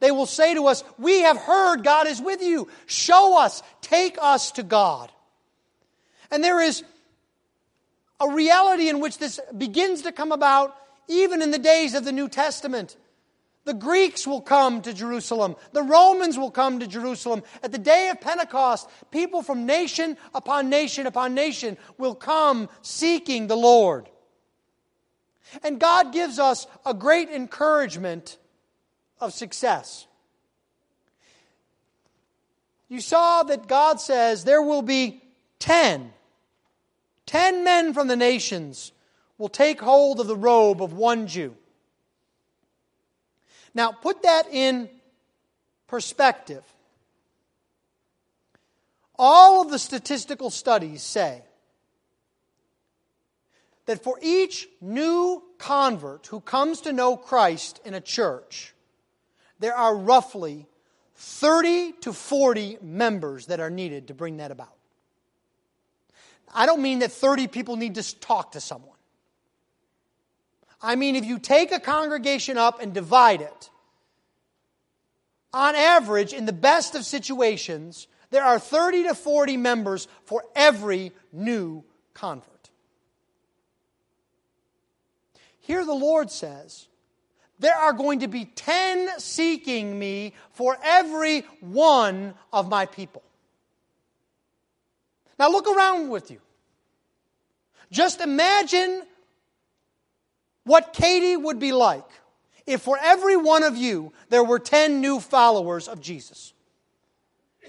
They 0.00 0.10
will 0.10 0.26
say 0.26 0.54
to 0.54 0.66
us, 0.66 0.84
We 0.98 1.22
have 1.22 1.36
heard 1.36 1.84
God 1.84 2.06
is 2.06 2.20
with 2.20 2.42
you. 2.42 2.68
Show 2.86 3.38
us, 3.38 3.62
take 3.80 4.16
us 4.20 4.52
to 4.52 4.62
God. 4.62 5.10
And 6.30 6.42
there 6.42 6.60
is 6.60 6.82
a 8.20 8.30
reality 8.30 8.88
in 8.88 9.00
which 9.00 9.18
this 9.18 9.40
begins 9.56 10.02
to 10.02 10.12
come 10.12 10.32
about 10.32 10.76
even 11.08 11.42
in 11.42 11.50
the 11.50 11.58
days 11.58 11.94
of 11.94 12.04
the 12.04 12.12
New 12.12 12.28
Testament. 12.28 12.96
The 13.66 13.74
Greeks 13.74 14.26
will 14.26 14.40
come 14.40 14.80
to 14.80 14.94
Jerusalem. 14.94 15.56
The 15.72 15.82
Romans 15.82 16.38
will 16.38 16.50
come 16.50 16.80
to 16.80 16.86
Jerusalem. 16.86 17.42
At 17.62 17.72
the 17.72 17.78
day 17.78 18.08
of 18.08 18.20
Pentecost, 18.20 18.88
people 19.10 19.42
from 19.42 19.66
nation 19.66 20.16
upon 20.34 20.70
nation 20.70 21.06
upon 21.06 21.34
nation 21.34 21.76
will 21.98 22.14
come 22.14 22.70
seeking 22.80 23.46
the 23.46 23.56
Lord. 23.56 24.08
And 25.62 25.78
God 25.78 26.14
gives 26.14 26.38
us 26.38 26.66
a 26.86 26.94
great 26.94 27.28
encouragement 27.28 28.38
of 29.20 29.34
success. 29.34 30.06
You 32.88 33.00
saw 33.00 33.42
that 33.42 33.68
God 33.68 34.00
says 34.00 34.44
there 34.44 34.62
will 34.62 34.82
be 34.82 35.22
ten 35.58 36.12
Ten 37.26 37.64
men 37.64 37.92
from 37.92 38.06
the 38.06 38.16
nations 38.16 38.92
will 39.36 39.48
take 39.48 39.80
hold 39.80 40.20
of 40.20 40.28
the 40.28 40.36
robe 40.36 40.80
of 40.80 40.92
one 40.92 41.26
Jew. 41.26 41.56
Now, 43.76 43.92
put 43.92 44.22
that 44.22 44.48
in 44.50 44.88
perspective. 45.86 46.62
All 49.18 49.60
of 49.60 49.70
the 49.70 49.78
statistical 49.78 50.48
studies 50.48 51.02
say 51.02 51.42
that 53.84 54.02
for 54.02 54.18
each 54.22 54.66
new 54.80 55.42
convert 55.58 56.26
who 56.28 56.40
comes 56.40 56.80
to 56.82 56.92
know 56.94 57.18
Christ 57.18 57.78
in 57.84 57.92
a 57.92 58.00
church, 58.00 58.72
there 59.60 59.74
are 59.74 59.94
roughly 59.94 60.66
30 61.16 61.92
to 62.00 62.14
40 62.14 62.78
members 62.80 63.46
that 63.46 63.60
are 63.60 63.68
needed 63.68 64.08
to 64.08 64.14
bring 64.14 64.38
that 64.38 64.50
about. 64.50 64.74
I 66.54 66.64
don't 66.64 66.80
mean 66.80 67.00
that 67.00 67.12
30 67.12 67.48
people 67.48 67.76
need 67.76 67.96
to 67.96 68.20
talk 68.20 68.52
to 68.52 68.60
someone. 68.60 68.95
I 70.86 70.94
mean, 70.94 71.16
if 71.16 71.24
you 71.24 71.40
take 71.40 71.72
a 71.72 71.80
congregation 71.80 72.56
up 72.56 72.80
and 72.80 72.94
divide 72.94 73.40
it, 73.40 73.70
on 75.52 75.74
average, 75.74 76.32
in 76.32 76.46
the 76.46 76.52
best 76.52 76.94
of 76.94 77.04
situations, 77.04 78.06
there 78.30 78.44
are 78.44 78.60
30 78.60 79.04
to 79.08 79.14
40 79.16 79.56
members 79.56 80.06
for 80.26 80.44
every 80.54 81.10
new 81.32 81.82
convert. 82.14 82.70
Here 85.58 85.84
the 85.84 85.92
Lord 85.92 86.30
says, 86.30 86.86
there 87.58 87.74
are 87.74 87.92
going 87.92 88.20
to 88.20 88.28
be 88.28 88.44
10 88.44 89.18
seeking 89.18 89.98
me 89.98 90.34
for 90.52 90.78
every 90.84 91.40
one 91.58 92.34
of 92.52 92.68
my 92.68 92.86
people. 92.86 93.24
Now 95.36 95.50
look 95.50 95.66
around 95.66 96.10
with 96.10 96.30
you. 96.30 96.38
Just 97.90 98.20
imagine 98.20 99.02
what 100.66 100.92
Katy 100.92 101.36
would 101.36 101.58
be 101.58 101.72
like 101.72 102.04
if 102.66 102.82
for 102.82 102.98
every 103.00 103.36
one 103.36 103.62
of 103.62 103.76
you 103.76 104.12
there 104.28 104.44
were 104.44 104.58
10 104.58 105.00
new 105.00 105.20
followers 105.20 105.88
of 105.88 106.00
Jesus. 106.00 106.52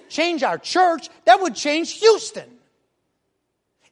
Change 0.10 0.44
our 0.44 0.58
church, 0.58 1.10
that 1.26 1.42
would 1.42 1.56
change 1.56 2.00
Houston. 2.00 2.50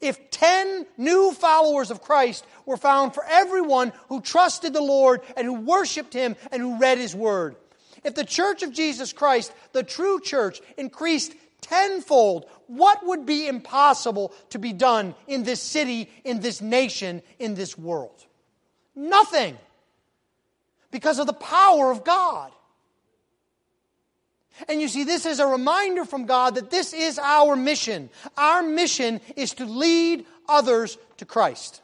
If 0.02 0.30
10 0.32 0.86
new 0.98 1.32
followers 1.32 1.92
of 1.92 2.02
Christ 2.02 2.46
were 2.66 2.78
found 2.78 3.14
for 3.14 3.24
everyone 3.26 3.94
who 4.10 4.22
trusted 4.22 4.74
the 4.74 4.82
Lord 4.82 5.22
and 5.38 5.46
who 5.46 5.54
worshiped 5.54 6.14
Him 6.14 6.36
and 6.52 6.62
who 6.62 6.80
read 6.80 6.98
His 6.98 7.16
Word. 7.16 7.56
If 8.04 8.16
the 8.16 8.26
church 8.26 8.62
of 8.62 8.74
Jesus 8.74 9.14
Christ, 9.14 9.52
the 9.72 9.84
true 9.84 10.20
church, 10.20 10.62
increased 10.78 11.34
tenfold, 11.62 12.46
what 12.68 13.06
would 13.06 13.26
be 13.26 13.48
impossible 13.48 14.34
to 14.50 14.60
be 14.60 14.74
done 14.74 15.16
in 15.28 15.44
this 15.44 15.62
city, 15.62 16.10
in 16.24 16.40
this 16.40 16.62
nation, 16.62 17.22
in 17.40 17.56
this 17.56 17.78
world? 17.78 18.26
Nothing. 18.96 19.58
Because 20.92 21.20
of 21.20 21.28
the 21.28 21.34
power 21.34 21.92
of 21.92 22.04
God. 22.04 22.52
And 24.70 24.80
you 24.80 24.88
see, 24.88 25.04
this 25.04 25.26
is 25.26 25.40
a 25.40 25.48
reminder 25.48 26.06
from 26.06 26.26
God 26.26 26.56
that 26.56 26.70
this 26.70 26.94
is 26.94 27.20
our 27.20 27.56
mission. 27.56 28.10
Our 28.38 28.64
mission 28.64 29.20
is 29.36 29.54
to 29.56 29.66
lead 29.66 30.26
others 30.48 30.98
to 31.18 31.26
Christ. 31.26 31.82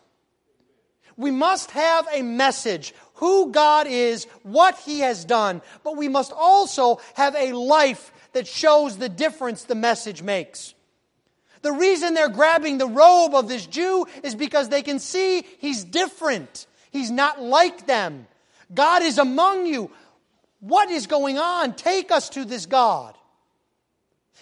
We 1.17 1.31
must 1.31 1.71
have 1.71 2.07
a 2.13 2.21
message 2.21 2.93
who 3.15 3.51
God 3.51 3.87
is, 3.87 4.25
what 4.43 4.77
He 4.79 5.01
has 5.01 5.25
done, 5.25 5.61
but 5.83 5.97
we 5.97 6.07
must 6.07 6.31
also 6.31 7.01
have 7.15 7.35
a 7.35 7.51
life 7.51 8.13
that 8.33 8.47
shows 8.47 8.97
the 8.97 9.09
difference 9.09 9.63
the 9.63 9.75
message 9.75 10.21
makes. 10.21 10.73
The 11.61 11.71
reason 11.71 12.13
they're 12.13 12.29
grabbing 12.29 12.77
the 12.77 12.87
robe 12.87 13.35
of 13.35 13.47
this 13.47 13.65
Jew 13.65 14.07
is 14.23 14.33
because 14.33 14.69
they 14.69 14.81
can 14.81 14.99
see 14.99 15.45
he's 15.59 15.83
different. 15.83 16.65
He's 16.91 17.09
not 17.09 17.41
like 17.41 17.87
them. 17.87 18.27
God 18.73 19.01
is 19.01 19.17
among 19.17 19.65
you. 19.65 19.91
What 20.59 20.91
is 20.91 21.07
going 21.07 21.39
on? 21.39 21.73
Take 21.73 22.11
us 22.11 22.29
to 22.29 22.45
this 22.45 22.65
God. 22.65 23.15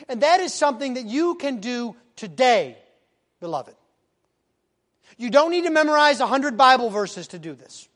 And 0.08 0.22
that 0.22 0.40
is 0.40 0.54
something 0.54 0.96
that 0.96 1.06
you 1.06 1.36
can 1.36 1.60
do 1.60 1.96
today, 2.16 2.78
beloved. 3.40 3.76
You 5.18 5.30
don't 5.30 5.52
need 5.52 5.66
to 5.66 5.70
memorize 5.70 6.20
100 6.20 6.58
Bible 6.58 6.90
verses 6.90 7.28
to 7.30 7.40
do 7.40 7.54
this. 7.54 7.88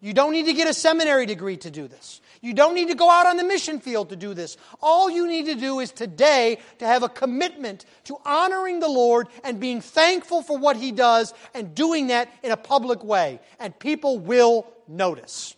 You 0.00 0.12
don't 0.12 0.32
need 0.32 0.46
to 0.46 0.52
get 0.52 0.68
a 0.68 0.74
seminary 0.74 1.26
degree 1.26 1.56
to 1.58 1.70
do 1.70 1.88
this. 1.88 2.20
You 2.40 2.54
don't 2.54 2.74
need 2.74 2.88
to 2.88 2.94
go 2.94 3.10
out 3.10 3.26
on 3.26 3.36
the 3.36 3.44
mission 3.44 3.80
field 3.80 4.10
to 4.10 4.16
do 4.16 4.32
this. 4.32 4.56
All 4.80 5.10
you 5.10 5.26
need 5.26 5.46
to 5.46 5.54
do 5.54 5.80
is 5.80 5.90
today 5.90 6.58
to 6.78 6.86
have 6.86 7.02
a 7.02 7.08
commitment 7.08 7.84
to 8.04 8.16
honoring 8.24 8.80
the 8.80 8.88
Lord 8.88 9.28
and 9.42 9.58
being 9.58 9.80
thankful 9.80 10.42
for 10.42 10.56
what 10.56 10.76
He 10.76 10.92
does 10.92 11.34
and 11.54 11.74
doing 11.74 12.08
that 12.08 12.32
in 12.42 12.52
a 12.52 12.56
public 12.56 13.02
way. 13.02 13.40
And 13.58 13.76
people 13.78 14.18
will 14.18 14.66
notice. 14.86 15.56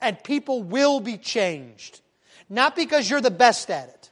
And 0.00 0.22
people 0.22 0.62
will 0.62 1.00
be 1.00 1.16
changed. 1.16 2.00
Not 2.48 2.76
because 2.76 3.08
you're 3.10 3.20
the 3.20 3.30
best 3.30 3.70
at 3.70 3.88
it, 3.88 4.10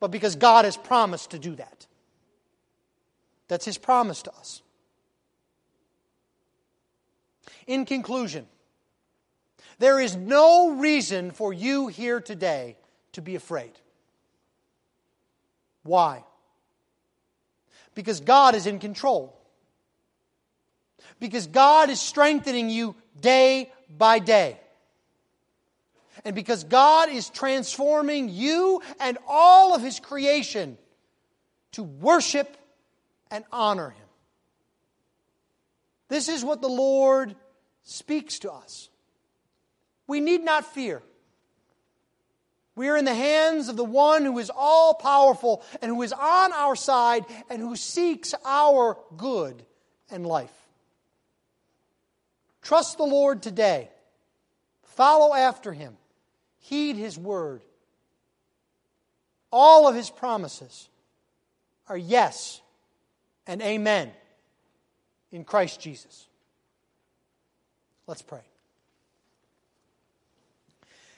but 0.00 0.10
because 0.10 0.36
God 0.36 0.64
has 0.64 0.76
promised 0.76 1.30
to 1.30 1.38
do 1.38 1.54
that. 1.56 1.86
That's 3.48 3.64
His 3.64 3.78
promise 3.78 4.22
to 4.22 4.32
us. 4.34 4.62
In 7.66 7.84
conclusion, 7.84 8.46
there 9.78 10.00
is 10.00 10.16
no 10.16 10.76
reason 10.76 11.30
for 11.30 11.52
you 11.52 11.88
here 11.88 12.20
today 12.20 12.76
to 13.12 13.22
be 13.22 13.34
afraid. 13.34 13.72
Why? 15.82 16.24
Because 17.94 18.20
God 18.20 18.54
is 18.54 18.66
in 18.66 18.78
control. 18.78 19.38
Because 21.20 21.46
God 21.46 21.90
is 21.90 22.00
strengthening 22.00 22.70
you 22.70 22.94
day 23.20 23.72
by 23.96 24.18
day. 24.18 24.58
And 26.24 26.34
because 26.34 26.64
God 26.64 27.08
is 27.08 27.28
transforming 27.28 28.28
you 28.28 28.82
and 28.98 29.18
all 29.28 29.74
of 29.74 29.82
His 29.82 30.00
creation 30.00 30.76
to 31.72 31.82
worship 31.82 32.56
and 33.30 33.44
honor 33.52 33.90
Him. 33.90 34.06
This 36.08 36.28
is 36.28 36.44
what 36.44 36.62
the 36.62 36.68
Lord 36.68 37.34
speaks 37.82 38.40
to 38.40 38.52
us. 38.52 38.88
We 40.06 40.20
need 40.20 40.44
not 40.44 40.64
fear. 40.64 41.02
We 42.74 42.88
are 42.88 42.96
in 42.96 43.06
the 43.06 43.14
hands 43.14 43.68
of 43.68 43.76
the 43.76 43.84
one 43.84 44.24
who 44.24 44.38
is 44.38 44.50
all 44.54 44.94
powerful 44.94 45.64
and 45.80 45.90
who 45.90 46.02
is 46.02 46.12
on 46.12 46.52
our 46.52 46.76
side 46.76 47.24
and 47.48 47.60
who 47.60 47.74
seeks 47.74 48.34
our 48.44 48.98
good 49.16 49.64
and 50.10 50.26
life. 50.26 50.52
Trust 52.60 52.98
the 52.98 53.04
Lord 53.04 53.42
today. 53.42 53.90
Follow 54.82 55.34
after 55.34 55.72
him. 55.72 55.96
Heed 56.58 56.96
his 56.96 57.18
word. 57.18 57.62
All 59.50 59.88
of 59.88 59.94
his 59.94 60.10
promises 60.10 60.88
are 61.88 61.96
yes 61.96 62.60
and 63.46 63.62
amen 63.62 64.10
in 65.32 65.44
Christ 65.44 65.80
Jesus. 65.80 66.26
Let's 68.06 68.22
pray. 68.22 68.42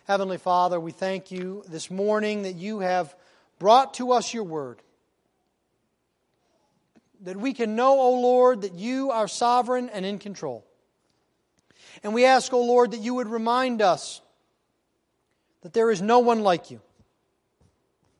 Heavenly 0.08 0.38
Father, 0.38 0.80
we 0.80 0.92
thank 0.92 1.30
you 1.30 1.62
this 1.68 1.90
morning 1.90 2.44
that 2.44 2.54
you 2.54 2.78
have 2.78 3.14
brought 3.58 3.92
to 3.94 4.12
us 4.12 4.32
your 4.32 4.44
word. 4.44 4.80
That 7.24 7.36
we 7.36 7.52
can 7.52 7.76
know, 7.76 8.00
O 8.00 8.18
Lord, 8.18 8.62
that 8.62 8.72
you 8.72 9.10
are 9.10 9.28
sovereign 9.28 9.90
and 9.90 10.06
in 10.06 10.18
control. 10.18 10.64
And 12.02 12.14
we 12.14 12.24
ask, 12.24 12.54
O 12.54 12.62
Lord, 12.64 12.92
that 12.92 13.00
you 13.00 13.16
would 13.16 13.28
remind 13.28 13.82
us 13.82 14.22
that 15.60 15.74
there 15.74 15.90
is 15.90 16.00
no 16.00 16.20
one 16.20 16.40
like 16.40 16.70
you, 16.70 16.80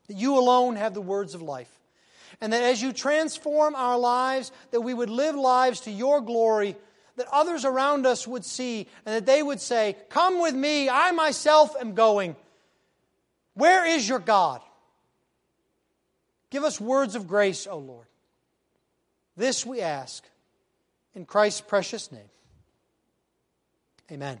that 0.09 0.17
you 0.17 0.37
alone 0.37 0.75
have 0.75 0.93
the 0.93 1.01
words 1.01 1.33
of 1.33 1.41
life, 1.41 1.71
and 2.39 2.53
that 2.53 2.61
as 2.61 2.83
you 2.83 2.93
transform 2.93 3.73
our 3.73 3.97
lives, 3.97 4.51
that 4.69 4.81
we 4.81 4.93
would 4.93 5.09
live 5.09 5.33
lives 5.33 5.79
to 5.81 5.91
your 5.91 6.21
glory 6.21 6.75
that 7.19 7.27
others 7.31 7.65
around 7.65 8.05
us 8.05 8.25
would 8.25 8.45
see 8.45 8.87
and 9.05 9.15
that 9.15 9.25
they 9.25 9.43
would 9.43 9.59
say, 9.61 9.95
Come 10.09 10.41
with 10.41 10.55
me, 10.55 10.89
I 10.89 11.11
myself 11.11 11.75
am 11.79 11.93
going. 11.93 12.35
Where 13.53 13.85
is 13.85 14.07
your 14.07 14.19
God? 14.19 14.61
Give 16.49 16.63
us 16.63 16.79
words 16.79 17.15
of 17.15 17.27
grace, 17.27 17.67
O 17.67 17.77
Lord. 17.77 18.07
This 19.35 19.65
we 19.65 19.81
ask 19.81 20.23
in 21.13 21.25
Christ's 21.25 21.61
precious 21.61 22.11
name. 22.11 22.29
Amen. 24.11 24.39